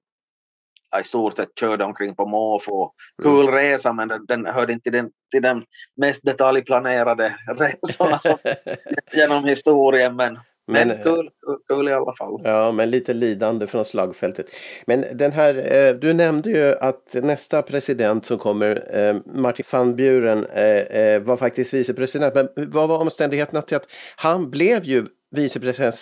i 0.99 1.05
stort 1.05 1.37
sett 1.37 1.59
körde 1.61 1.85
omkring 1.85 2.15
på 2.15 2.27
måfå. 2.27 2.93
Kul 3.23 3.49
resa 3.49 3.93
men 3.93 4.09
den, 4.09 4.27
den 4.27 4.47
hörde 4.47 4.73
inte 4.73 4.83
till 4.83 4.93
den, 4.93 5.11
till 5.31 5.43
den 5.43 5.63
mest 5.97 6.25
detaljplanerade 6.25 7.37
resorna 7.59 8.19
som, 8.19 8.37
genom 9.13 9.45
historien. 9.45 10.17
Men, 10.17 10.39
men, 10.67 10.89
Men, 10.89 11.03
kul, 11.03 11.31
kul, 11.47 11.59
kul 11.69 11.89
i 11.89 11.93
alla 11.93 12.15
fall. 12.15 12.41
Ja, 12.45 12.73
men 12.73 12.91
lite 12.91 13.15
lidande 13.15 13.67
från 13.67 13.85
slagfältet. 13.85 14.47
Men 14.87 15.05
den 15.15 15.33
här, 15.33 15.73
eh, 15.77 15.95
du 15.95 16.13
nämnde 16.13 16.51
ju 16.51 16.75
att 16.81 17.17
nästa 17.23 17.63
president 17.63 18.27
som 18.27 18.39
kommer, 18.39 18.97
eh, 18.97 19.17
Martin 19.25 19.65
van 19.73 19.97
Buren, 19.97 20.47
eh, 20.47 21.23
var 21.23 21.37
faktiskt 21.37 21.75
vicepresident. 21.75 22.35
Men 22.35 22.49
vad 22.57 22.89
var 22.89 22.99
omständigheterna 22.99 23.63
till 23.63 23.77
att 23.77 23.87
han 24.17 24.51
blev 24.51 24.85
ju 24.85 25.07
vicepresident 25.31 25.97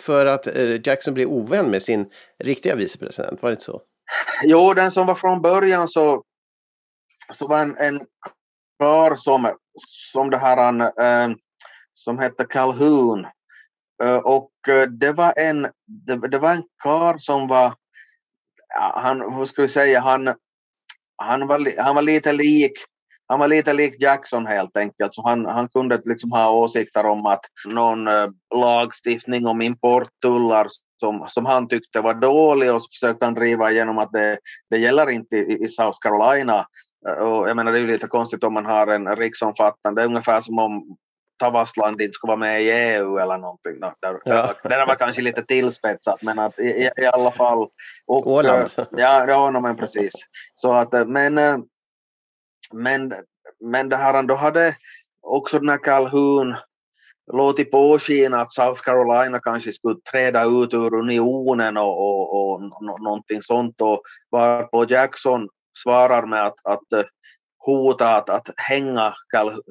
för 0.00 0.26
att 0.26 0.48
Jackson 0.86 1.14
blev 1.14 1.28
ovän 1.28 1.70
med 1.70 1.82
sin 1.82 2.06
riktiga 2.44 2.74
vicepresident? 2.74 3.42
Var 3.42 3.50
det 3.50 3.54
inte 3.54 3.64
så? 3.64 3.80
Jo, 4.42 4.74
den 4.74 4.90
som 4.90 5.06
var 5.06 5.14
från 5.14 5.42
början 5.42 5.88
så, 5.88 6.24
så 7.32 7.46
var 7.46 7.58
en, 7.58 7.76
en 7.76 8.00
kar 8.78 9.16
som, 9.16 9.54
som 10.12 10.30
det 10.30 10.38
här 10.38 10.56
han, 10.56 10.80
eh, 10.80 11.36
som 11.94 12.18
hette 12.18 12.44
Calhoun. 12.44 13.26
Eh, 14.02 14.16
och 14.16 14.52
eh, 14.68 14.88
det 14.88 15.12
var 15.12 15.34
en, 15.36 15.62
det, 15.86 16.28
det 16.28 16.38
var 16.38 16.50
en 16.52 16.64
kar 16.82 17.18
som 17.18 17.48
var, 17.48 17.74
han, 18.94 19.34
hur 19.34 19.44
ska 19.44 19.62
vi 19.62 19.68
säga, 19.68 20.00
han, 20.00 20.34
han, 21.16 21.46
var, 21.46 21.82
han 21.82 21.94
var 21.94 22.02
lite 22.02 22.32
lik 22.32 22.72
han 23.30 23.40
var 23.40 23.48
lite 23.48 23.72
lik 23.72 24.02
Jackson 24.02 24.46
helt 24.46 24.76
enkelt, 24.76 25.14
så 25.14 25.22
han, 25.28 25.46
han 25.46 25.68
kunde 25.68 26.02
liksom 26.04 26.32
ha 26.32 26.50
åsikter 26.50 27.06
om 27.06 27.26
att 27.26 27.40
någon 27.68 28.08
eh, 28.08 28.26
lagstiftning 28.54 29.46
om 29.46 29.62
importtullar 29.62 30.66
som, 31.00 31.24
som 31.28 31.46
han 31.46 31.68
tyckte 31.68 32.00
var 32.00 32.14
dålig 32.14 32.72
och 32.74 32.84
så 32.84 32.88
försökte 32.90 33.24
han 33.24 33.34
driva 33.34 33.70
igenom 33.70 33.98
att 33.98 34.12
det, 34.12 34.38
det 34.70 34.78
gäller 34.78 35.10
inte 35.10 35.36
i, 35.36 35.64
i 35.64 35.68
South 35.68 35.98
Carolina. 36.00 36.66
Eh, 37.08 37.14
Och 37.14 37.48
jag 37.48 37.56
menar 37.56 37.72
det 37.72 37.78
är 37.78 37.82
ju 37.82 37.92
lite 37.92 38.06
konstigt 38.06 38.44
om 38.44 38.52
man 38.54 38.66
har 38.66 38.86
en 38.86 39.16
riksomfattande, 39.16 40.00
det 40.00 40.04
är 40.04 40.08
ungefär 40.08 40.40
som 40.40 40.58
om 40.58 40.96
Tavastland 41.38 42.00
inte 42.00 42.12
skulle 42.14 42.28
vara 42.30 42.36
med 42.38 42.62
i 42.62 42.70
EU 42.70 43.18
eller 43.18 43.38
någonting. 43.38 43.80
Det, 43.80 44.18
Ja. 44.24 44.52
där 44.64 44.86
var 44.86 44.94
kanske 44.94 45.22
lite 45.22 45.42
tillspetsat 45.42 46.22
men 46.22 46.38
att 46.38 46.58
i, 46.58 46.90
i, 46.96 47.06
alla 47.06 47.30
fall. 47.30 47.68
Och, 48.06 48.26
Åland. 48.26 48.58
eh, 48.78 48.84
Ja, 48.90 49.24
ja 49.28 49.50
men 49.60 49.76
precis. 49.76 50.12
Så 50.54 50.72
att, 50.72 51.08
men, 51.08 51.34
men, 52.74 53.14
men 53.60 53.88
det 53.88 53.96
här, 53.96 54.22
då 54.22 54.34
hade 54.34 54.76
också 55.22 55.58
den 55.58 55.68
här 55.68 55.78
Calhoun 55.78 56.56
låtit 57.32 57.70
påskina 57.70 58.40
att 58.40 58.52
South 58.52 58.82
Carolina 58.82 59.40
kanske 59.40 59.72
skulle 59.72 60.00
träda 60.12 60.44
ut 60.44 60.74
ur 60.74 60.94
unionen 60.94 61.76
och, 61.76 61.98
och, 62.00 62.54
och 62.54 62.72
någonting 63.00 63.40
sånt 63.40 63.80
och 63.80 64.02
varpå 64.30 64.86
Jackson 64.88 65.48
svarar 65.82 66.26
med 66.26 66.46
att, 66.46 66.66
att 66.66 66.92
eh, 66.92 67.04
hota 67.58 68.16
att, 68.16 68.30
att 68.30 68.50
hänga, 68.56 69.14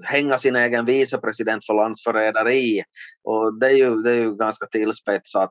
hänga 0.04 0.38
sin 0.38 0.56
egen 0.56 0.86
vicepresident 0.86 1.66
för 1.66 1.74
landsförräderi. 1.74 2.84
Och 3.24 3.60
det 3.60 3.68
är 3.68 3.76
ju, 3.76 3.96
det 3.96 4.12
är 4.12 4.16
ju 4.16 4.36
ganska 4.36 4.66
tillspetsat. 4.66 5.50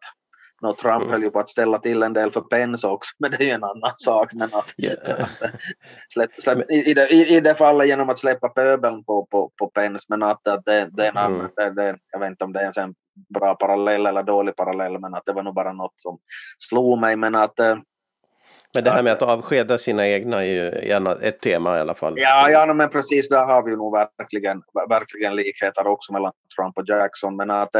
No, 0.63 0.75
Trump 0.75 1.03
mm. 1.03 1.11
höll 1.11 1.23
ju 1.23 1.31
på 1.31 1.41
att 1.41 1.51
ställa 1.51 1.79
till 1.79 2.03
en 2.03 2.13
del 2.13 2.33
för 2.33 2.41
Pence 2.41 2.89
också, 2.89 3.15
men 3.19 3.31
det 3.31 3.37
är 3.37 3.45
ju 3.45 3.51
en 3.51 3.65
annan 3.65 3.93
sak. 3.97 4.33
Men 4.33 4.49
att, 4.53 4.75
yeah. 4.77 5.29
släpp, 6.09 6.31
släpp, 6.39 6.71
i, 6.71 6.95
det, 6.95 7.09
i, 7.09 7.37
I 7.37 7.41
det 7.41 7.55
fallet 7.55 7.89
genom 7.89 8.09
att 8.09 8.19
släppa 8.19 8.49
pöbeln 8.49 9.05
på, 9.05 9.27
på, 9.31 9.51
på 9.59 9.67
Pence, 9.69 10.07
men 10.09 10.23
att, 10.23 10.49
att 10.49 10.65
det, 10.65 10.89
det, 10.93 11.07
är 11.07 11.09
en 11.09 11.17
mm. 11.17 11.49
det, 11.57 11.71
det, 11.71 11.99
jag 12.13 12.21
vet 12.21 12.31
inte 12.31 12.45
om 12.45 12.53
det 12.53 12.61
är 12.61 12.81
en 12.81 12.95
bra 13.35 13.55
parallell 13.55 14.07
eller 14.07 14.23
dålig 14.23 14.57
parallell, 14.57 14.99
men 14.99 15.15
att 15.15 15.23
det 15.27 15.33
var 15.33 15.43
nog 15.43 15.55
bara 15.55 15.73
något 15.73 15.95
som 15.97 16.19
slog 16.59 16.99
mig. 16.99 17.17
Men 17.17 17.35
att 17.35 17.59
eh, 17.59 17.77
men 18.75 18.85
det 18.85 18.91
här 18.91 19.03
med 19.03 19.13
att 19.13 19.23
avskeda 19.23 19.79
sina 19.79 20.09
egna 20.09 20.45
är 20.45 20.53
ju 20.53 20.69
ett 21.23 21.41
tema 21.41 21.77
i 21.77 21.81
alla 21.81 21.95
fall. 21.95 22.15
Ja, 22.17 22.51
ja 22.51 22.75
men 22.75 22.91
precis, 22.91 23.29
där 23.29 23.45
har 23.45 23.63
vi 23.63 23.77
nog 23.77 23.93
verkligen, 23.93 24.63
verkligen 24.89 25.37
likheter 25.37 25.87
också 25.87 26.13
mellan 26.13 26.33
Trump 26.57 26.79
och 26.79 26.85
Jackson. 26.89 27.37
Men 27.37 27.51
att, 27.51 27.77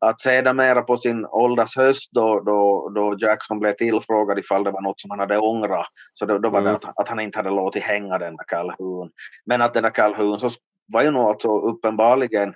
att 0.00 0.20
sedermera 0.20 0.82
på 0.82 0.96
sin 0.96 1.26
ålders 1.26 1.76
höst 1.76 2.10
då, 2.12 2.40
då, 2.40 2.88
då 2.94 3.16
Jackson 3.20 3.58
blev 3.58 3.74
tillfrågad 3.74 4.38
ifall 4.38 4.64
det 4.64 4.70
var 4.70 4.80
något 4.80 5.00
som 5.00 5.10
han 5.10 5.18
hade 5.18 5.38
ångrat, 5.38 5.86
så 6.14 6.26
då, 6.26 6.38
då 6.38 6.50
var 6.50 6.60
mm. 6.60 6.72
det 6.72 6.76
att, 6.76 7.00
att, 7.00 7.08
han 7.08 7.20
inte 7.20 7.38
hade 7.38 7.50
låtit 7.50 7.82
hänga 7.82 8.18
den 8.18 8.36
där 8.36 8.44
Calhoun. 8.44 9.10
Men 9.46 9.62
att 9.62 9.74
den 9.74 9.82
där 9.82 9.90
Calhoun 9.90 10.38
så 10.38 10.50
var 10.86 11.02
ju 11.02 11.10
nog 11.10 11.22
alltså 11.22 11.58
uppenbarligen 11.58 12.54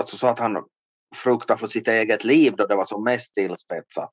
alltså 0.00 0.16
så 0.16 0.28
att 0.28 0.38
han 0.38 0.64
fruktade 1.14 1.60
för 1.60 1.66
sitt 1.66 1.88
eget 1.88 2.24
liv 2.24 2.54
då 2.56 2.66
det 2.66 2.76
var 2.76 2.84
som 2.84 3.04
mest 3.04 3.34
tillspetsat. 3.34 4.10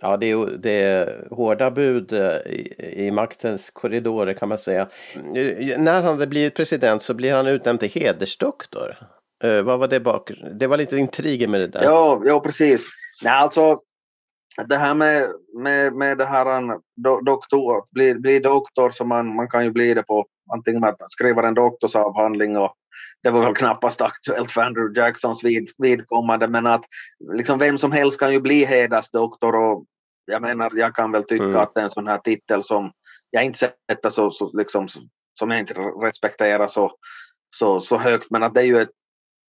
Ja, 0.00 0.16
det 0.16 0.30
är, 0.30 0.58
det 0.58 0.82
är 0.82 1.28
hårda 1.30 1.70
bud 1.70 2.12
eh, 2.12 2.52
i, 2.52 2.74
i 3.06 3.10
maktens 3.10 3.70
korridorer 3.70 4.32
kan 4.32 4.48
man 4.48 4.58
säga. 4.58 4.88
När 5.78 5.94
han 5.94 6.04
hade 6.04 6.26
blivit 6.26 6.56
president 6.56 7.02
så 7.02 7.14
blir 7.14 7.34
han 7.34 7.46
utnämnd 7.46 7.80
till 7.80 7.90
hedersdoktor. 7.90 8.96
Uh, 9.44 9.62
vad 9.62 9.78
var 9.78 9.88
det 9.88 10.00
bak? 10.00 10.30
Det 10.60 10.66
var 10.66 10.76
lite 10.76 10.96
intriger 10.96 11.48
med 11.48 11.60
det 11.60 11.66
där. 11.66 11.84
Ja, 11.84 12.22
ja 12.24 12.40
precis. 12.40 12.88
Nej, 13.22 13.32
alltså 13.32 13.80
det 14.68 14.76
här 14.76 14.94
med, 14.94 15.30
med, 15.58 15.92
med 15.94 16.18
det 16.18 16.24
här 16.24 16.78
do, 16.96 17.20
doktor, 17.20 17.84
bli, 17.90 18.14
bli 18.14 18.38
doktor 18.38 18.90
så 18.90 19.04
man, 19.04 19.34
man 19.34 19.48
kan 19.48 19.64
ju 19.64 19.70
bli 19.70 19.94
det 19.94 20.02
på 20.02 20.26
antingen 20.52 20.80
man 20.80 20.94
skriver 21.06 21.42
en 21.42 21.54
doktorsavhandling 21.54 22.56
och 22.56 22.74
det 23.22 23.30
var 23.30 23.44
väl 23.44 23.54
knappast 23.54 24.00
aktuellt 24.00 24.52
för 24.52 24.62
Andrew 24.62 25.00
Jacksons 25.00 25.44
vid, 25.44 25.68
vidkommande 25.78 26.48
men 26.48 26.66
att 26.66 26.84
liksom 27.32 27.58
vem 27.58 27.78
som 27.78 27.92
helst 27.92 28.20
kan 28.20 28.32
ju 28.32 28.40
bli 28.40 28.64
hedersdoktor 28.64 29.54
och 29.54 29.84
jag 30.24 30.42
menar 30.42 30.72
jag 30.74 30.94
kan 30.94 31.12
väl 31.12 31.24
tycka 31.24 31.44
mm. 31.44 31.56
att 31.56 31.74
det 31.74 31.80
är 31.80 31.84
en 31.84 31.90
sån 31.90 32.06
här 32.06 32.18
titel 32.18 32.62
som 32.62 32.92
jag 33.30 33.44
inte 33.44 33.58
sätter 33.58 34.10
så, 34.10 34.30
så 34.30 34.56
liksom, 34.56 34.88
som 35.38 35.50
jag 35.50 35.60
inte 35.60 35.74
respekterar 35.74 36.68
så, 36.68 36.92
så, 37.56 37.80
så 37.80 37.98
högt 37.98 38.30
men 38.30 38.42
att 38.42 38.54
det 38.54 38.60
är 38.60 38.64
ju 38.64 38.82
ett 38.82 38.90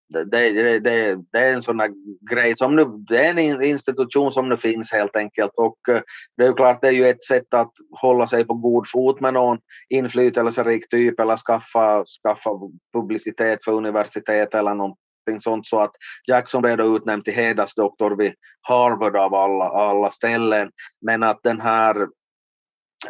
det, 0.10 0.24
det, 0.24 0.80
det, 0.80 1.16
det, 1.32 1.39
är 1.39 1.53
en 1.53 1.64
sån 1.64 1.80
här 1.80 1.91
grej 2.32 2.58
som 2.58 2.76
nu, 2.76 2.86
det 2.86 3.26
är 3.26 3.38
en 3.38 3.62
institution 3.64 4.32
som 4.32 4.49
nu 4.49 4.58
finns 4.58 4.91
helt 4.91 5.16
enkelt. 5.16 5.51
Och 5.58 5.89
eh, 5.89 6.01
det 6.38 6.43
är 6.43 6.47
ju 6.47 6.53
klart 6.53 6.82
det 6.82 6.88
är 6.88 6.91
ju 6.91 7.10
ett 7.10 7.24
sätt 7.26 7.53
att 7.53 7.72
hålla 8.01 8.28
sig 8.28 8.45
på 8.45 8.53
god 8.53 8.89
fot 8.89 9.20
med 9.20 9.34
någon 9.34 9.58
inflytelserik 9.89 10.89
typ 10.89 11.20
eller 11.20 11.36
skaffa, 11.36 12.06
skaffa 12.06 12.49
publicitet 12.93 13.60
för 13.66 13.72
universitet 13.72 14.56
eller 14.56 14.74
någonting 14.74 15.39
sånt. 15.39 15.68
Så 15.68 15.82
att 15.82 15.91
Jackson 16.28 16.62
blev 16.62 16.78
då 16.78 16.95
utnämnd 16.95 17.26
till 17.26 17.34
hedersdoktor 17.34 18.16
vid 18.16 18.34
Harvard 18.62 19.16
av 19.16 19.36
alla, 19.36 19.66
alla 19.66 20.12
ställen. 20.12 20.72
Men 21.01 21.24
att 21.24 21.39
den 21.43 21.62
här 21.62 22.08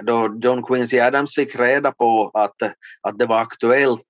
då 0.02 0.40
John 0.42 0.64
Quincy 0.64 1.00
Adams 1.00 1.36
fick 1.36 1.60
reda 1.60 1.92
på 1.92 2.32
att, 2.34 2.62
att 3.02 3.20
det 3.20 3.26
var 3.26 3.40
aktuellt 3.40 4.10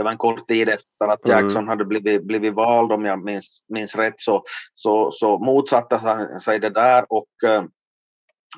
det 0.00 0.04
var 0.04 0.10
en 0.10 0.18
kort 0.18 0.48
tid 0.48 0.68
efter 0.68 1.08
att 1.08 1.24
mm. 1.24 1.36
Jackson 1.36 1.62
mm. 1.62 1.68
hade 1.68 1.84
blivit, 1.84 2.22
blivit 2.22 2.54
vald 2.54 2.92
om 2.92 3.04
jag 3.04 3.24
minns, 3.24 3.64
minns 3.68 3.96
rätt 3.96 4.14
så, 4.16 4.44
så, 4.74 5.12
så 5.12 5.38
motsatte 5.38 5.96
han 5.96 6.40
sig 6.40 6.58
det 6.58 6.70
där 6.70 7.04
och, 7.08 7.44
eh, 7.44 7.64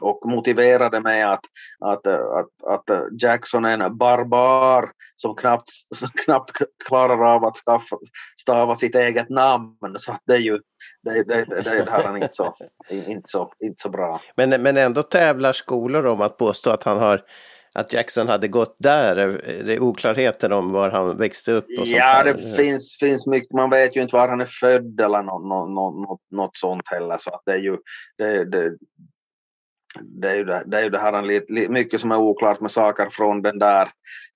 och 0.00 0.30
motiverade 0.30 1.00
med 1.00 1.32
att, 1.32 1.44
att, 1.80 2.06
att, 2.06 2.64
att 2.66 3.22
Jackson 3.22 3.64
är 3.64 3.78
en 3.78 3.96
barbar 3.96 4.92
som 5.16 5.34
knappt, 5.34 5.70
knappt 6.24 6.52
klarar 6.88 7.34
av 7.34 7.44
att 7.44 7.56
skaffa, 7.56 7.96
stava 8.40 8.74
sitt 8.74 8.94
eget 8.94 9.28
namn. 9.28 9.76
Så 9.96 10.16
det 10.26 10.32
är 10.32 10.38
ju 10.38 10.60
det, 11.02 11.22
det, 11.22 11.44
det, 11.44 11.62
det 11.62 11.90
här 11.90 12.12
är 12.12 12.16
inte 12.16 12.28
så, 12.32 12.54
inte, 12.90 13.28
så, 13.28 13.52
inte 13.60 13.82
så 13.82 13.90
bra. 13.90 14.20
Men, 14.36 14.50
men 14.62 14.76
ändå 14.76 15.02
tävlar 15.02 15.52
skolor 15.52 16.06
om 16.06 16.20
att 16.20 16.36
påstå 16.36 16.70
att 16.70 16.84
han 16.84 16.98
har 16.98 17.22
att 17.74 17.92
Jackson 17.92 18.28
hade 18.28 18.48
gått 18.48 18.76
där? 18.78 19.16
Det 19.64 19.74
är 19.74 19.82
oklarheter 19.82 20.52
om 20.52 20.72
var 20.72 20.90
han 20.90 21.16
växte 21.16 21.52
upp? 21.52 21.66
Och 21.78 21.86
ja, 21.86 22.22
det 22.22 22.56
finns, 22.56 22.96
finns 23.00 23.26
mycket. 23.26 23.52
Man 23.52 23.70
vet 23.70 23.96
ju 23.96 24.02
inte 24.02 24.16
var 24.16 24.28
han 24.28 24.40
är 24.40 24.48
född 24.60 25.00
eller 25.00 25.22
något, 25.22 25.44
något, 25.44 26.00
något, 26.00 26.20
något 26.30 26.56
sånt 26.56 26.82
heller. 26.84 27.16
Så 27.18 27.30
att 27.30 27.42
det 27.46 27.52
är 27.52 27.58
ju 27.58 27.76
det, 28.18 28.44
det, 28.44 28.76
det 30.00 30.28
är 30.28 30.34
ju 30.34 30.44
det, 30.44 30.62
det, 30.66 30.78
är 30.78 30.82
ju 30.82 30.90
det 30.90 30.98
här 30.98 31.22
lite, 31.22 31.68
mycket 31.68 32.00
som 32.00 32.12
är 32.12 32.18
oklart 32.18 32.60
med 32.60 32.70
saker 32.70 33.08
från 33.10 33.42
den 33.42 33.58
där, 33.58 33.88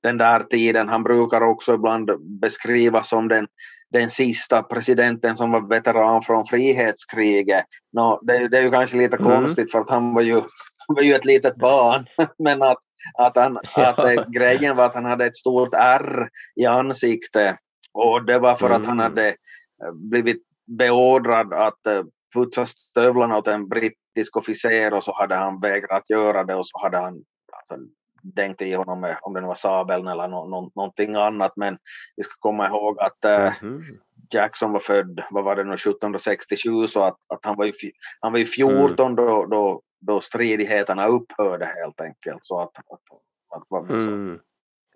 den 0.03 0.19
där 0.19 0.41
tiden. 0.41 0.89
Han 0.89 1.03
brukar 1.03 1.41
också 1.41 1.75
ibland 1.75 2.11
beskrivas 2.41 3.09
som 3.09 3.29
den, 3.29 3.47
den 3.91 4.11
sista 4.11 4.63
presidenten 4.63 5.37
som 5.37 5.51
var 5.51 5.69
veteran 5.69 6.23
från 6.23 6.47
frihetskriget. 6.47 7.65
No, 7.93 8.21
det, 8.23 8.49
det 8.49 8.59
är 8.59 8.63
ju 8.63 8.71
kanske 8.71 8.97
lite 8.97 9.17
mm. 9.17 9.33
konstigt 9.33 9.73
för 9.73 9.81
att 9.81 9.91
han 9.91 10.15
var 10.15 10.23
ju, 10.23 10.43
var 10.89 11.03
ju 11.03 11.15
ett 11.15 11.25
litet 11.25 11.57
barn. 11.57 12.07
Men 12.39 12.63
att, 12.63 12.79
att, 13.15 13.37
han, 13.37 13.59
att 13.77 14.05
eh, 14.05 14.25
grejen 14.29 14.77
var 14.77 14.85
att 14.85 14.95
han 14.95 15.05
hade 15.05 15.27
ett 15.27 15.37
stort 15.37 15.75
R 15.75 16.29
i 16.57 16.67
ansiktet 16.67 17.57
och 17.93 18.25
det 18.25 18.39
var 18.39 18.55
för 18.55 18.67
mm. 18.67 18.81
att 18.81 18.87
han 18.87 19.01
mm. 19.01 19.11
hade 19.11 19.29
eh, 19.29 19.93
blivit 19.95 20.43
beordrad 20.67 21.53
att 21.53 21.87
eh, 21.87 22.03
putsa 22.35 22.67
stövlarna 22.67 23.37
åt 23.37 23.49
en 23.49 23.69
brittisk 23.69 24.37
officer 24.37 24.95
och 24.95 25.05
så 25.05 25.13
hade 25.13 25.35
han 25.35 25.61
vägrat 25.61 26.11
göra 26.11 26.45
det 26.45 26.55
och 26.55 26.67
så 26.67 26.79
hade 26.83 26.97
han 26.97 27.15
alltså, 27.53 27.87
dängt 28.23 28.63
i 28.63 28.75
honom 28.75 29.01
med, 29.01 29.19
om 29.23 29.35
det 29.35 29.41
var 29.41 29.55
sabeln 29.55 30.07
eller 30.07 30.29
no, 30.29 30.49
no, 30.49 30.73
någonting 30.75 31.15
annat 31.15 31.53
men 31.57 31.79
vi 32.17 32.23
ska 32.23 32.33
komma 32.39 32.67
ihåg 32.67 32.99
att 33.01 33.25
mm. 33.25 33.83
Jackson 34.31 34.73
var 34.73 34.81
född, 34.81 35.23
vad 35.31 35.45
var 35.45 35.57
det 35.57 35.65
nu, 35.65 35.75
1767 35.75 36.87
så 36.87 37.05
att, 37.05 37.17
att 37.29 37.41
han 37.43 37.57
var 37.57 37.65
ju, 37.65 37.73
han 38.21 38.33
var 38.33 38.39
ju 38.39 38.45
14 38.45 39.07
mm. 39.07 39.17
då, 39.17 39.47
då 39.47 39.83
då 40.07 40.21
stridigheterna 40.21 41.07
upphörde 41.07 41.67
helt 41.67 42.01
enkelt. 42.01 42.39
Så 42.43 42.61
att, 42.61 42.79
att, 42.79 43.73
att, 43.73 43.91
mm. 43.91 44.41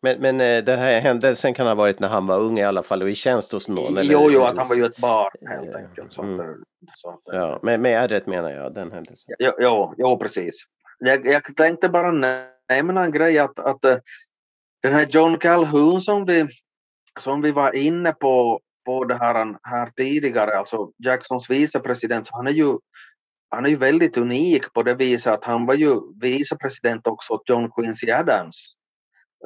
Men, 0.02 0.20
men 0.20 0.40
eh, 0.40 0.64
den 0.64 0.78
här 0.78 1.00
händelsen 1.00 1.54
kan 1.54 1.66
ha 1.66 1.74
varit 1.74 2.00
när 2.00 2.08
han 2.08 2.26
var 2.26 2.38
ung 2.38 2.58
i 2.58 2.64
alla 2.64 2.82
fall 2.82 3.02
och 3.02 3.10
i 3.10 3.14
tjänst 3.14 3.52
hos 3.52 3.68
någon? 3.68 3.98
Eller? 3.98 4.12
Jo, 4.12 4.30
jo, 4.30 4.42
att 4.42 4.56
han 4.56 4.66
var 4.68 4.76
ju 4.76 4.86
ett 4.86 4.98
barn 4.98 5.30
helt 5.48 5.74
enkelt. 5.74 6.12
Så 6.12 6.22
mm. 6.22 6.64
så 6.94 7.10
att, 7.10 7.20
ja, 7.24 7.58
med, 7.62 7.80
med 7.80 8.04
ärret 8.04 8.26
menar 8.26 8.50
jag, 8.50 8.74
den 8.74 8.92
händelsen. 8.92 9.34
Jo, 9.38 9.52
jo, 9.58 9.94
jo 9.98 10.18
precis. 10.18 10.64
Jag, 10.98 11.26
jag 11.26 11.56
tänkte 11.56 11.88
bara 11.88 12.10
nämna 12.68 13.04
en 13.04 13.12
grej 13.12 13.38
att, 13.38 13.58
att 13.58 13.84
eh, 13.84 13.96
den 14.82 14.92
här 14.92 15.06
John 15.10 15.38
Calhoun 15.38 16.00
som 16.00 16.24
vi, 16.24 16.48
som 17.20 17.42
vi 17.42 17.52
var 17.52 17.76
inne 17.76 18.12
på, 18.12 18.60
på 18.86 19.04
det 19.04 19.14
här, 19.14 19.56
här 19.62 19.90
tidigare, 19.96 20.58
alltså 20.58 20.90
Jacksons 21.04 21.50
vicepresident, 21.50 22.26
så 22.26 22.36
han 22.36 22.46
är 22.46 22.50
ju 22.50 22.78
han 23.50 23.64
är 23.64 23.70
ju 23.70 23.76
väldigt 23.76 24.16
unik 24.16 24.72
på 24.72 24.82
det 24.82 24.94
viset 24.94 25.32
att 25.32 25.44
han 25.44 25.66
var 25.66 25.74
ju 25.74 26.00
vicepresident 26.20 27.06
också 27.06 27.32
åt 27.32 27.48
John 27.48 27.70
Quincy 27.70 28.10
Adams. 28.10 28.76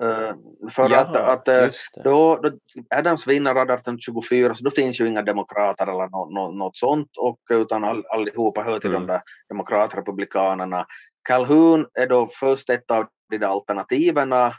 Uh, 0.03 0.35
för 0.71 0.91
Jaha, 0.91 1.01
att, 1.01 1.49
att 1.49 1.49
uh, 1.49 1.71
då, 2.05 2.37
då, 2.37 2.51
Adams 2.91 3.27
vinner 3.27 3.51
1824 3.51 4.55
så 4.55 4.65
då 4.65 4.71
finns 4.71 5.01
ju 5.01 5.09
inga 5.09 5.23
demokrater 5.23 5.87
eller 5.87 6.09
no, 6.09 6.31
no, 6.31 6.59
något 6.59 6.77
sånt 6.77 7.09
och, 7.19 7.39
utan 7.51 7.85
all, 7.85 8.05
allihopa 8.09 8.63
hör 8.63 8.79
till 8.79 8.91
mm. 8.91 9.07
de 9.07 9.13
där 9.13 9.23
demokratrepublikanerna. 9.49 10.87
Calhoun 11.29 11.87
är 11.95 12.07
då 12.07 12.31
först 12.41 12.71
ett 12.71 12.91
av 12.91 13.07
de 13.31 13.45
alternativen 13.45 14.33
uh, 14.33 14.53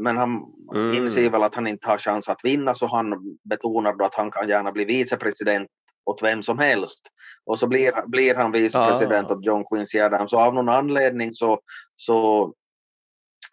men 0.00 0.16
han 0.16 0.44
mm. 0.74 0.94
inser 0.94 1.30
väl 1.30 1.42
att 1.42 1.54
han 1.54 1.66
inte 1.66 1.86
har 1.86 1.98
chans 1.98 2.28
att 2.28 2.44
vinna 2.44 2.74
så 2.74 2.86
han 2.86 3.38
betonar 3.50 3.92
då 3.92 4.04
att 4.04 4.14
han 4.14 4.30
kan 4.30 4.48
gärna 4.48 4.72
bli 4.72 4.84
vicepresident 4.84 5.68
åt 6.08 6.22
vem 6.22 6.42
som 6.42 6.58
helst. 6.58 7.08
Och 7.44 7.58
så 7.58 7.66
blir, 7.66 8.06
blir 8.06 8.34
han 8.34 8.52
vicepresident 8.52 9.30
ah. 9.30 9.34
åt 9.34 9.44
John 9.44 9.64
Quincy 9.64 10.00
Adams. 10.00 10.32
Och 10.32 10.40
av 10.40 10.54
någon 10.54 10.68
anledning 10.68 11.34
så, 11.34 11.60
så, 11.96 12.52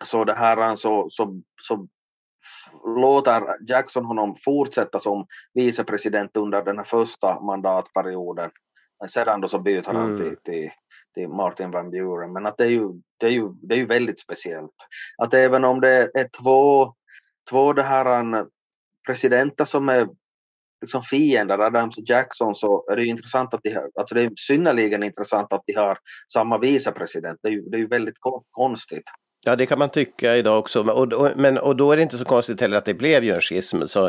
så, 0.03 0.23
det 0.23 0.33
här, 0.33 0.75
så, 0.75 1.07
så, 1.09 1.41
så 1.61 1.87
låter 2.99 3.69
Jackson 3.69 4.05
honom 4.05 4.35
fortsätta 4.45 4.99
som 4.99 5.25
vicepresident 5.53 6.37
under 6.37 6.61
den 6.63 6.77
här 6.77 6.85
första 6.85 7.39
mandatperioden. 7.39 8.51
Men 8.99 9.09
sedan 9.09 9.41
då 9.41 9.47
så 9.47 9.59
byter 9.59 9.85
han 9.85 9.95
mm. 9.95 10.17
till, 10.17 10.37
till, 10.43 10.71
till, 11.13 11.27
Martin 11.27 11.71
Van 11.71 11.91
Buren. 11.91 12.33
Men 12.33 12.45
att 12.45 12.57
det, 12.57 12.63
är 12.63 12.69
ju, 12.69 12.89
det, 13.19 13.25
är 13.25 13.31
ju, 13.31 13.49
det 13.61 13.75
är 13.75 13.77
ju 13.79 13.85
väldigt 13.85 14.19
speciellt. 14.19 14.75
Att 15.17 15.33
även 15.33 15.63
om 15.63 15.81
det 15.81 16.11
är 16.13 16.27
två 16.41 16.93
två 17.49 17.73
det 17.73 17.83
här 17.83 18.45
presidenter 19.05 19.65
som 19.65 19.89
är 19.89 20.09
liksom 20.81 21.03
fiender, 21.03 21.59
Adams 21.59 21.97
och 21.97 22.03
Jackson, 22.07 22.55
så 22.55 22.91
är 22.91 22.95
det 22.95 23.05
intressant 23.05 23.53
att 23.53 23.59
de 23.63 23.73
har, 23.73 23.89
alltså 23.99 24.15
det 24.15 24.21
är 24.21 24.31
synnerligen 24.35 25.03
intressant 25.03 25.53
att 25.53 25.63
de 25.65 25.73
har 25.73 25.97
samma 26.33 26.57
vicepresident. 26.57 27.39
Det 27.43 27.47
är 27.47 27.51
ju, 27.51 27.61
det 27.61 27.77
är 27.77 27.79
ju 27.79 27.87
väldigt 27.87 28.17
konstigt. 28.51 29.03
Ja, 29.45 29.55
det 29.55 29.65
kan 29.65 29.79
man 29.79 29.89
tycka 29.89 30.35
idag 30.35 30.59
också. 30.59 30.81
Och, 30.81 31.13
och, 31.13 31.31
men, 31.35 31.57
och 31.57 31.75
då 31.75 31.91
är 31.91 31.95
det 31.97 32.03
inte 32.03 32.17
så 32.17 32.25
konstigt 32.25 32.61
heller 32.61 32.77
att 32.77 32.85
det 32.85 32.93
blev 32.93 33.23
ju 33.23 33.31
en 33.31 33.41
schism. 33.41 33.81
Så, 33.85 34.05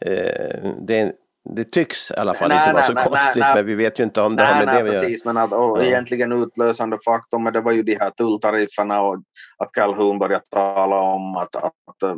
eh, 0.00 0.70
det, 0.86 1.12
det 1.56 1.64
tycks 1.64 2.10
i 2.10 2.14
alla 2.16 2.34
fall 2.34 2.48
nej, 2.48 2.58
inte 2.58 2.72
vara 2.72 2.82
så 2.82 2.92
nej, 2.92 3.04
konstigt, 3.04 3.42
nej, 3.42 3.54
men 3.54 3.66
vi 3.66 3.74
vet 3.74 4.00
ju 4.00 4.04
inte 4.04 4.20
om 4.22 4.36
det 4.36 4.44
har 4.44 4.54
med 4.54 4.66
det 4.66 4.78
att 4.78 5.02
precis, 5.02 5.24
men 5.24 5.36
att, 5.36 5.52
och 5.52 5.78
ja. 5.78 5.82
egentligen 5.82 6.32
utlösande 6.32 6.98
faktor, 7.04 7.38
men 7.38 7.52
det 7.52 7.60
var 7.60 7.72
ju 7.72 7.82
de 7.82 7.96
här 7.96 8.10
tulltarifferna 8.10 9.00
och 9.00 9.16
att 9.58 9.72
Calhoun 9.72 10.18
började 10.18 10.44
tala 10.50 10.96
om 10.96 11.36
att, 11.36 11.56
att, 11.56 11.64
att, 11.64 12.10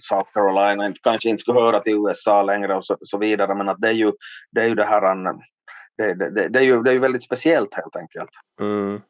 South 0.00 0.32
Carolina 0.34 0.92
kanske 1.02 1.28
inte 1.28 1.40
skulle 1.40 1.60
höra 1.60 1.80
till 1.80 1.92
USA 1.92 2.42
längre 2.42 2.76
och 2.76 2.84
så, 2.84 2.96
så 3.00 3.18
vidare, 3.18 3.54
men 3.54 3.68
att 3.68 3.80
det 3.80 3.88
är 3.88 3.92
ju 3.92 4.12
det, 4.52 4.60
är 4.60 4.66
ju 4.66 4.74
det 4.74 4.84
här 4.84 5.16
det, 5.98 6.14
det, 6.14 6.48
det, 6.48 6.58
är 6.58 6.62
ju, 6.62 6.82
det 6.82 6.90
är 6.90 6.94
ju 6.94 7.00
väldigt 7.00 7.24
speciellt 7.24 7.74
helt 7.74 7.96
enkelt. 7.96 8.30
Mm. 8.60 9.00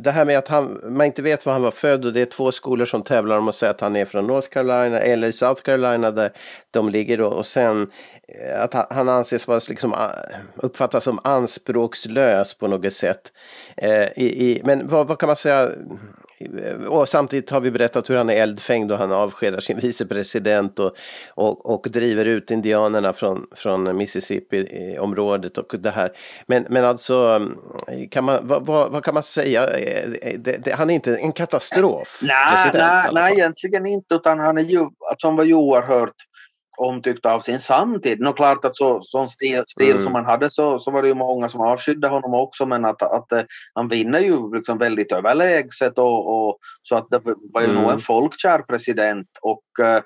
Det 0.00 0.10
här 0.10 0.24
med 0.24 0.38
att 0.38 0.48
han, 0.48 0.80
man 0.84 1.06
inte 1.06 1.22
vet 1.22 1.46
var 1.46 1.52
han 1.52 1.62
var 1.62 1.70
född 1.70 2.04
och 2.04 2.12
det 2.12 2.20
är 2.20 2.26
två 2.26 2.52
skolor 2.52 2.86
som 2.86 3.02
tävlar 3.02 3.38
om 3.38 3.48
att 3.48 3.54
säga 3.54 3.70
att 3.70 3.80
han 3.80 3.96
är 3.96 4.04
från 4.04 4.26
North 4.26 4.48
Carolina 4.48 5.00
eller 5.00 5.32
South 5.32 5.62
Carolina 5.62 6.10
där 6.10 6.32
de 6.70 6.88
ligger 6.88 7.18
då. 7.18 7.26
och 7.26 7.46
sen 7.46 7.90
eh, 8.28 8.62
att 8.62 8.74
han 8.90 9.08
anses 9.08 9.48
vara 9.48 9.60
liksom 9.68 9.92
eh, 9.92 9.98
uppfattas 10.56 11.04
som 11.04 11.20
anspråkslös 11.24 12.54
på 12.54 12.68
något 12.68 12.92
sätt. 12.92 13.32
Eh, 13.76 14.02
i, 14.02 14.50
i, 14.50 14.60
men 14.64 14.86
vad, 14.86 15.08
vad, 15.08 15.18
kan 15.18 15.26
man 15.26 15.36
säga 15.36 15.70
och 16.88 17.08
samtidigt 17.08 17.50
har 17.50 17.60
vi 17.60 17.70
berättat 17.70 18.10
hur 18.10 18.16
han 18.16 18.30
är 18.30 18.34
eldfängd 18.34 18.92
och 18.92 18.98
han 18.98 19.12
avskedar 19.12 19.60
sin 19.60 19.78
vicepresident 19.82 20.78
och, 20.78 20.92
och, 21.34 21.74
och 21.74 21.86
driver 21.90 22.24
ut 22.24 22.50
indianerna 22.50 23.12
från, 23.12 23.46
från 23.56 23.96
Mississippi-området 23.96 25.58
och 25.58 25.74
det 25.78 25.90
här. 25.90 26.10
Men, 26.46 26.66
men 26.68 26.84
alltså, 26.84 27.48
kan 28.10 28.24
man, 28.24 28.46
vad, 28.46 28.66
vad, 28.66 28.90
vad 28.90 29.04
kan 29.04 29.14
man 29.14 29.22
säga? 29.22 29.66
Det, 29.66 30.64
det, 30.64 30.72
han 30.72 30.90
är 30.90 30.94
inte 30.94 31.16
en 31.16 31.32
katastrof? 31.32 32.20
Nej, 32.22 32.70
nej, 32.74 33.08
nej, 33.12 33.32
egentligen 33.32 33.86
inte, 33.86 34.14
utan 34.14 34.38
han, 34.38 34.58
är 34.58 34.62
ju, 34.62 34.80
alltså, 34.80 35.26
han 35.26 35.36
var 35.36 35.44
ju 35.44 35.54
oerhört 35.54 36.14
omtyckt 36.78 37.26
av 37.26 37.40
sin 37.40 37.58
samtid. 37.58 38.20
Nå 38.20 38.32
klart 38.32 38.64
att 38.64 38.76
så, 38.76 39.02
sån 39.02 39.28
stil, 39.28 39.62
stil 39.66 39.90
mm. 39.90 40.02
som 40.02 40.14
han 40.14 40.24
hade 40.24 40.50
så, 40.50 40.80
så 40.80 40.90
var 40.90 41.02
det 41.02 41.08
ju 41.08 41.14
många 41.14 41.48
som 41.48 41.60
avskydde 41.60 42.08
honom 42.08 42.34
också 42.34 42.66
men 42.66 42.84
att, 42.84 43.02
att, 43.02 43.32
att 43.32 43.46
han 43.74 43.88
vinner 43.88 44.18
ju 44.18 44.54
liksom 44.54 44.78
väldigt 44.78 45.12
överlägset 45.12 45.98
och, 45.98 46.48
och 46.48 46.58
så 46.82 46.96
att 46.96 47.10
det 47.10 47.20
var 47.24 47.60
ju 47.60 47.68
mm. 47.68 47.82
nog 47.82 47.92
en 47.92 47.98
folkkär 47.98 48.62
president 48.62 49.28
och, 49.42 49.84
eh, 49.84 50.02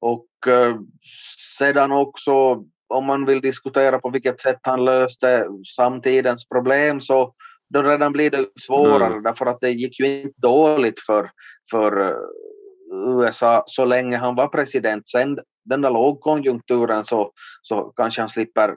och 0.00 0.52
eh, 0.52 0.76
sedan 1.58 1.92
också 1.92 2.64
om 2.88 3.04
man 3.06 3.26
vill 3.26 3.40
diskutera 3.40 3.98
på 3.98 4.10
vilket 4.10 4.40
sätt 4.40 4.60
han 4.62 4.84
löste 4.84 5.46
samtidens 5.76 6.48
problem 6.48 7.00
så 7.00 7.34
då 7.74 7.82
redan 7.82 8.12
blir 8.12 8.30
det 8.30 8.46
svårare 8.60 9.06
mm. 9.06 9.22
därför 9.22 9.46
att 9.46 9.60
det 9.60 9.70
gick 9.70 10.00
ju 10.00 10.22
inte 10.22 10.40
dåligt 10.40 11.00
för, 11.00 11.30
för 11.70 12.08
eh, 12.08 12.16
USA 12.92 13.62
så 13.66 13.84
länge 13.84 14.16
han 14.16 14.34
var 14.34 14.48
president. 14.48 15.08
Sen 15.08 15.38
den 15.64 15.80
där 15.80 15.90
lågkonjunkturen 15.90 17.04
så, 17.04 17.32
så 17.62 17.82
kanske 17.96 18.22
han 18.22 18.28
slipper 18.28 18.76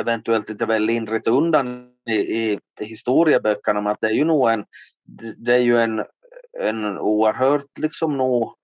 eventuellt 0.00 0.48
lite 0.48 0.66
väl 0.66 0.82
lindrigt 0.82 1.26
undan 1.28 1.90
i, 2.10 2.14
i, 2.14 2.58
i 2.80 2.84
historieböckerna, 2.84 3.80
men 3.80 3.92
att 3.92 4.00
det 4.00 4.06
är 4.06 4.12
ju 4.12 4.24
nog 4.24 4.50
en, 4.50 4.64
det 5.36 5.54
är 5.54 5.58
ju 5.58 5.80
en, 5.80 6.04
en 6.58 6.98
oerhört 6.98 7.78
liksom 7.78 8.16
nog, 8.16 8.54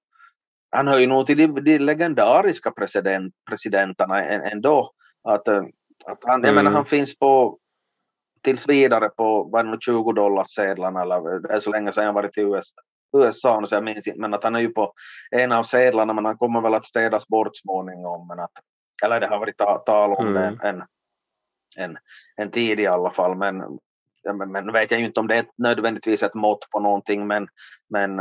han 0.71 0.89
hör 0.89 0.99
ju 0.99 1.07
nog 1.07 1.27
till 1.27 1.39
de, 1.39 1.61
de 1.61 1.79
legendariska 1.79 2.71
president, 2.71 3.35
presidenterna 3.49 4.25
ändå. 4.25 4.93
Att, 5.29 5.49
att 5.49 6.19
han, 6.23 6.35
mm. 6.35 6.45
jag 6.45 6.55
menar, 6.55 6.71
han 6.71 6.85
finns 6.85 7.19
på 7.19 7.59
tills 8.43 8.69
vidare 8.69 9.09
på 9.09 9.43
vad 9.43 9.83
20 9.83 10.13
dollar 10.13 10.45
sedlarna 10.45 11.03
eller 11.03 11.39
det 11.41 11.55
är 11.55 11.61
så 11.61 11.71
länge 11.71 11.93
sedan 11.93 12.05
jag 12.05 12.13
varit 12.13 12.39
i 12.39 12.41
USA, 12.41 12.81
USA 13.23 13.67
så 13.69 13.75
jag 13.75 13.85
minns 13.85 14.07
inte, 14.07 14.21
men 14.21 14.35
att 14.35 14.45
han 14.45 14.55
är 14.55 14.61
ju 14.61 14.69
på 14.69 14.93
en 15.31 15.53
av 15.53 15.63
sedlarna, 15.63 16.13
men 16.13 16.25
han 16.25 16.39
kommer 16.39 16.61
väl 16.61 16.75
att 16.75 16.87
städas 16.87 17.29
bort 17.29 17.57
småningom. 17.57 18.29
Men 18.29 18.41
att, 18.41 18.53
eller 19.05 19.21
det 19.21 19.27
har 19.27 19.39
varit 19.39 19.57
tal 19.87 20.13
om 20.13 20.27
mm. 20.27 20.35
det 20.35 20.69
en, 20.69 20.83
en, 21.77 21.99
en 22.37 22.51
tid 22.51 22.81
i 22.81 22.87
alla 22.87 23.11
fall, 23.11 23.35
men, 23.35 23.79
men, 24.35 24.53
men 24.53 24.73
vet 24.73 24.91
jag 24.91 25.01
ju 25.01 25.07
inte 25.07 25.21
om 25.21 25.27
det 25.27 25.37
är 25.37 25.47
nödvändigtvis 25.59 26.23
ett 26.23 26.35
mått 26.35 26.71
på 26.71 26.81
någonting, 26.81 27.27
men, 27.27 27.49
men 27.91 28.17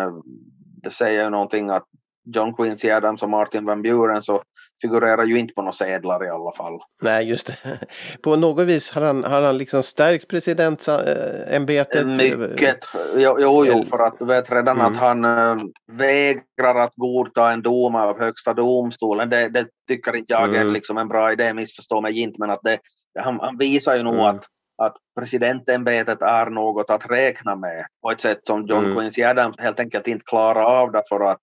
det 0.84 0.92
säger 0.92 1.24
ju 1.24 1.30
någonting 1.30 1.70
att 1.70 1.86
John 2.26 2.54
Quincy 2.56 2.92
Adams 2.92 3.24
och 3.24 3.30
Martin 3.30 3.66
Van 3.66 3.82
Buren 3.82 4.22
så 4.22 4.44
figurerar 4.82 5.26
ju 5.26 5.40
inte 5.40 5.54
på 5.54 5.62
några 5.62 5.72
sedlar 5.72 6.26
i 6.26 6.30
alla 6.30 6.52
fall. 6.58 6.80
Nej, 7.02 7.30
just 7.30 7.48
det. 7.48 7.80
På 8.24 8.36
något 8.36 8.68
vis 8.68 8.92
har 8.92 9.02
han, 9.02 9.24
har 9.24 9.42
han 9.42 9.58
liksom 9.58 9.84
stärkt 9.84 10.28
presidentämbetet? 10.28 12.08
Mycket. 12.08 12.80
Jo, 13.16 13.38
jo, 13.40 13.66
jo 13.66 13.84
för 13.84 14.00
att 14.00 14.20
du 14.20 14.26
vet 14.26 14.52
redan 14.52 14.80
mm. 14.80 14.92
att 14.92 14.98
han 14.98 15.26
äh, 15.26 15.58
vägrar 15.92 16.76
att 16.76 16.94
godta 16.96 17.52
en 17.52 17.62
dom 17.62 17.96
av 17.96 18.20
högsta 18.20 18.54
domstolen. 18.54 19.30
Det, 19.30 19.50
det 19.50 19.68
tycker 19.88 20.16
inte 20.16 20.34
jag 20.34 20.50
mm. 20.50 20.68
är 20.68 20.72
liksom 20.72 20.98
en 20.98 21.08
bra 21.08 21.32
idé, 21.32 21.54
missförstå 21.54 22.02
mig 22.02 22.20
inte, 22.20 22.36
men 22.40 22.50
att 22.50 22.62
det, 22.64 22.80
han, 23.20 23.40
han 23.40 23.58
visar 23.58 23.96
ju 23.96 24.04
nog 24.04 24.14
mm. 24.14 24.26
att 24.26 24.46
att 24.78 24.96
presidentämbetet 25.20 26.22
är 26.22 26.50
något 26.50 26.90
att 26.90 27.12
räkna 27.12 27.56
med 27.56 27.86
på 28.02 28.12
ett 28.12 28.22
sätt 28.22 28.40
som 28.44 28.66
John 28.68 28.86
mm. 28.86 28.98
Quincy 28.98 29.24
Adams 29.24 29.60
helt 29.60 29.80
enkelt 29.80 30.08
inte 30.08 30.26
klarar 30.26 30.64
av 30.64 30.92
därför 30.92 31.32
att, 31.32 31.40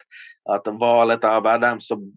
att 0.50 0.78
valet 0.80 1.24
av 1.24 1.46
Adams 1.46 1.86
så 1.86 2.12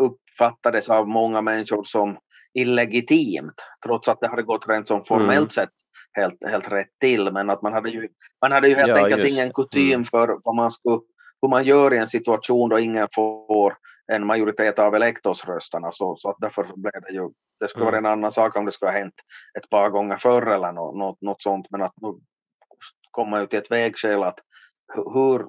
uppfattades 0.00 0.90
av 0.90 1.08
många 1.08 1.40
människor 1.40 1.84
som 1.84 2.18
illegitimt 2.54 3.54
trots 3.84 4.08
att 4.08 4.20
det 4.20 4.28
hade 4.28 4.42
gått 4.42 4.68
rent 4.68 4.88
som 4.88 5.04
formellt 5.04 5.38
mm. 5.38 5.48
sett 5.48 5.70
helt, 6.12 6.44
helt 6.46 6.72
rätt 6.72 6.90
till 7.00 7.32
men 7.32 7.50
att 7.50 7.62
man 7.62 7.72
hade 7.72 7.90
ju, 7.90 8.08
man 8.40 8.52
hade 8.52 8.68
ju 8.68 8.74
helt 8.74 8.88
ja, 8.88 9.04
enkelt 9.04 9.28
ingen 9.28 9.52
kutym 9.52 9.92
mm. 9.92 10.04
för 10.04 10.38
vad 10.44 10.54
man 10.54 10.70
skulle, 10.70 11.00
hur 11.42 11.48
man 11.48 11.64
gör 11.64 11.94
i 11.94 11.98
en 11.98 12.06
situation 12.06 12.68
då 12.68 12.78
ingen 12.78 13.08
får 13.14 13.76
en 14.12 14.26
majoritet 14.26 14.78
av 14.78 14.94
elektorsrösterna 14.94 15.92
så, 15.92 16.16
så 16.16 16.30
att 16.30 16.36
därför 16.38 16.62
blev 16.76 17.02
det 17.02 17.12
ju, 17.12 17.30
det 17.60 17.68
skulle 17.68 17.84
vara 17.84 17.98
mm. 17.98 18.04
en 18.04 18.12
annan 18.12 18.32
sak 18.32 18.56
om 18.56 18.64
det 18.64 18.72
skulle 18.72 18.90
ha 18.90 18.98
hänt 18.98 19.14
ett 19.58 19.70
par 19.70 19.90
gånger 19.90 20.16
förr 20.16 20.46
eller 20.46 20.72
något, 20.72 20.96
något, 20.96 21.22
något 21.22 21.42
sånt 21.42 21.66
men 21.70 21.82
att 21.82 21.94
nu 22.02 22.08
kommer 23.10 23.30
man 23.30 23.40
ju 23.40 23.46
till 23.46 23.58
ett 23.58 23.70
vägskäl 23.70 24.22
att 24.22 24.38
hur, 24.94 25.46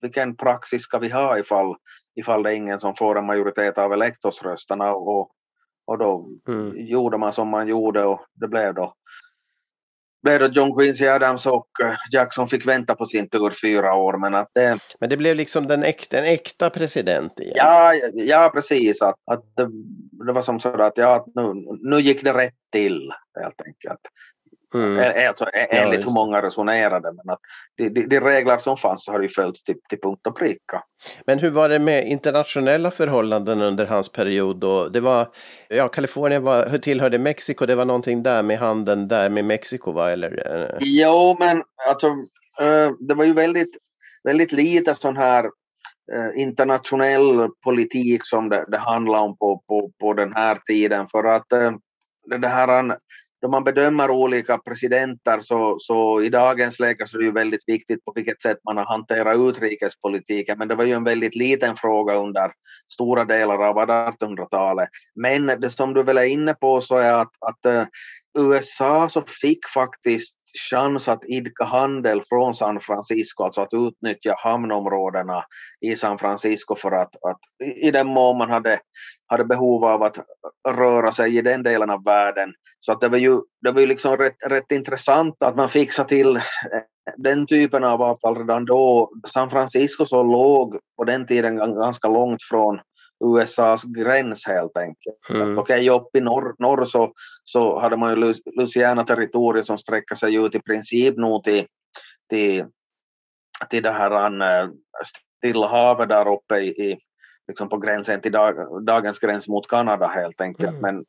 vilken 0.00 0.36
praxis 0.36 0.82
ska 0.82 0.98
vi 0.98 1.08
ha 1.08 1.38
ifall, 1.38 1.76
ifall 2.14 2.42
det 2.42 2.50
är 2.50 2.54
ingen 2.54 2.80
som 2.80 2.94
får 2.96 3.18
en 3.18 3.26
majoritet 3.26 3.78
av 3.78 3.92
elektorsrösterna 3.92 4.94
och, 4.94 5.30
och 5.86 5.98
då 5.98 6.28
mm. 6.48 6.86
gjorde 6.86 7.18
man 7.18 7.32
som 7.32 7.48
man 7.48 7.68
gjorde 7.68 8.04
och 8.04 8.20
det 8.34 8.48
blev 8.48 8.74
då 8.74 8.94
blev 10.24 10.40
då 10.40 10.46
John 10.46 10.74
Quincy 10.76 11.06
Adams 11.06 11.46
och 11.46 11.68
eh, 11.82 11.94
Jackson 12.12 12.48
fick 12.48 12.66
vänta 12.66 12.94
på 12.94 13.06
sin 13.06 13.28
tur 13.28 13.52
fyra 13.62 13.94
år. 13.94 14.18
Men, 14.18 14.34
att 14.34 14.48
det, 14.52 14.78
men 15.00 15.08
det 15.08 15.16
blev 15.16 15.36
liksom 15.36 15.66
den 15.66 15.82
äkta, 15.82 16.18
en 16.18 16.24
äkta 16.24 16.70
president 16.70 17.40
igen? 17.40 17.54
Ja, 17.56 17.94
ja 18.14 18.50
precis. 18.54 19.02
Att, 19.02 19.16
att 19.30 19.44
det, 19.56 19.68
det 20.26 20.32
var 20.32 20.42
som 20.42 20.60
så 20.60 20.82
att 20.82 20.96
ja, 20.96 21.26
nu, 21.34 21.52
nu 21.82 22.00
gick 22.00 22.24
det 22.24 22.32
rätt 22.32 22.54
till 22.72 23.12
helt 23.40 23.60
enkelt. 23.66 24.00
Mm. 24.74 25.28
Alltså, 25.28 25.46
enligt 25.52 26.00
ja, 26.00 26.06
hur 26.06 26.14
många 26.14 26.42
resonerade. 26.42 27.12
Men 27.12 27.34
att 27.34 27.40
de, 27.76 27.88
de, 27.88 28.06
de, 28.06 28.20
regler 28.20 28.58
som 28.58 28.76
fanns 28.76 29.04
så 29.04 29.12
har 29.12 29.20
ju 29.20 29.28
följts 29.28 29.64
till, 29.64 29.76
till 29.88 30.00
punkt 30.00 30.26
och 30.26 30.38
pricka. 30.38 30.82
Men 31.26 31.38
hur 31.38 31.50
var 31.50 31.68
det 31.68 31.78
med 31.78 32.06
internationella 32.06 32.90
förhållanden 32.90 33.62
under 33.62 33.86
hans 33.86 34.12
period? 34.12 34.56
Då? 34.56 34.88
Det 34.88 35.00
var, 35.00 35.26
ja, 35.68 35.88
Kalifornien 35.88 36.42
var, 36.42 36.78
tillhörde 36.78 37.18
Mexiko, 37.18 37.66
det 37.66 37.74
var 37.74 37.84
någonting 37.84 38.22
där 38.22 38.42
med 38.42 38.58
handeln 38.58 39.08
där 39.08 39.30
med 39.30 39.44
Mexiko 39.44 39.92
va? 39.92 40.10
Eller? 40.10 40.78
Jo, 40.80 41.36
men 41.38 41.62
alltså, 41.88 42.06
eh, 42.60 42.90
det 43.08 43.14
var 43.14 43.24
ju 43.24 43.32
väldigt, 43.32 43.76
väldigt 44.24 44.52
lite 44.52 44.94
sån 44.94 45.16
här 45.16 45.44
eh, 46.12 46.42
internationell 46.42 47.48
politik 47.64 48.20
som 48.24 48.48
det, 48.48 48.64
det 48.68 48.78
handlade 48.78 49.24
om 49.24 49.36
på, 49.36 49.62
på, 49.68 49.90
på 50.00 50.12
den 50.12 50.32
här 50.32 50.58
tiden. 50.66 51.06
För 51.08 51.24
att 51.24 51.52
eh, 51.52 51.72
det 52.40 52.48
här 52.48 52.96
då 53.44 53.50
man 53.50 53.64
bedömer 53.64 54.10
olika 54.10 54.58
presidenter 54.58 55.40
så, 55.40 55.76
så 55.80 56.22
i 56.22 56.28
dagens 56.28 56.80
läge 56.80 57.06
så 57.06 57.16
är 57.16 57.18
det 57.18 57.24
ju 57.24 57.32
väldigt 57.32 57.64
viktigt 57.66 58.04
på 58.04 58.12
vilket 58.14 58.42
sätt 58.42 58.58
man 58.64 58.76
har 58.76 58.84
hanterat 58.84 59.36
utrikespolitiken, 59.36 60.58
men 60.58 60.68
det 60.68 60.74
var 60.74 60.84
ju 60.84 60.92
en 60.92 61.04
väldigt 61.04 61.34
liten 61.34 61.76
fråga 61.76 62.14
under 62.14 62.52
stora 62.92 63.24
delar 63.24 63.68
av 63.68 63.76
1800-talet. 63.76 64.88
Men 65.14 65.46
det 65.46 65.70
som 65.70 65.94
du 65.94 66.02
väl 66.02 66.18
är 66.18 66.24
inne 66.24 66.54
på 66.54 66.80
så 66.80 66.96
är 66.96 67.12
att, 67.12 67.32
att 67.40 67.66
eh, 67.66 67.84
USA 68.38 69.08
så 69.08 69.22
fick 69.42 69.66
faktiskt 69.74 70.38
chans 70.70 71.08
att 71.08 71.24
idka 71.24 71.64
handel 71.64 72.22
från 72.28 72.54
San 72.54 72.80
Francisco, 72.80 73.44
alltså 73.44 73.60
att 73.60 73.72
utnyttja 73.72 74.34
hamnområdena 74.38 75.44
i 75.80 75.96
San 75.96 76.18
Francisco 76.18 76.76
för 76.76 76.92
att, 76.92 77.16
att 77.24 77.38
i 77.82 77.90
den 77.90 78.06
mån 78.06 78.38
man 78.38 78.50
hade, 78.50 78.80
hade 79.26 79.44
behov 79.44 79.84
av 79.84 80.02
att 80.02 80.18
röra 80.68 81.12
sig 81.12 81.36
i 81.36 81.42
den 81.42 81.62
delen 81.62 81.90
av 81.90 82.04
världen. 82.04 82.52
Så 82.80 82.92
att 82.92 83.00
det 83.00 83.08
var 83.08 83.18
ju, 83.18 83.40
det 83.62 83.70
var 83.70 83.80
ju 83.80 83.86
liksom 83.86 84.16
rätt, 84.16 84.36
rätt 84.46 84.70
intressant 84.72 85.42
att 85.42 85.56
man 85.56 85.68
fixade 85.68 86.08
till 86.08 86.36
eh, 86.36 86.42
den 87.16 87.46
typen 87.46 87.84
av 87.84 88.02
avtal 88.02 88.38
redan 88.38 88.64
då. 88.64 89.10
San 89.26 89.50
Francisco 89.50 90.06
så 90.06 90.22
låg 90.22 90.78
på 90.96 91.04
den 91.04 91.26
tiden 91.26 91.56
ganska 91.56 92.08
långt 92.08 92.42
från 92.42 92.80
USAs 93.24 93.84
gräns 93.84 94.46
helt 94.46 94.76
enkelt. 94.76 95.16
Mm. 95.30 95.58
Okej, 95.58 95.90
okay, 95.90 96.00
upp 96.00 96.16
i 96.16 96.20
norr, 96.20 96.54
norr 96.58 96.84
så, 96.84 97.12
så 97.44 97.78
hade 97.80 97.96
man 97.96 98.10
ju 98.10 98.32
Louisiana-territoriet 98.56 99.66
som 99.66 99.78
sträcker 99.78 100.14
sig 100.14 100.34
ut 100.34 100.54
i 100.54 100.60
princip 100.60 101.16
nog 101.16 101.44
till, 101.44 101.66
till, 102.30 102.64
till 103.70 103.82
det 103.82 103.92
här 103.92 104.42
uh, 104.42 104.70
Stilla 105.38 105.68
havet 105.68 106.08
där 106.08 106.28
uppe 106.28 106.58
i, 106.58 106.68
i 106.68 106.98
liksom 107.48 107.68
på 107.68 107.78
gränsen 107.78 108.20
till 108.20 108.32
dag, 108.32 108.84
dagens 108.86 109.18
gräns 109.18 109.48
mot 109.48 109.68
Kanada 109.68 110.06
helt 110.06 110.40
enkelt. 110.40 110.70
Mm. 110.70 110.80
Men 110.80 111.04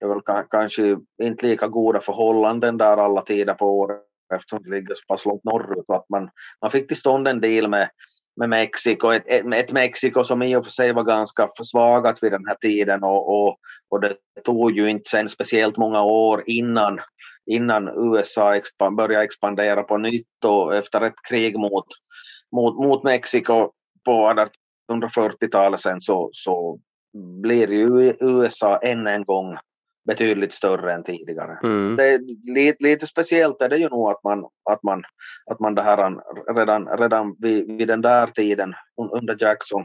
det 0.00 0.06
är 0.06 0.08
väl 0.08 0.46
kanske 0.50 0.98
inte 1.22 1.46
lika 1.46 1.68
goda 1.68 2.00
förhållanden 2.00 2.76
där 2.76 2.96
alla 2.96 3.22
tider 3.22 3.54
på 3.54 3.78
året 3.78 4.00
eftersom 4.34 4.62
det 4.62 4.70
ligger 4.70 4.94
så 4.94 5.02
pass 5.08 5.26
långt 5.26 5.44
norrut. 5.44 5.84
Att 5.88 6.08
man, 6.08 6.30
man 6.62 6.70
fick 6.70 6.88
till 6.88 6.96
stånd 6.96 7.28
en 7.28 7.40
deal 7.40 7.68
med, 7.68 7.90
med 8.36 8.48
Mexiko, 8.48 9.10
ett, 9.10 9.24
ett, 9.52 9.72
Mexiko 9.72 10.24
som 10.24 10.42
i 10.42 10.56
och 10.56 10.64
för 10.64 10.70
sig 10.70 10.92
var 10.92 11.02
ganska 11.02 11.48
försvagat 11.56 12.22
vid 12.22 12.32
den 12.32 12.46
här 12.46 12.54
tiden 12.54 13.04
och, 13.04 13.28
och, 13.28 13.56
och 13.90 14.00
det 14.00 14.16
tog 14.44 14.70
ju 14.70 14.90
inte 14.90 15.10
sen 15.10 15.28
speciellt 15.28 15.76
många 15.76 16.02
år 16.02 16.42
innan, 16.46 17.00
innan 17.50 17.88
USA 17.88 18.56
expan, 18.56 18.96
började 18.96 19.24
expandera 19.24 19.82
på 19.82 19.98
nytt 19.98 20.44
och 20.44 20.76
efter 20.76 21.00
ett 21.00 21.22
krig 21.28 21.58
mot, 21.58 21.86
mot, 22.56 22.76
mot 22.76 23.02
Mexiko 23.02 23.70
på 24.04 24.46
1840-talet 24.92 25.80
sen 25.80 26.00
så, 26.00 26.30
så 26.32 26.78
blir 27.42 27.72
ju 27.72 28.14
USA 28.20 28.76
än 28.76 29.06
en 29.06 29.24
gång 29.24 29.56
betydligt 30.06 30.54
större 30.54 30.94
än 30.94 31.04
tidigare. 31.04 31.58
Mm. 31.62 31.96
Det 31.96 32.20
lite, 32.52 32.84
lite 32.84 33.06
speciellt 33.06 33.62
är 33.62 33.68
det 33.68 33.76
ju 33.76 33.88
nog 33.88 34.10
att 34.10 34.24
man, 34.24 34.44
att 34.70 34.82
man, 34.82 35.02
att 35.50 35.60
man 35.60 35.74
det 35.74 35.82
här 35.82 36.14
redan, 36.54 36.88
redan 36.98 37.36
vid, 37.38 37.78
vid 37.78 37.88
den 37.88 38.00
där 38.00 38.26
tiden 38.26 38.74
under 39.12 39.36
Jackson 39.40 39.84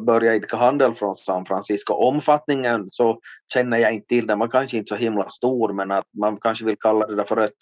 började 0.00 0.36
idka 0.36 0.56
handel 0.56 0.94
från 0.94 1.16
San 1.16 1.44
Francisco. 1.44 1.94
Omfattningen 1.94 2.86
så 2.90 3.20
känner 3.54 3.78
jag 3.78 3.92
inte 3.92 4.06
till, 4.06 4.26
den 4.26 4.38
var 4.38 4.48
kanske 4.48 4.76
inte 4.76 4.88
så 4.88 4.96
himla 4.96 5.28
stor 5.28 5.72
men 5.72 5.90
att 5.90 6.06
man 6.20 6.36
kanske 6.36 6.64
vill 6.64 6.76
kalla 6.78 7.06
det 7.06 7.24
för 7.24 7.36
ett 7.36 7.52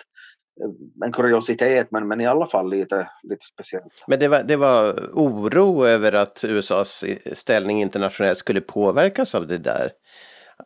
en 1.05 1.13
kuriositet 1.13 1.91
men, 1.91 2.09
men 2.09 2.21
i 2.21 2.27
alla 2.27 2.47
fall 2.47 2.71
lite, 2.71 3.09
lite 3.23 3.47
speciellt. 3.47 4.05
Men 4.07 4.19
det 4.19 4.29
var, 4.29 4.43
det 4.43 4.57
var 4.57 4.93
oro 5.13 5.87
över 5.87 6.13
att 6.13 6.45
USAs 6.45 7.05
ställning 7.33 7.81
internationellt 7.81 8.39
skulle 8.39 8.61
påverkas 8.61 9.35
av 9.35 9.47
det 9.47 9.59
där, 9.59 9.91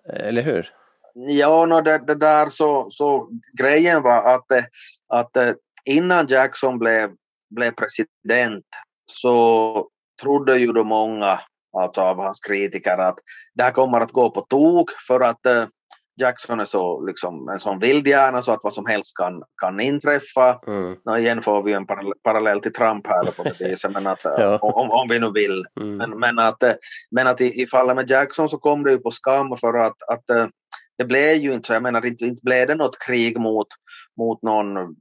eller 0.08 0.42
hur? 0.42 0.66
Ja, 1.14 1.66
no, 1.66 1.80
det, 1.80 1.98
det 1.98 2.14
där 2.14 2.48
så, 2.48 2.90
så 2.90 3.28
grejen 3.58 4.02
var 4.02 4.34
att, 4.34 4.50
eh, 4.50 4.64
att 5.08 5.36
eh, 5.36 5.52
innan 5.84 6.26
Jackson 6.26 6.78
blev, 6.78 7.10
blev 7.54 7.70
president 7.70 8.64
så 9.06 9.88
trodde 10.22 10.58
ju 10.58 10.72
då 10.72 10.84
många 10.84 11.40
alltså 11.78 12.00
av 12.00 12.16
hans 12.16 12.40
kritiker 12.40 12.98
att 12.98 13.18
det 13.54 13.62
här 13.62 13.70
kommer 13.70 14.00
att 14.00 14.12
gå 14.12 14.30
på 14.30 14.40
tok 14.40 14.90
för 15.08 15.20
att 15.20 15.46
uh, 15.46 15.66
Jackson 16.20 16.60
är 16.60 16.64
så, 16.64 17.06
liksom, 17.06 17.48
en 17.48 17.60
sån 17.60 17.78
vildhjärna 17.78 18.42
så 18.42 18.52
att 18.52 18.60
vad 18.62 18.74
som 18.74 18.86
helst 18.86 19.16
kan, 19.16 19.42
kan 19.60 19.80
inträffa. 19.80 20.60
Mm. 20.66 20.96
Nå, 21.04 21.16
igen 21.16 21.42
får 21.42 21.62
vi 21.62 21.72
en 21.72 21.86
parallell 22.24 22.60
till 22.60 22.72
Trump 22.72 23.06
här 23.06 23.36
på 23.36 23.42
det 23.42 23.70
viset, 23.70 23.92
men 23.92 24.06
att, 24.06 24.20
ja. 24.24 24.58
om, 24.58 24.90
om 24.90 25.08
vi 25.08 25.18
nu 25.18 25.30
vill. 25.32 25.66
Mm. 25.80 25.96
Men, 25.96 26.18
men, 26.18 26.38
att, 26.38 26.62
men 27.10 27.26
att 27.26 27.40
i, 27.40 27.62
i 27.62 27.66
fallet 27.66 27.96
med 27.96 28.10
Jackson 28.10 28.48
så 28.48 28.58
kom 28.58 28.82
det 28.84 28.90
ju 28.90 28.98
på 28.98 29.10
skam 29.10 29.56
för 29.56 29.78
att, 29.78 30.02
att 30.08 30.52
det 31.00 31.04
blev 31.04 31.36
ju 31.36 31.54
inte 31.54 31.66
så, 31.66 31.72
jag 31.72 31.82
menar 31.82 32.06
inte, 32.06 32.24
inte 32.24 32.40
blev 32.42 32.66
det 32.66 32.74
något 32.74 32.98
krig 32.98 33.38
mot, 33.38 33.66
mot 34.18 34.42
någon 34.42 34.96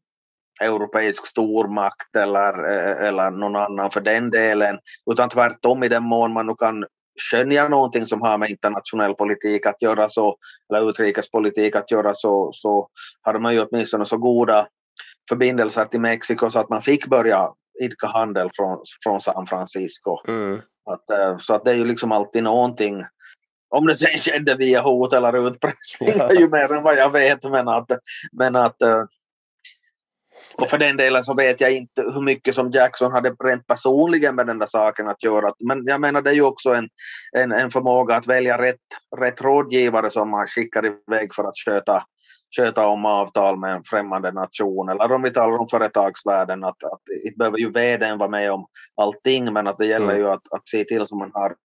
europeisk 0.61 1.27
stormakt 1.27 2.15
eller, 2.15 2.63
eller 3.07 3.29
någon 3.29 3.55
annan 3.55 3.91
för 3.91 4.01
den 4.01 4.29
delen, 4.29 4.79
utan 5.11 5.29
tvärtom 5.29 5.83
i 5.83 5.89
den 5.89 6.03
mån 6.03 6.33
man 6.33 6.47
nu 6.47 6.55
kan 6.55 6.85
skönja 7.31 7.67
någonting 7.67 8.05
som 8.05 8.21
har 8.21 8.37
med 8.37 8.49
internationell 8.49 9.13
politik 9.13 9.65
att 9.65 9.81
göra 9.81 10.09
så, 10.09 10.37
eller 10.69 10.89
utrikespolitik 10.89 11.75
att 11.75 11.91
göra 11.91 12.11
så, 12.15 12.49
så 12.53 12.87
hade 13.21 13.39
man 13.39 13.53
ju 13.53 13.65
åtminstone 13.65 14.05
så 14.05 14.17
goda 14.17 14.67
förbindelser 15.29 15.85
till 15.85 16.01
Mexiko 16.01 16.49
så 16.49 16.59
att 16.59 16.69
man 16.69 16.81
fick 16.81 17.07
börja 17.07 17.49
idka 17.83 18.07
handel 18.07 18.49
från, 18.53 18.83
från 19.03 19.21
San 19.21 19.47
Francisco. 19.47 20.17
Mm. 20.27 20.61
Att, 20.85 21.09
eh, 21.09 21.37
så 21.39 21.53
att 21.53 21.65
det 21.65 21.71
är 21.71 21.75
ju 21.75 21.85
liksom 21.85 22.11
alltid 22.11 22.43
någonting 22.43 23.03
om 23.69 23.87
det 23.87 23.95
sen 23.95 24.17
skedde 24.17 24.55
via 24.55 24.81
hot 24.81 25.13
eller 25.13 25.47
utpressning 25.47 26.09
ja. 26.17 26.33
ju 26.33 26.49
mer 26.49 26.73
än 26.73 26.83
vad 26.83 26.97
jag 26.97 27.09
vet. 27.09 27.43
Men 27.43 27.67
att, 27.67 27.91
men 28.31 28.55
att, 28.55 28.81
eh, 28.81 29.03
och 30.57 30.69
för 30.69 30.77
den 30.77 30.97
delen 30.97 31.23
så 31.23 31.33
vet 31.33 31.61
jag 31.61 31.71
inte 31.71 32.01
hur 32.01 32.21
mycket 32.21 32.55
som 32.55 32.71
Jackson 32.71 33.11
hade 33.11 33.35
rent 33.43 33.67
personligen 33.67 34.35
med 34.35 34.47
den 34.47 34.59
där 34.59 34.65
saken 34.65 35.07
att 35.07 35.23
göra. 35.23 35.53
Men 35.59 35.85
jag 35.85 36.01
menar 36.01 36.21
det 36.21 36.29
är 36.29 36.33
ju 36.33 36.41
också 36.41 36.73
en, 36.73 36.89
en, 37.31 37.51
en 37.51 37.71
förmåga 37.71 38.15
att 38.15 38.27
välja 38.27 38.57
rätt, 38.57 38.77
rätt 39.17 39.41
rådgivare 39.41 40.11
som 40.11 40.29
man 40.29 40.47
skickar 40.47 40.85
iväg 40.85 41.35
för 41.35 41.43
att 41.43 41.57
sköta, 41.65 42.03
sköta 42.57 42.87
om 42.87 43.05
avtal 43.05 43.59
med 43.59 43.73
en 43.73 43.83
främmande 43.83 44.31
nation. 44.31 44.89
Eller 44.89 45.11
om 45.11 45.21
vi 45.21 45.33
talar 45.33 45.57
om 45.57 45.67
företagsvärlden, 45.67 46.63
att, 46.63 46.83
att 46.83 47.01
behöver 47.37 47.57
ju 47.57 47.71
vdn 47.71 48.17
vara 48.17 48.29
med 48.29 48.51
om 48.51 48.65
allting, 48.95 49.53
men 49.53 49.67
att 49.67 49.77
det 49.77 49.85
gäller 49.85 50.13
mm. 50.13 50.17
ju 50.17 50.29
att, 50.29 50.43
att 50.51 50.67
se 50.67 50.83
till 50.83 51.05
så 51.05 51.15
man 51.15 51.31
har 51.33 51.55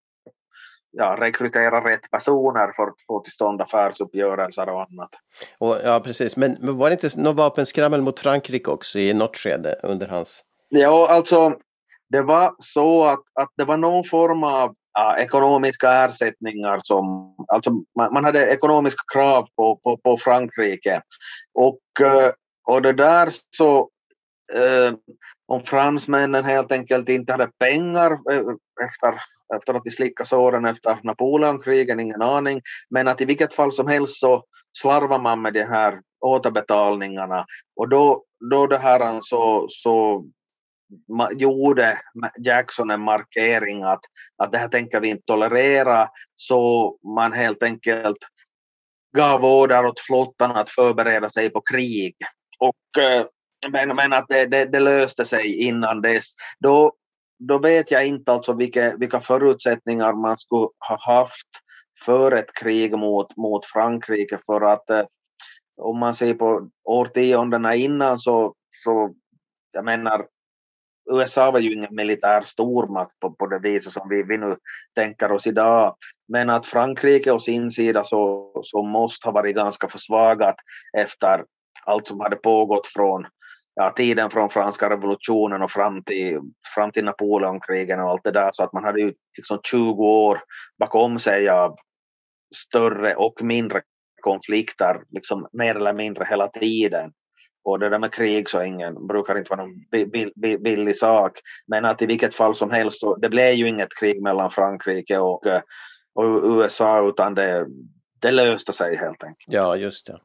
ja, 0.96 1.16
rekrytera 1.20 1.90
rätt 1.90 2.10
personer 2.10 2.72
för 2.76 2.82
att 2.82 3.00
få 3.06 3.20
till 3.20 3.32
stånd 3.32 3.62
affärsuppgörelser 3.62 4.68
och 4.68 4.82
annat. 4.82 5.10
Och, 5.58 5.76
ja, 5.84 6.00
precis. 6.04 6.36
Men, 6.36 6.56
men 6.60 6.78
var 6.78 6.90
det 6.90 7.04
inte 7.04 7.20
något 7.20 7.36
vapenskrammel 7.36 8.02
mot 8.02 8.20
Frankrike 8.20 8.70
också 8.70 8.98
i 8.98 9.14
något 9.14 9.36
skede 9.36 9.80
under 9.82 10.08
hans... 10.08 10.44
Ja, 10.68 11.08
alltså 11.10 11.58
det 12.08 12.22
var 12.22 12.54
så 12.58 13.04
att, 13.04 13.22
att 13.40 13.48
det 13.56 13.64
var 13.64 13.76
någon 13.76 14.04
form 14.04 14.44
av 14.44 14.74
ja, 14.92 15.18
ekonomiska 15.18 15.92
ersättningar 15.92 16.80
som, 16.82 17.34
alltså 17.48 17.70
man, 17.70 18.12
man, 18.12 18.24
hade 18.24 18.46
ekonomiska 18.46 19.02
krav 19.14 19.48
på, 19.56 19.76
på, 19.76 19.96
på 19.96 20.18
Frankrike 20.18 21.02
och, 21.54 22.06
eh, 22.06 22.30
och 22.66 22.82
det 22.82 22.92
där 22.92 23.28
så 23.56 23.88
eh, 24.52 24.92
om 25.46 25.62
fransmännen 25.62 26.44
helt 26.44 26.72
enkelt 26.72 27.08
inte 27.08 27.32
hade 27.32 27.50
pengar 27.58 28.12
eh, 28.12 28.44
efter 28.86 29.20
efter 29.56 29.74
att 29.74 29.84
de 29.84 29.90
slickade 29.90 30.28
såren 30.28 30.64
efter 30.64 30.98
Napoleonkrigen, 31.02 32.00
ingen 32.00 32.22
aning. 32.22 32.62
Men 32.90 33.08
att 33.08 33.20
i 33.20 33.24
vilket 33.24 33.54
fall 33.54 33.72
som 33.72 33.88
helst 33.88 34.14
så 34.20 34.44
slarvar 34.78 35.18
man 35.18 35.42
med 35.42 35.52
de 35.52 35.64
här 35.64 36.00
återbetalningarna 36.20 37.46
och 37.76 37.88
då, 37.88 38.24
då 38.50 38.66
det 38.66 38.78
här 38.78 39.20
så, 39.22 39.66
så 39.70 40.24
gjorde 41.34 42.00
Jackson 42.38 42.90
en 42.90 43.00
markering 43.00 43.82
att, 43.82 44.00
att 44.36 44.52
det 44.52 44.58
här 44.58 44.68
tänker 44.68 45.00
vi 45.00 45.08
inte 45.08 45.24
tolerera 45.26 46.08
så 46.34 46.96
man 47.16 47.32
helt 47.32 47.62
enkelt 47.62 48.18
gav 49.16 49.44
order 49.44 49.86
åt 49.86 50.00
flottan 50.00 50.50
att 50.50 50.70
förbereda 50.70 51.28
sig 51.28 51.50
på 51.50 51.60
krig. 51.60 52.16
Och, 52.58 53.02
eh, 53.02 53.26
men, 53.70 53.96
men 53.96 54.12
att 54.12 54.28
det, 54.28 54.46
det, 54.46 54.64
det 54.64 54.80
löste 54.80 55.24
sig 55.24 55.62
innan 55.62 56.00
dess. 56.00 56.32
Då 56.60 56.92
då 57.38 57.58
vet 57.58 57.90
jag 57.90 58.06
inte 58.06 58.32
alltså 58.32 58.52
vilka, 58.52 58.96
vilka 58.96 59.20
förutsättningar 59.20 60.12
man 60.12 60.38
skulle 60.38 60.68
ha 60.88 60.98
haft 61.00 61.48
för 62.04 62.32
ett 62.32 62.54
krig 62.54 62.98
mot, 62.98 63.36
mot 63.36 63.66
Frankrike 63.66 64.38
för 64.46 64.60
att 64.60 64.90
eh, 64.90 65.04
om 65.76 65.98
man 65.98 66.14
ser 66.14 66.34
på 66.34 66.68
årtiondena 66.84 67.74
innan 67.74 68.18
så, 68.18 68.54
så 68.84 69.14
jag 69.72 69.84
menar 69.84 70.26
USA 71.10 71.50
var 71.50 71.60
ju 71.60 71.72
ingen 71.72 71.94
militär 71.94 72.42
stormakt 72.42 73.20
på, 73.20 73.30
på 73.30 73.46
det 73.46 73.58
viset 73.58 73.92
som 73.92 74.08
vi, 74.08 74.22
vi 74.22 74.38
nu 74.38 74.56
tänker 74.94 75.32
oss 75.32 75.46
idag. 75.46 75.96
Men 76.28 76.50
att 76.50 76.66
Frankrike 76.66 77.32
å 77.32 77.40
sin 77.40 77.70
sida 77.70 78.04
så, 78.04 78.52
så 78.62 78.82
måste 78.82 79.28
ha 79.28 79.32
varit 79.32 79.56
ganska 79.56 79.88
försvagat 79.88 80.56
efter 80.98 81.44
allt 81.84 82.06
som 82.06 82.20
hade 82.20 82.36
pågått 82.36 82.86
från 82.86 83.26
ja, 83.74 83.90
tiden 83.90 84.30
från 84.30 84.50
franska 84.50 84.90
revolutionen 84.90 85.62
och 85.62 85.70
fram 85.70 86.02
till, 86.02 86.40
fram 86.74 86.92
till 86.92 87.04
Napoleonkrigen 87.04 88.00
och 88.00 88.10
allt 88.10 88.24
det 88.24 88.30
där 88.30 88.50
så 88.52 88.64
att 88.64 88.72
man 88.72 88.84
hade 88.84 89.00
ju 89.00 89.14
liksom 89.36 89.60
20 89.70 90.04
år 90.04 90.40
bakom 90.78 91.18
sig 91.18 91.48
av 91.48 91.76
större 92.56 93.14
och 93.14 93.42
mindre 93.42 93.82
konflikter 94.20 95.02
liksom 95.10 95.48
mer 95.52 95.74
eller 95.74 95.92
mindre 95.92 96.26
hela 96.30 96.48
tiden. 96.48 97.12
Och 97.64 97.78
det 97.78 97.88
där 97.88 97.98
med 97.98 98.12
krig 98.12 98.50
så 98.50 98.62
ingen, 98.62 99.06
brukar 99.06 99.38
inte 99.38 99.50
vara 99.50 99.66
någon 99.66 99.84
billig 100.62 100.96
sak. 100.96 101.32
Men 101.66 101.84
att 101.84 102.02
i 102.02 102.06
vilket 102.06 102.34
fall 102.34 102.54
som 102.54 102.70
helst 102.70 103.00
så 103.00 103.16
det 103.16 103.28
blev 103.28 103.54
ju 103.54 103.68
inget 103.68 103.98
krig 104.00 104.22
mellan 104.22 104.50
Frankrike 104.50 105.18
och, 105.18 105.46
och 106.14 106.44
USA 106.44 107.08
utan 107.08 107.34
det, 107.34 107.66
det 108.24 108.30
löste 108.30 108.72
sig 108.72 108.96
helt 108.96 109.24
enkelt. 109.24 109.54
Ja, 109.54 109.76
just 109.76 110.06
det. 110.06 110.18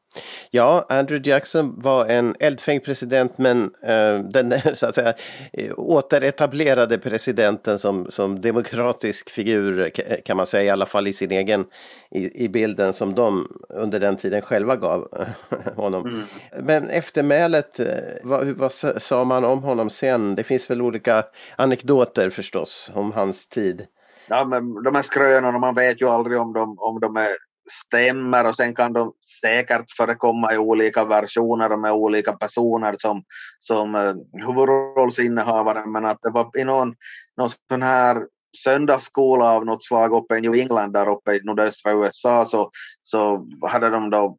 Ja, 0.50 0.86
Andrew 0.88 1.30
Jackson 1.30 1.80
var 1.80 2.06
en 2.06 2.34
eldfängd 2.40 2.84
president 2.84 3.38
men 3.38 3.62
eh, 3.82 4.18
den 4.18 4.52
så 4.74 4.86
att 4.86 4.94
säga 4.94 5.14
eh, 5.52 5.72
återetablerade 5.76 6.98
presidenten 6.98 7.78
som, 7.78 8.10
som 8.10 8.40
demokratisk 8.40 9.30
figur 9.30 9.90
kan 10.24 10.36
man 10.36 10.46
säga, 10.46 10.64
i 10.64 10.70
alla 10.70 10.86
fall 10.86 11.06
i 11.06 11.12
sin 11.12 11.30
egen, 11.30 11.64
i, 12.10 12.44
i 12.44 12.48
bilden 12.48 12.92
som 12.92 13.14
de 13.14 13.48
under 13.68 14.00
den 14.00 14.16
tiden 14.16 14.42
själva 14.42 14.76
gav 14.76 15.08
honom. 15.76 16.06
Mm. 16.06 16.22
Men 16.62 16.88
eftermälet, 16.88 17.80
eh, 17.80 17.86
vad, 18.22 18.46
vad 18.46 18.72
sa 18.72 19.24
man 19.24 19.44
om 19.44 19.62
honom 19.62 19.90
sen? 19.90 20.34
Det 20.34 20.44
finns 20.44 20.70
väl 20.70 20.82
olika 20.82 21.22
anekdoter 21.56 22.30
förstås 22.30 22.90
om 22.94 23.12
hans 23.12 23.48
tid. 23.48 23.86
Ja, 24.28 24.44
men 24.44 24.82
de 24.82 24.94
här 24.94 25.02
skrönorna, 25.02 25.58
man 25.58 25.74
vet 25.74 26.00
ju 26.00 26.08
aldrig 26.08 26.38
om 26.38 26.52
de, 26.52 26.78
om 26.78 27.00
de 27.00 27.16
är 27.16 27.49
stämmer 27.70 28.44
och 28.44 28.56
sen 28.56 28.74
kan 28.74 28.92
de 28.92 29.12
säkert 29.42 29.84
förekomma 29.96 30.54
i 30.54 30.58
olika 30.58 31.04
versioner 31.04 31.72
och 31.72 31.78
med 31.78 31.92
olika 31.92 32.32
personer 32.32 32.94
som, 32.98 33.22
som 33.60 33.94
eh, 33.94 34.14
huvudrollsinnehavare 34.46 35.86
men 35.86 36.04
att 36.04 36.18
det 36.22 36.30
var 36.30 36.58
i 36.58 36.64
någon, 36.64 36.94
någon 37.36 37.50
sån 37.68 37.82
här 37.82 38.26
söndagsskola 38.58 39.44
av 39.44 39.66
något 39.66 39.84
slag 39.84 40.12
uppe 40.12 40.36
i 40.36 40.40
New 40.40 40.54
England 40.54 40.92
där 40.92 41.08
uppe 41.08 41.32
i 41.32 41.40
nordöstra 41.44 41.92
USA 41.92 42.44
så, 42.44 42.70
så 43.02 43.46
hade 43.62 43.90
de 43.90 44.10
då 44.10 44.36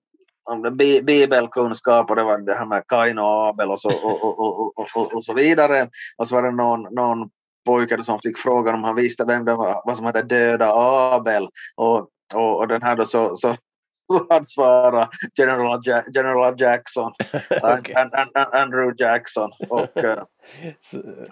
bibelkunskap 1.04 2.10
och 2.10 2.16
det 2.16 2.24
var 2.24 2.38
det 2.38 2.54
här 2.54 2.66
med 2.66 2.84
Kain 2.88 3.20
och 3.20 3.48
Abel 3.48 3.72
och 3.72 3.82
så, 3.82 3.90
och, 3.90 4.24
och, 4.24 4.40
och, 4.40 4.88
och, 4.96 5.14
och 5.14 5.26
så 5.26 5.34
vidare. 5.34 5.90
Och 6.18 6.28
så 6.28 6.36
var 6.36 6.44
det 6.44 6.52
någon, 6.52 6.82
någon 6.82 7.30
pojke 7.66 8.04
som 8.04 8.20
fick 8.20 8.38
frågan 8.38 8.76
om 8.76 8.84
han 8.84 8.96
visste 8.96 9.26
vem 9.26 9.46
det 9.46 9.56
var 9.56 9.82
vad 9.86 9.98
som 9.98 10.06
hade 10.06 10.22
dödat 10.22 10.74
Abel. 10.76 11.48
Och 11.76 12.10
och, 12.34 12.58
och 12.58 12.68
den 12.68 12.82
här 12.82 12.96
då 12.96 13.06
så, 13.06 13.36
så 13.38 13.56
han 14.30 14.46
svarade 14.46 15.10
General, 15.38 15.82
ja 15.84 16.04
General 16.14 16.62
Jackson, 16.62 17.12
okay. 17.62 17.96
and, 17.96 18.14
and, 18.14 18.30
and, 18.34 18.54
Andrew 18.54 18.94
Jackson. 18.98 19.52
Och, 19.70 20.04
eh, 20.04 20.24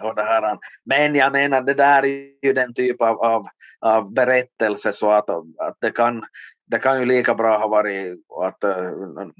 och 0.00 0.14
det 0.14 0.22
här. 0.22 0.58
Men 0.84 1.14
jag 1.14 1.32
menar, 1.32 1.60
det 1.60 1.74
där 1.74 2.04
är 2.04 2.46
ju 2.46 2.52
den 2.52 2.74
typ 2.74 3.02
av, 3.02 3.20
av, 3.20 3.46
av 3.80 4.12
berättelse 4.12 4.92
så 4.92 5.10
att, 5.10 5.30
att 5.30 5.76
det 5.80 5.90
kan 5.90 6.24
det 6.70 6.78
kan 6.78 7.00
ju 7.00 7.06
lika 7.06 7.34
bra 7.34 7.58
ha 7.58 7.68
varit 7.68 8.18
att 8.42 8.64
uh, 8.64 8.92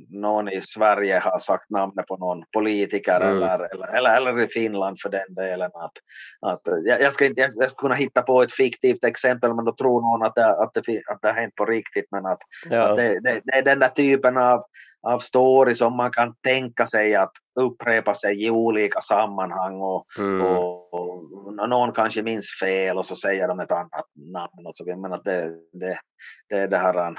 någon 0.08 0.48
i 0.48 0.60
Sverige 0.60 1.18
har 1.18 1.38
sagt 1.38 1.70
namnet 1.70 2.06
på 2.06 2.16
någon 2.16 2.44
politiker 2.52 3.20
mm. 3.20 3.36
eller, 3.36 3.74
eller, 3.74 3.96
eller, 3.96 4.16
eller, 4.16 4.40
i 4.40 4.48
Finland 4.48 5.00
för 5.00 5.08
den 5.08 5.34
delen. 5.34 5.70
Att, 5.74 5.92
att, 6.40 6.68
uh, 6.68 6.78
jag, 6.84 7.12
ska 7.12 7.26
inte, 7.26 7.40
jag 7.40 7.52
ska 7.52 7.68
kunna 7.68 7.94
hitta 7.94 8.22
på 8.22 8.42
ett 8.42 8.52
fiktivt 8.52 9.04
exempel 9.04 9.54
men 9.54 9.64
då 9.64 9.72
tror 9.72 10.00
någon 10.02 10.26
att 10.26 10.34
det, 10.34 10.46
att 10.46 10.74
det, 10.74 11.02
att 11.06 11.22
det 11.22 11.28
har 11.28 11.34
hänt 11.34 11.54
på 11.54 11.64
riktigt 11.64 12.06
men 12.10 12.26
att, 12.26 12.40
ja. 12.70 12.90
att 12.90 12.96
det, 12.96 13.20
det, 13.20 13.40
det, 13.44 13.52
är 13.52 13.62
den 13.62 13.78
där 13.78 13.88
typen 13.88 14.36
av, 14.36 14.64
av 15.02 15.18
story 15.18 15.74
som 15.74 15.96
man 15.96 16.10
kan 16.10 16.34
tänka 16.34 16.86
sig 16.86 17.14
att 17.14 17.32
upprepa 17.60 18.14
sig 18.14 18.44
i 18.44 18.50
olika 18.50 19.00
sammanhang 19.00 19.80
och, 19.80 20.06
mm. 20.18 20.46
och, 20.46 20.94
och, 20.94 21.68
någon 21.68 21.92
kanske 21.92 22.22
minns 22.22 22.58
fel 22.62 22.98
och 22.98 23.06
så 23.06 23.16
säger 23.16 23.48
de 23.48 23.60
ett 23.60 23.72
annat 23.72 24.06
namn 24.32 24.66
och 24.66 24.72
så 24.74 24.84
vidare. 24.84 25.00
Men 25.00 25.12
att 25.12 25.24
det, 25.24 25.50
det, 25.72 26.00
det 26.48 26.54
är 26.54 26.68
det 26.68 26.78
här 26.78 27.14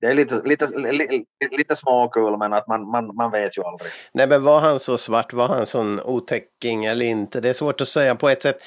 det 0.00 0.06
är 0.06 0.14
lite, 0.14 0.42
lite, 0.44 0.66
lite, 0.92 1.24
lite 1.56 1.76
småkul 1.76 2.38
men 2.38 2.52
att 2.52 2.66
man, 2.66 2.90
man, 2.90 3.16
man 3.16 3.30
vet 3.30 3.58
ju 3.58 3.62
aldrig. 3.62 3.90
Nej 4.12 4.26
men 4.26 4.42
var 4.42 4.60
han 4.60 4.80
så 4.80 4.98
svart, 4.98 5.32
var 5.32 5.48
han 5.48 5.66
sån 5.66 6.00
otäcking 6.00 6.84
eller 6.84 7.06
inte? 7.06 7.40
Det 7.40 7.48
är 7.48 7.52
svårt 7.52 7.80
att 7.80 7.88
säga 7.88 8.14
på 8.14 8.28
ett 8.28 8.42
sätt. 8.42 8.58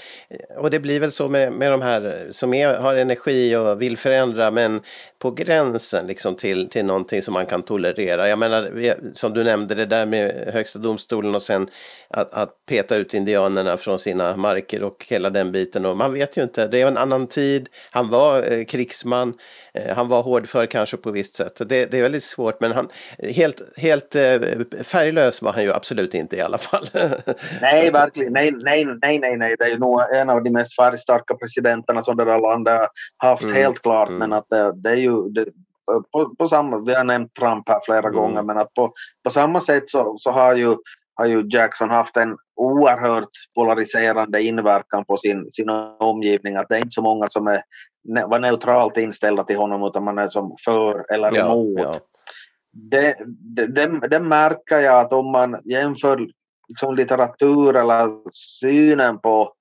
Och 0.58 0.70
det 0.70 0.80
blir 0.80 1.00
väl 1.00 1.12
så 1.12 1.30
med, 1.30 1.54
med 1.54 1.72
de 1.72 1.82
här 1.82 2.28
som 2.30 2.54
är, 2.54 2.78
har 2.78 2.96
energi 2.96 3.56
och 3.56 3.82
vill 3.82 3.98
förändra 3.98 4.52
men 4.52 4.82
på 5.20 5.32
gränsen 5.32 6.08
liksom 6.08 6.36
till, 6.36 6.70
till 6.70 6.86
någonting 6.86 7.22
som 7.22 7.34
man 7.34 7.46
kan 7.46 7.62
tolerera. 7.62 8.30
Jag 8.30 8.40
menar 8.40 8.72
som 9.14 9.34
du 9.34 9.44
nämnde 9.44 9.76
det 9.76 9.86
där 9.86 10.06
med 10.06 10.54
högsta 10.54 10.80
domstolen 10.80 11.36
och 11.36 11.42
sen 11.42 11.70
att, 12.10 12.34
att 12.34 12.66
peta 12.70 12.96
ut 12.96 13.14
indianerna 13.14 13.78
från 13.78 14.00
sina 14.00 14.38
marker 14.38 14.84
och 14.84 15.06
hela 15.10 15.30
den 15.30 15.52
biten. 15.52 15.86
Och 15.86 15.98
man 15.98 16.14
vet 16.14 16.38
ju 16.38 16.44
inte, 16.44 16.68
det 16.68 16.82
är 16.82 16.88
en 16.88 16.98
annan 16.98 17.28
tid. 17.28 17.70
Han 17.92 18.10
var 18.10 18.52
eh, 18.52 18.66
krigsman, 18.66 19.34
eh, 19.74 19.96
han 19.96 20.08
var 20.08 20.22
hårdför 20.22 20.66
kanske 20.66 20.98
på 20.98 21.12
visst 21.22 21.36
sätt. 21.36 21.69
Det, 21.69 21.91
det, 21.91 21.97
är 21.97 22.01
väldigt 22.01 22.24
svårt 22.24 22.59
men 22.59 22.72
han, 22.72 22.88
helt, 23.36 23.61
helt 23.78 24.15
eh, 24.15 24.39
färglös 24.84 25.41
var 25.41 25.53
han 25.53 25.63
ju 25.63 25.74
absolut 25.74 26.13
inte 26.13 26.36
i 26.36 26.41
alla 26.41 26.57
fall. 26.57 26.86
nej, 27.61 27.91
verkligen. 27.91 28.34
Nej, 28.34 28.51
nej, 28.51 28.86
nej, 28.86 29.19
nej, 29.19 29.38
nej. 29.38 29.55
Det 29.59 29.65
är 29.65 29.78
nog 29.78 30.01
en 30.13 30.30
av 30.30 30.43
de 30.43 30.49
mest 30.49 30.76
färgstarka 30.76 31.36
presidenterna 31.36 32.01
som 32.01 32.17
det 32.17 32.26
där 32.26 32.39
landet 32.39 32.89
har 33.17 33.30
haft, 33.30 33.43
mm. 33.43 33.55
helt 33.55 33.82
klart. 33.82 34.09
Mm. 34.09 34.19
Men 34.19 34.34
att 34.34 34.45
det, 34.49 34.72
det 34.76 34.89
är 34.89 34.95
ju 34.95 35.30
det, 35.30 35.45
på, 36.11 36.36
på, 36.36 36.47
samma, 36.47 36.80
vi 36.80 36.93
har 36.93 37.03
nämnt 37.03 37.34
Trump 37.34 37.69
här 37.69 37.80
flera 37.86 37.99
mm. 38.07 38.13
gånger, 38.13 38.41
men 38.41 38.57
att 38.57 38.74
på, 38.74 38.93
på 39.24 39.30
samma 39.30 39.61
sätt 39.61 39.89
så, 39.89 40.15
så 40.19 40.32
har 40.32 40.55
ju 40.55 40.76
har 41.15 41.26
ju 41.26 41.47
Jackson 41.49 41.89
haft 41.89 42.17
en 42.17 42.38
oerhört 42.55 43.30
polariserande 43.55 44.41
inverkan 44.41 45.05
på 45.05 45.17
sin, 45.17 45.51
sin 45.51 45.69
omgivning. 45.99 46.55
Att 46.55 46.69
det 46.69 46.76
är 46.76 46.80
inte 46.80 46.91
så 46.91 47.01
många 47.01 47.30
som 47.30 47.47
är, 47.47 47.61
var 48.04 48.39
neutralt 48.39 48.97
inställda 48.97 49.43
till 49.43 49.58
honom 49.58 49.84
utan 49.84 50.04
man 50.04 50.18
är 50.18 50.30
som 50.30 50.56
för 50.66 51.14
eller 51.14 51.36
ja, 51.36 51.52
emot. 51.52 51.80
Ja. 51.80 51.95
Det, 52.74 53.16
det, 53.56 53.68
det, 53.68 54.08
det, 54.08 54.20
märker 54.20 54.80
jag 54.80 54.99
att 54.99 55.14
om 55.14 55.32
man 55.32 55.62
jämför 55.66 56.28
liksom 56.68 56.95
litteratur 56.95 57.76
eller 57.76 58.32
synen 58.32 59.20
på, 59.20 59.54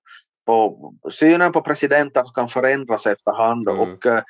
på, 0.47 0.93
synen 1.11 1.53
på 1.53 1.63
presidenter 1.63 2.25
kan 2.35 2.49
förändras 2.49 3.07
efterhand. 3.07 3.69
Mm. 3.69 3.81
Och, 3.81 4.07
uh, 4.07 4.21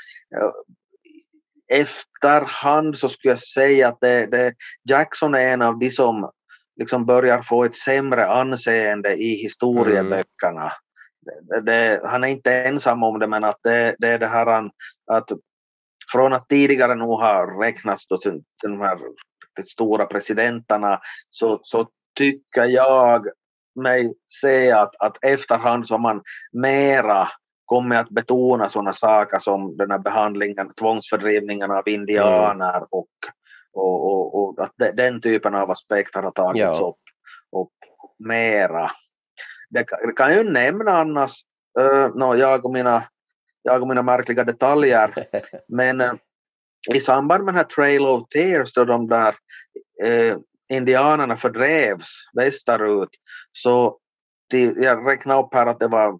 efterhand 1.72 2.98
så 2.98 3.08
skulle 3.08 3.32
jag 3.32 3.40
säga 3.40 3.88
att 3.88 4.00
det, 4.00 4.54
Jackson 4.88 5.34
är 5.34 5.40
en 5.40 5.62
av 5.62 5.78
de 5.78 5.90
som 5.90 6.30
liksom 6.76 7.06
börjar 7.06 7.42
få 7.42 7.64
ett 7.64 7.76
sämre 7.76 8.26
anseende 8.26 9.14
i 9.14 9.34
historieböckerna. 9.34 10.60
Mm. 10.60 10.72
Det, 11.62 12.00
han 12.04 12.24
är 12.24 12.28
inte 12.28 12.54
ensam 12.54 13.02
om 13.02 13.18
det, 13.18 13.26
men 13.26 13.44
att 13.44 13.58
det, 13.62 13.96
det 13.98 14.08
är 14.08 14.18
det 14.18 14.26
här 14.26 14.70
att 15.06 15.28
från 16.12 16.32
att 16.32 16.48
tidigare 16.48 16.94
nog 16.94 17.20
ha 17.20 17.62
räknats 17.62 18.06
då 18.06 18.16
till 18.16 18.42
de 18.62 18.80
här 18.80 18.98
stora 19.66 20.06
presidenterna 20.06 21.00
så, 21.30 21.60
så 21.62 21.88
tycker 22.18 22.64
jag 22.64 23.26
mig 23.74 24.14
se 24.26 24.70
att, 24.70 24.94
att 24.98 25.24
efterhand 25.24 25.88
som 25.88 26.02
man 26.02 26.22
mera 26.52 27.28
kommer 27.64 27.96
att 27.96 28.10
betona 28.10 28.68
sådana 28.68 28.92
saker 28.92 29.38
som 29.38 29.76
den 29.76 29.90
här 29.90 29.98
behandlingen, 29.98 30.74
tvångsfördrivningen 30.74 31.70
av 31.70 31.88
indianer 31.88 32.76
mm. 32.76 32.88
och 32.90 33.08
och, 33.72 34.06
och, 34.06 34.34
och 34.34 34.64
att 34.64 34.72
de, 34.76 34.92
den 34.92 35.20
typen 35.20 35.54
av 35.54 35.70
aspekter 35.70 36.22
har 36.22 36.30
tagits 36.30 36.80
ja. 36.80 36.86
upp, 36.86 37.02
upp 37.60 37.72
mera. 38.18 38.90
Det, 39.70 39.84
det 40.06 40.12
kan 40.16 40.34
ju 40.34 40.50
nämna 40.50 40.98
annars, 40.98 41.32
uh, 41.80 42.14
no, 42.14 42.36
jag, 42.36 42.64
och 42.64 42.72
mina, 42.72 43.04
jag 43.62 43.82
och 43.82 43.88
mina 43.88 44.02
märkliga 44.02 44.44
detaljer, 44.44 45.14
men 45.68 46.00
uh, 46.00 46.12
i 46.94 47.00
samband 47.00 47.44
med 47.44 47.54
den 47.54 47.58
här 47.58 47.64
Trail 47.64 48.06
of 48.06 48.28
Tears 48.28 48.72
då 48.72 48.84
de 48.84 49.08
där 49.08 49.34
uh, 50.04 50.36
indianerna 50.68 51.36
fördrevs 51.36 52.08
västerut 52.36 53.10
så 53.52 53.98
till, 54.50 54.82
jag 54.82 55.06
räknade 55.06 55.40
upp 55.40 55.54
här 55.54 55.66
att 55.66 55.78
det 55.78 55.88
var 55.88 56.18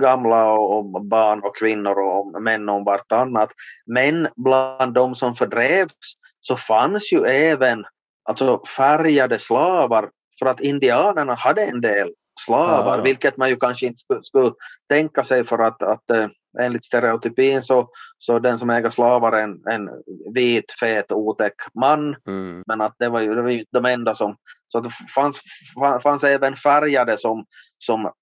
gamla 0.00 0.52
och 0.52 1.04
barn 1.04 1.42
och 1.42 1.56
kvinnor 1.56 1.98
och 1.98 2.42
män 2.42 2.68
om 2.68 2.84
vartannat. 2.84 3.50
Men 3.86 4.28
bland 4.36 4.94
de 4.94 5.14
som 5.14 5.34
fördrevs 5.34 6.14
så 6.40 6.56
fanns 6.56 7.12
ju 7.12 7.24
även 7.24 7.84
alltså 8.24 8.62
färgade 8.76 9.38
slavar 9.38 10.10
för 10.38 10.46
att 10.46 10.60
indianerna 10.60 11.34
hade 11.34 11.62
en 11.62 11.80
del 11.80 12.12
slavar, 12.40 12.98
ah. 12.98 13.02
vilket 13.02 13.36
man 13.36 13.48
ju 13.48 13.56
kanske 13.56 13.86
inte 13.86 13.98
skulle, 13.98 14.22
skulle 14.22 14.52
tänka 14.88 15.24
sig 15.24 15.44
för 15.44 15.58
att, 15.58 15.82
att 15.82 16.10
äh, 16.10 16.26
enligt 16.60 16.84
stereotypin 16.84 17.62
så, 17.62 17.88
så 18.18 18.38
den 18.38 18.58
som 18.58 18.70
äger 18.70 18.90
slavar 18.90 19.32
är 19.32 19.42
en, 19.42 19.62
en 19.70 19.90
vit, 20.34 20.64
fet, 20.80 21.12
otäck 21.12 21.54
man. 21.74 22.16
Mm. 22.26 22.62
Men 22.66 22.80
att 22.80 22.94
det 22.98 23.08
var 23.08 23.20
ju, 23.20 23.34
det 23.34 23.42
var 23.42 23.50
ju 23.50 23.64
de 23.70 23.84
enda 23.84 24.14
som... 24.14 24.36
Så 24.68 24.80
det 24.80 24.90
fanns, 25.14 25.40
fanns 26.02 26.24
även 26.24 26.56
färgade 26.56 27.18
som, 27.18 27.44
som 27.78 28.12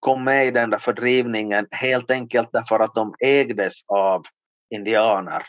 kom 0.00 0.24
med 0.24 0.46
i 0.46 0.50
den 0.50 0.70
där 0.70 0.78
fördrivningen 0.78 1.66
helt 1.70 2.10
enkelt 2.10 2.48
därför 2.52 2.80
att 2.80 2.94
de 2.94 3.14
ägdes 3.20 3.72
av 3.88 4.22
indianer. 4.74 5.42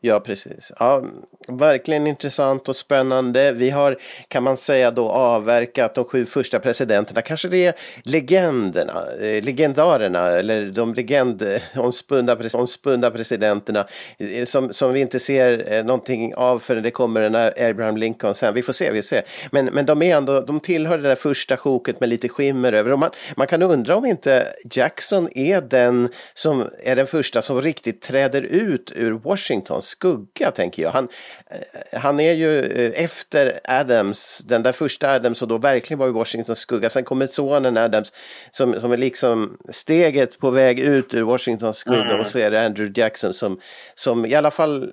Ja, 0.00 0.20
precis. 0.20 0.72
Ja, 0.78 1.04
verkligen 1.48 2.06
intressant 2.06 2.68
och 2.68 2.76
spännande. 2.76 3.52
Vi 3.52 3.70
har, 3.70 3.98
kan 4.28 4.42
man 4.42 4.56
säga 4.56 4.90
då, 4.90 5.08
avverkat 5.08 5.94
de 5.94 6.04
sju 6.04 6.26
första 6.26 6.58
presidenterna. 6.58 7.22
Kanske 7.22 7.48
det 7.48 7.66
är 7.66 7.74
legenderna, 8.02 9.06
eh, 9.20 9.44
legendarerna 9.44 10.28
eller 10.28 10.66
de 10.66 10.94
legendomspunna 10.94 12.32
eh, 12.32 12.54
omspunna 12.54 13.10
presidenterna 13.10 13.86
eh, 14.18 14.44
som, 14.44 14.72
som 14.72 14.92
vi 14.92 15.00
inte 15.00 15.20
ser 15.20 15.72
eh, 15.72 15.84
någonting 15.84 16.34
av 16.34 16.58
förrän 16.58 16.82
det 16.82 16.90
kommer 16.90 17.20
en 17.20 17.34
Abraham 17.70 17.96
Lincoln 17.96 18.34
sen. 18.34 18.54
Vi 18.54 18.62
får 18.62 18.72
se, 18.72 18.90
vi 18.90 19.02
får 19.02 19.06
se. 19.06 19.22
Men, 19.50 19.66
men 19.66 19.86
de, 19.86 20.02
är 20.02 20.16
ändå, 20.16 20.40
de 20.40 20.60
tillhör 20.60 20.96
det 20.98 21.08
där 21.08 21.14
första 21.14 21.56
sjoket 21.56 22.00
med 22.00 22.08
lite 22.08 22.28
skimmer 22.28 22.72
över. 22.72 22.92
Och 22.92 22.98
man, 22.98 23.10
man 23.36 23.46
kan 23.46 23.62
undra 23.62 23.96
om 23.96 24.06
inte 24.06 24.46
Jackson 24.70 25.28
är 25.34 25.60
den 25.60 26.08
som 26.34 26.70
är 26.82 26.96
den 26.96 27.06
första 27.06 27.42
som 27.42 27.60
riktigt 27.60 28.02
träder 28.02 28.42
ut 28.42 28.92
ur 28.96 29.12
Washington. 29.12 29.55
Washingtons 29.56 29.86
skugga, 29.86 30.50
tänker 30.50 30.82
jag. 30.82 30.90
Han, 30.90 31.08
eh, 31.50 32.00
han 32.00 32.20
är 32.20 32.32
ju 32.32 32.60
eh, 32.60 33.04
efter 33.04 33.60
Adams, 33.64 34.38
den 34.38 34.62
där 34.62 34.72
första 34.72 35.10
Adams 35.10 35.42
och 35.42 35.48
då 35.48 35.58
verkligen 35.58 35.98
var 35.98 36.08
i 36.08 36.10
Washingtons 36.10 36.58
skugga. 36.58 36.90
Sen 36.90 37.04
kommer 37.04 37.26
sonen 37.26 37.76
Adams 37.76 38.12
som, 38.50 38.80
som 38.80 38.92
är 38.92 38.96
liksom 38.96 39.56
steget 39.68 40.38
på 40.38 40.50
väg 40.50 40.80
ut 40.80 41.14
ur 41.14 41.22
Washingtons 41.22 41.76
skugga 41.76 42.04
mm. 42.04 42.20
och 42.20 42.26
så 42.26 42.38
är 42.38 42.50
det 42.50 42.66
Andrew 42.66 43.00
Jackson 43.00 43.34
som, 43.34 43.60
som 43.94 44.26
i 44.26 44.34
alla 44.34 44.50
fall 44.50 44.92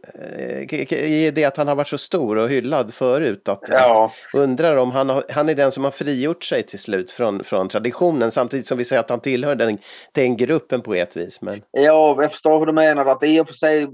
i 0.91 1.27
eh, 1.27 1.33
det 1.33 1.45
att 1.45 1.57
han 1.57 1.67
har 1.67 1.75
varit 1.75 1.87
så 1.87 1.97
stor 1.97 2.37
och 2.37 2.49
hyllad 2.49 2.93
förut. 2.93 3.49
Att, 3.49 3.63
ja. 3.71 4.05
att 4.05 4.39
undrar 4.39 4.77
om 4.77 4.91
han, 4.91 5.09
har, 5.09 5.23
han 5.29 5.49
är 5.49 5.55
den 5.55 5.71
som 5.71 5.83
har 5.83 5.91
frigjort 5.91 6.43
sig 6.43 6.63
till 6.63 6.79
slut 6.79 7.11
från, 7.11 7.43
från 7.43 7.69
traditionen 7.69 8.31
samtidigt 8.31 8.67
som 8.67 8.77
vi 8.77 8.85
säger 8.85 8.99
att 8.99 9.09
han 9.09 9.19
tillhör 9.19 9.55
den, 9.55 9.77
den 10.11 10.37
gruppen 10.37 10.81
på 10.81 10.93
ett 10.93 11.17
vis. 11.17 11.41
Men... 11.41 11.61
Ja, 11.71 12.21
jag 12.21 12.31
förstår 12.31 12.59
hur 12.59 12.65
du 12.65 12.73
menar. 12.73 13.05
Att 13.05 13.23
i 13.23 13.39
och 13.39 13.47
för 13.47 13.53
sig 13.53 13.87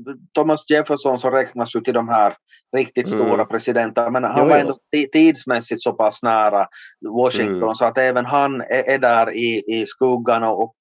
Thomas 0.60 0.80
Jefferson 0.80 1.20
som 1.20 1.32
räknas 1.32 1.76
ju 1.76 1.82
till 1.82 1.94
de 1.94 2.10
här 2.10 2.36
riktigt 2.78 3.14
mm. 3.14 3.20
stora 3.20 3.46
presidenterna, 3.46 4.10
men 4.10 4.24
han 4.24 4.44
jo, 4.44 4.50
var 4.50 4.58
ändå 4.58 4.78
tidsmässigt 5.12 5.82
så 5.82 5.94
pass 5.94 6.24
nära 6.24 6.68
Washington 7.10 7.64
mm. 7.64 7.76
så 7.76 7.86
att 7.86 7.98
även 7.98 8.26
han 8.26 8.62
är, 8.62 8.90
är 8.90 8.98
där 8.98 9.34
i, 9.34 9.64
i 9.68 9.86
skuggan. 9.86 10.44
Och, 10.44 10.76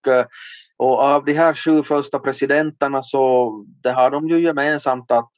och 0.76 0.98
av 0.98 1.24
de 1.24 1.32
här 1.32 1.54
sju 1.54 1.82
första 1.82 2.18
presidenterna 2.18 3.02
så 3.02 3.52
det 3.82 3.90
har 3.90 4.10
de 4.10 4.28
ju 4.28 4.40
gemensamt 4.40 5.10
att 5.10 5.30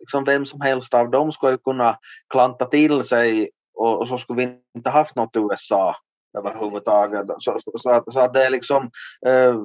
liksom 0.00 0.24
vem 0.24 0.46
som 0.46 0.60
helst 0.60 0.94
av 0.94 1.10
dem 1.10 1.32
skulle 1.32 1.58
kunna 1.58 1.98
klanta 2.32 2.64
till 2.64 3.02
sig 3.02 3.50
och, 3.74 4.00
och 4.00 4.08
så 4.08 4.18
skulle 4.18 4.46
vi 4.46 4.58
inte 4.76 4.90
haft 4.90 5.16
något 5.16 5.36
USA 5.36 5.96
överhuvudtaget. 6.38 7.26
Så, 7.38 7.58
så, 7.64 7.78
så, 7.78 7.90
att, 7.90 8.12
så 8.12 8.20
att 8.20 8.34
det 8.34 8.44
är 8.44 8.50
liksom, 8.50 8.90
eh, 9.26 9.56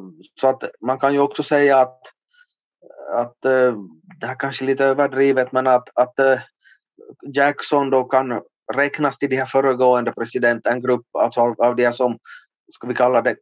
så 0.42 0.48
att 0.48 0.64
man 0.82 1.00
kan 1.00 1.14
ju 1.14 1.20
också 1.20 1.44
säga 1.44 1.80
att 1.80 2.02
att 3.14 3.46
uh, 3.46 3.78
det 4.20 4.28
här 4.28 4.36
kanske 4.40 4.66
är 4.66 4.68
lite 4.68 4.86
överdrivet, 4.86 5.52
men 5.52 5.68
att, 5.68 5.90
att 5.94 6.14
uh, 6.20 6.40
Jackson 7.34 7.90
då 7.90 8.04
kan 8.04 8.42
räknas 8.74 9.18
till 9.18 9.30
de 9.30 9.36
här 9.36 9.46
föregående 9.46 10.12
presidenten, 10.12 10.74
en 10.74 10.82
grupp 10.82 11.06
alltså 11.20 11.42
av, 11.42 11.62
av 11.62 11.76
de 11.76 11.92
som, 11.92 12.18
ska 12.72 12.88
vi 12.88 12.94
kalla 12.94 13.22
det, 13.22 13.36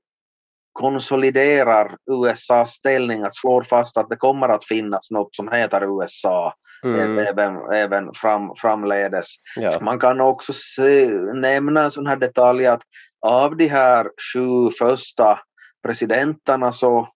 konsoliderar 0.73 1.97
USAs 2.11 2.71
ställning, 2.71 3.23
att 3.23 3.35
slår 3.35 3.63
fast 3.63 3.97
att 3.97 4.09
det 4.09 4.15
kommer 4.15 4.49
att 4.49 4.65
finnas 4.65 5.11
något 5.11 5.35
som 5.35 5.51
heter 5.51 5.83
USA 5.83 6.53
mm. 6.85 7.19
även, 7.19 7.57
även 7.73 8.13
fram, 8.13 8.51
framledes. 8.57 9.27
Ja. 9.55 9.71
Man 9.81 9.99
kan 9.99 10.21
också 10.21 10.53
se, 10.53 11.09
nämna 11.33 11.83
en 11.83 11.91
sån 11.91 12.07
här 12.07 12.15
detalj 12.15 12.65
att 12.65 12.81
av 13.21 13.57
de 13.57 13.67
här 13.67 14.09
sju 14.33 14.69
första 14.79 15.39
presidenterna 15.83 16.71
så 16.71 17.09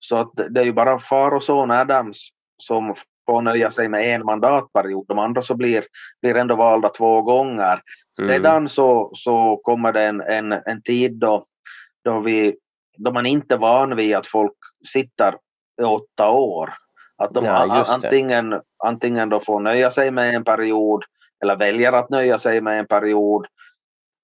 så 0.00 0.16
att 0.16 0.30
det 0.50 0.60
är 0.60 0.64
ju 0.64 0.72
bara 0.72 0.98
far 0.98 1.34
och 1.34 1.42
son 1.42 1.70
Adams 1.70 2.28
som 2.62 2.94
får 3.26 3.42
nöja 3.42 3.70
sig 3.70 3.88
med 3.88 4.14
en 4.14 4.24
mandatperiod. 4.24 5.04
De 5.08 5.18
andra 5.18 5.42
så 5.42 5.54
blir, 5.54 5.84
blir 6.22 6.36
ändå 6.36 6.54
valda 6.54 6.88
två 6.88 7.22
gånger. 7.22 7.82
Mm. 8.20 8.28
Sedan 8.28 8.68
så, 8.68 9.10
så 9.14 9.60
kommer 9.62 9.92
det 9.92 10.02
en, 10.02 10.20
en, 10.20 10.52
en 10.52 10.82
tid 10.82 11.12
då, 11.12 11.44
då, 12.04 12.20
vi, 12.20 12.56
då 12.98 13.12
man 13.12 13.26
inte 13.26 13.54
är 13.54 13.58
van 13.58 13.96
vid 13.96 14.16
att 14.16 14.26
folk 14.26 14.56
sitter 14.88 15.34
i 15.80 15.84
åtta 15.84 16.30
år. 16.30 16.74
Att 17.16 17.34
de 17.34 17.44
ja, 17.44 17.84
antingen, 17.88 18.60
antingen 18.84 19.28
då 19.28 19.40
får 19.40 19.60
nöja 19.60 19.90
sig 19.90 20.10
med 20.10 20.34
en 20.34 20.44
period 20.44 21.04
eller 21.42 21.56
väljer 21.56 21.92
att 21.92 22.10
nöja 22.10 22.38
sig 22.38 22.60
med 22.60 22.78
en 22.78 22.86
period 22.86 23.46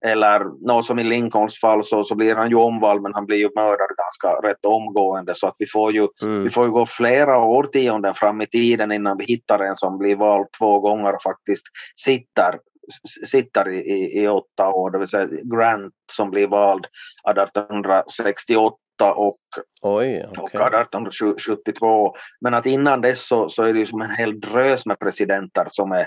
eller 0.05 0.67
något 0.67 0.87
som 0.87 0.99
i 0.99 1.05
Lincolns 1.05 1.61
fall 1.61 1.85
så, 1.85 2.05
så 2.05 2.15
blir 2.15 2.35
han 2.35 2.51
ju 2.51 2.57
omvald 2.57 3.03
men 3.03 3.15
han 3.15 3.27
blir 3.27 3.37
ju 3.37 3.51
mördad 3.55 3.89
ganska 3.97 4.49
rätt 4.49 4.65
omgående 4.65 5.35
så 5.35 5.47
att 5.47 5.55
vi 5.59 5.67
får 5.67 5.93
ju, 5.93 6.09
mm. 6.23 6.45
vi 6.45 6.51
får 6.51 6.65
ju 6.65 6.71
gå 6.71 6.87
flera 6.87 7.39
årtionden 7.39 8.15
fram 8.15 8.41
i 8.41 8.47
tiden 8.47 8.93
innan 8.93 9.17
vi 9.17 9.25
hittar 9.25 9.59
en 9.59 9.77
som 9.77 9.99
blir 9.99 10.17
vald 10.17 10.47
två 10.59 10.81
gånger 10.81 11.15
och 11.15 11.23
faktiskt 11.23 11.65
sitter 11.97 12.59
sitter 13.27 13.69
i, 13.69 14.23
i, 14.23 14.29
åtta 14.29 14.69
år, 14.69 14.91
det 14.91 14.99
vill 14.99 15.09
säga 15.09 15.29
Grant 15.45 15.95
som 16.13 16.31
blir 16.31 16.47
vald 16.47 16.87
1868 17.31 18.77
och, 19.01 19.39
Oj, 19.83 20.27
okay. 20.31 20.43
och 20.43 20.51
1872. 20.51 22.17
Men 22.41 22.55
att 22.55 22.67
innan 22.67 23.01
dess 23.01 23.29
så, 23.29 23.49
så 23.49 23.63
är 23.63 23.73
det 23.73 23.79
ju 23.79 23.87
som 23.87 24.03
en 24.03 24.17
hel 24.17 24.41
drös 24.41 24.87
med 24.87 24.99
presidenter 24.99 25.69
som 25.71 25.93
är 25.93 26.07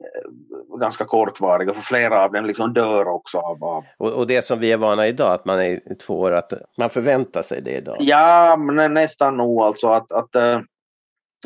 Eh, 0.00 0.78
ganska 0.80 1.04
kortvariga, 1.04 1.74
för 1.74 1.82
flera 1.82 2.24
av 2.24 2.32
dem 2.32 2.46
liksom 2.46 2.72
dör 2.72 3.08
också 3.08 3.38
av... 3.38 3.64
av. 3.64 3.84
Och, 3.98 4.12
och, 4.12 4.26
det 4.26 4.42
som 4.44 4.58
vi 4.58 4.72
är 4.72 4.76
vana 4.76 5.06
idag, 5.06 5.32
att 5.32 5.44
man 5.44 5.60
är 5.60 5.94
två 6.06 6.20
år, 6.20 6.32
att 6.32 6.52
man 6.78 6.90
förväntar 6.90 7.42
sig 7.42 7.62
det 7.62 7.76
idag? 7.76 7.96
Ja, 8.00 8.56
men 8.56 8.94
nästan 8.94 9.36
nog 9.36 9.60
alltså 9.62 9.88
att, 9.88 10.12
att, 10.12 10.34
eh, 10.34 10.60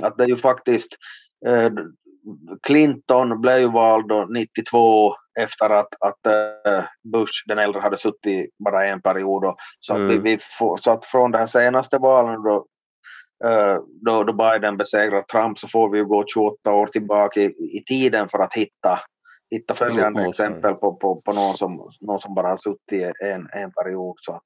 att 0.03 0.17
det 0.17 0.25
är 0.25 0.29
ju 0.29 0.37
faktiskt 0.37 0.97
eh, 1.47 1.71
Clinton 2.63 3.41
blev 3.41 3.59
ju 3.59 3.71
vald 3.71 4.13
92 4.29 5.15
efter 5.41 5.71
att, 5.71 5.89
att 6.01 6.21
Bush 7.13 7.33
den 7.47 7.59
äldre 7.59 7.81
hade 7.81 7.97
suttit 7.97 8.51
bara 8.65 8.87
en 8.87 9.03
period. 9.03 9.55
Så, 9.81 9.95
mm. 9.95 10.07
att 10.07 10.13
vi, 10.13 10.19
vi 10.19 10.39
får, 10.59 10.77
så 10.77 10.93
att 10.93 11.07
från 11.07 11.35
här 11.35 11.47
senaste 11.47 11.99
valen 11.99 12.43
då, 12.43 12.67
Eh, 13.45 13.79
då, 14.05 14.25
då 14.25 14.33
Biden 14.33 14.77
besegrar 14.77 15.23
Trump 15.23 15.59
så 15.59 15.69
får 15.69 15.91
vi 15.91 16.01
gå 16.01 16.25
28 16.35 16.73
år 16.73 16.87
tillbaka 16.87 17.41
i, 17.41 17.45
i 17.79 17.85
tiden 17.87 18.29
för 18.29 18.39
att 18.39 18.55
hitta, 18.55 19.01
hitta 19.55 19.75
följande 19.75 20.21
mm, 20.21 20.31
exempel 20.31 20.75
på, 20.75 20.97
på, 20.97 21.21
på 21.25 21.33
någon, 21.33 21.57
som, 21.57 21.91
någon 22.01 22.21
som 22.21 22.35
bara 22.35 22.49
har 22.49 22.57
suttit 22.57 23.21
en, 23.21 23.63
en 23.63 23.71
period. 23.73 24.17
Så 24.21 24.33
att. 24.33 24.43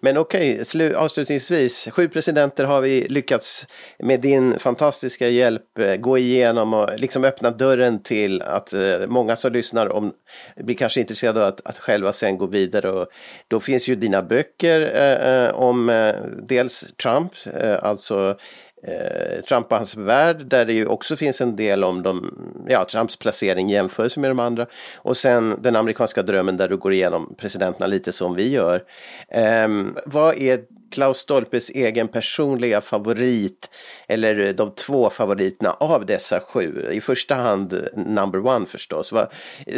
Men 0.00 0.16
okej, 0.16 0.60
okay, 0.60 0.94
avslutningsvis, 0.94 1.88
sju 1.92 2.08
presidenter 2.08 2.64
har 2.64 2.80
vi 2.80 3.06
lyckats 3.08 3.66
med 3.98 4.20
din 4.20 4.58
fantastiska 4.58 5.28
hjälp 5.28 5.78
eh, 5.78 5.96
gå 5.96 6.18
igenom 6.18 6.74
och 6.74 6.88
liksom 6.96 7.24
öppna 7.24 7.50
dörren 7.50 8.02
till 8.02 8.42
att 8.42 8.72
eh, 8.72 8.80
många 9.08 9.36
som 9.36 9.52
lyssnar 9.52 9.92
om, 9.92 10.12
blir 10.56 10.76
kanske 10.76 11.00
intresserade 11.00 11.40
av 11.40 11.46
att, 11.46 11.66
att 11.66 11.78
själva 11.78 12.12
sen 12.12 12.38
gå 12.38 12.46
vidare. 12.46 12.90
Och 12.90 13.06
då 13.48 13.60
finns 13.60 13.88
ju 13.88 13.94
dina 13.94 14.22
böcker 14.22 14.80
eh, 14.94 15.54
om 15.54 15.88
eh, 15.88 16.14
dels 16.42 16.94
Trump, 17.02 17.32
eh, 17.44 17.84
alltså 17.84 18.36
eh, 18.82 19.40
Trump 19.44 19.72
och 19.72 19.76
hans 19.76 19.96
värld 19.96 20.46
där 20.46 20.64
det 20.64 20.72
ju 20.72 20.86
också 20.86 21.16
finns 21.16 21.40
en 21.40 21.56
del 21.56 21.84
om 21.84 22.02
de, 22.02 22.34
ja, 22.68 22.84
Trumps 22.84 23.16
placering 23.16 23.70
i 23.70 23.72
jämförelse 23.72 24.20
med 24.20 24.30
de 24.30 24.38
andra. 24.40 24.66
Och 24.96 25.16
sen 25.16 25.58
den 25.62 25.76
amerikanska 25.76 26.22
drömmen 26.22 26.56
där 26.56 26.68
du 26.68 26.76
går 26.76 26.92
igenom 26.92 27.34
presidenterna 27.38 27.86
lite 27.86 28.12
som 28.12 28.34
vi 28.34 28.50
gör. 28.50 28.82
Eh, 29.28 29.68
vad 30.06 30.38
är 30.38 30.60
Klaus 30.92 31.18
Stolpes 31.18 31.70
egen 31.70 32.08
personliga 32.08 32.80
favorit 32.80 33.70
eller 34.08 34.52
de 34.52 34.70
två 34.70 35.10
favoriterna 35.10 35.70
av 35.70 36.06
dessa 36.06 36.40
sju? 36.40 36.88
I 36.92 37.00
första 37.00 37.34
hand 37.34 37.88
number 37.94 38.46
one 38.46 38.66
förstås. 38.66 39.12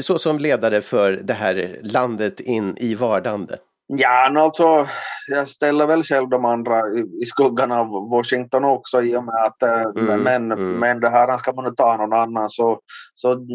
Så 0.01 0.19
som 0.19 0.39
ledare 0.39 0.81
för 0.81 1.13
det 1.13 1.33
här 1.33 1.81
landet 1.83 2.41
in 2.41 2.77
i 2.77 2.95
vardande. 2.95 3.57
Ja, 3.87 4.41
alltså, 4.41 4.89
jag 5.29 5.49
ställer 5.49 5.87
väl 5.87 6.03
själv 6.03 6.29
de 6.29 6.45
andra 6.45 6.89
i, 7.23 7.27
skuggan 7.27 7.73
av 7.73 8.11
Washington 8.11 8.65
också 8.65 9.03
i 9.03 9.17
och 9.17 9.25
med 9.25 9.35
att 9.35 9.63
eh, 9.63 9.81
mm, 9.81 10.23
men, 10.23 10.53
mm. 10.53 10.73
men 10.73 11.01
det 11.01 11.09
här 11.09 11.39
ska 11.39 11.53
man 11.53 11.75
ta 11.75 11.97
någon 11.97 12.13
annan 12.13 12.51
så, 12.51 12.81
så 13.15 13.47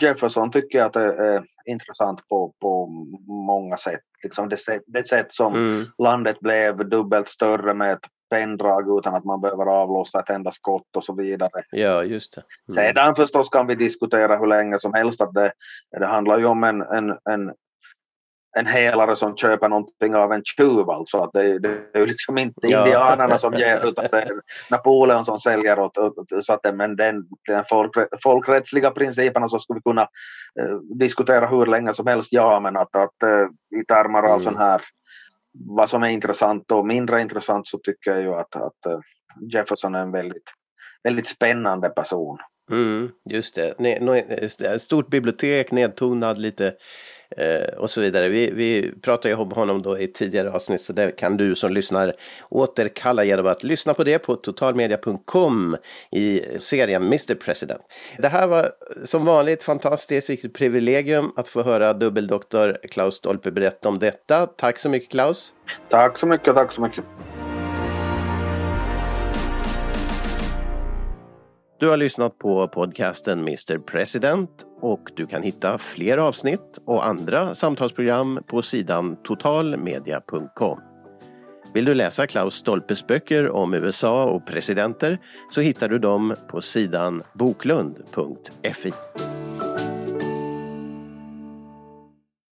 Jefferson 0.00 0.50
tycker 0.50 0.78
jag 0.78 0.86
att 0.86 0.92
det 0.92 1.04
är 1.04 1.44
intressant 1.66 2.28
på, 2.28 2.54
på 2.60 2.86
många 3.28 3.76
sätt. 3.76 4.00
Liksom 4.22 4.48
det, 4.48 4.56
sätt, 4.56 4.82
det 4.86 5.06
sätt 5.06 5.26
som 5.30 5.54
mm. 5.54 5.84
landet 5.98 6.40
blev 6.40 6.88
dubbelt 6.88 7.28
större 7.28 7.74
med 7.74 7.92
ett 7.92 8.04
penndrag 8.30 8.98
utan 8.98 9.14
att 9.14 9.24
man 9.24 9.40
behöver 9.40 9.66
avlossa 9.66 10.20
ett 10.20 10.30
enda 10.30 10.50
skott 10.50 10.96
och 10.96 11.04
så 11.04 11.14
vidare. 11.14 11.62
Ja, 11.70 12.02
just 12.02 12.34
det. 12.34 12.42
Mm. 12.72 12.94
Sedan 12.94 13.14
förstås 13.14 13.48
kan 13.48 13.66
vi 13.66 13.74
diskutera 13.74 14.36
hur 14.36 14.46
länge 14.46 14.78
som 14.78 14.94
helst 14.94 15.20
att 15.20 15.34
det, 15.34 15.52
det 15.98 16.06
handlar 16.06 16.38
ju 16.38 16.44
om 16.44 16.64
en, 16.64 16.82
en, 16.82 17.10
en 17.30 17.52
en 18.58 18.66
helare 18.66 19.16
som 19.16 19.36
köper 19.36 19.68
någonting 19.68 20.14
av 20.14 20.32
en 20.32 20.42
tjuv. 20.44 20.90
Alltså. 20.90 21.18
Att 21.18 21.32
det, 21.32 21.58
det 21.58 21.68
är 21.94 21.98
ju 21.98 22.06
liksom 22.06 22.38
inte 22.38 22.66
ja. 22.66 22.84
indianerna 22.84 23.38
som 23.38 23.54
ger 23.54 23.88
utan 23.88 24.06
det 24.10 24.22
är 24.22 24.40
Napoleon 24.70 25.24
som 25.24 25.38
säljer. 25.38 25.80
Åt, 25.80 25.92
så 26.40 26.52
att 26.52 26.74
men 26.74 26.96
den, 26.96 27.24
den 27.48 27.64
folk, 27.70 27.92
folkrättsliga 28.22 28.90
principerna 28.90 29.48
så 29.48 29.58
skulle 29.58 29.78
vi 29.78 29.90
kunna 29.90 30.08
eh, 30.60 30.76
diskutera 30.98 31.46
hur 31.46 31.66
länge 31.66 31.94
som 31.94 32.06
helst. 32.06 32.32
Ja, 32.32 32.60
men 32.60 32.76
att, 32.76 32.96
att 32.96 33.22
eh, 33.22 33.78
i 33.80 33.84
termer 33.84 34.22
av 34.22 34.40
mm. 34.40 34.42
sån 34.42 34.56
här 34.56 34.82
vad 35.58 35.88
som 35.88 36.02
är 36.02 36.08
intressant 36.08 36.70
och 36.72 36.86
mindre 36.86 37.20
intressant 37.20 37.68
så 37.68 37.78
tycker 37.78 38.10
jag 38.10 38.22
ju 38.22 38.34
att, 38.34 38.56
att 38.56 38.86
uh, 38.86 39.00
Jefferson 39.52 39.94
är 39.94 40.00
en 40.00 40.12
väldigt 40.12 40.52
väldigt 41.02 41.26
spännande 41.26 41.88
person. 41.88 42.38
Mm, 42.70 43.10
just 43.30 43.54
det. 43.54 44.66
Ett 44.74 44.82
stort 44.82 45.08
bibliotek, 45.08 45.72
nedtonad 45.72 46.38
lite 46.38 46.74
eh, 47.36 47.78
och 47.78 47.90
så 47.90 48.00
vidare. 48.00 48.28
Vi, 48.28 48.50
vi 48.50 48.92
pratade 49.02 49.28
ju 49.28 49.34
om 49.34 49.52
honom 49.52 49.82
då 49.82 49.98
i 49.98 50.06
tidigare 50.06 50.50
avsnitt 50.50 50.80
så 50.80 50.92
det 50.92 51.16
kan 51.16 51.36
du 51.36 51.54
som 51.54 51.72
lyssnar 51.72 52.12
återkalla 52.48 53.24
genom 53.24 53.46
att 53.46 53.64
lyssna 53.64 53.94
på 53.94 54.04
det 54.04 54.18
på 54.18 54.36
totalmedia.com 54.36 55.76
i 56.10 56.42
serien 56.58 57.02
Mr 57.02 57.34
President. 57.34 57.82
Det 58.18 58.28
här 58.28 58.46
var 58.46 58.70
som 59.04 59.24
vanligt 59.24 59.62
fantastiskt 59.62 60.30
vilket 60.30 60.52
privilegium 60.52 61.32
att 61.36 61.48
få 61.48 61.62
höra 61.62 61.92
dubbeldoktor 61.92 62.78
Klaus 62.90 63.14
Stolpe 63.14 63.50
berätta 63.50 63.88
om 63.88 63.98
detta. 63.98 64.46
Tack 64.46 64.78
så 64.78 64.88
mycket 64.88 65.10
Klaus! 65.10 65.52
Tack 65.88 66.18
så 66.18 66.26
mycket, 66.26 66.54
tack 66.54 66.72
så 66.72 66.80
mycket! 66.80 67.04
Du 71.78 71.88
har 71.88 71.96
lyssnat 71.96 72.38
på 72.38 72.68
podcasten 72.68 73.40
Mr 73.40 73.78
President 73.78 74.50
och 74.80 75.10
du 75.16 75.26
kan 75.26 75.42
hitta 75.42 75.78
fler 75.78 76.18
avsnitt 76.18 76.80
och 76.84 77.06
andra 77.06 77.54
samtalsprogram 77.54 78.40
på 78.46 78.62
sidan 78.62 79.16
totalmedia.com. 79.22 80.80
Vill 81.74 81.84
du 81.84 81.94
läsa 81.94 82.26
Klaus 82.26 82.54
Stolpes 82.54 83.06
böcker 83.06 83.50
om 83.50 83.74
USA 83.74 84.24
och 84.24 84.46
presidenter 84.46 85.18
så 85.50 85.60
hittar 85.60 85.88
du 85.88 85.98
dem 85.98 86.34
på 86.48 86.60
sidan 86.60 87.22
boklund.fi. 87.34 88.92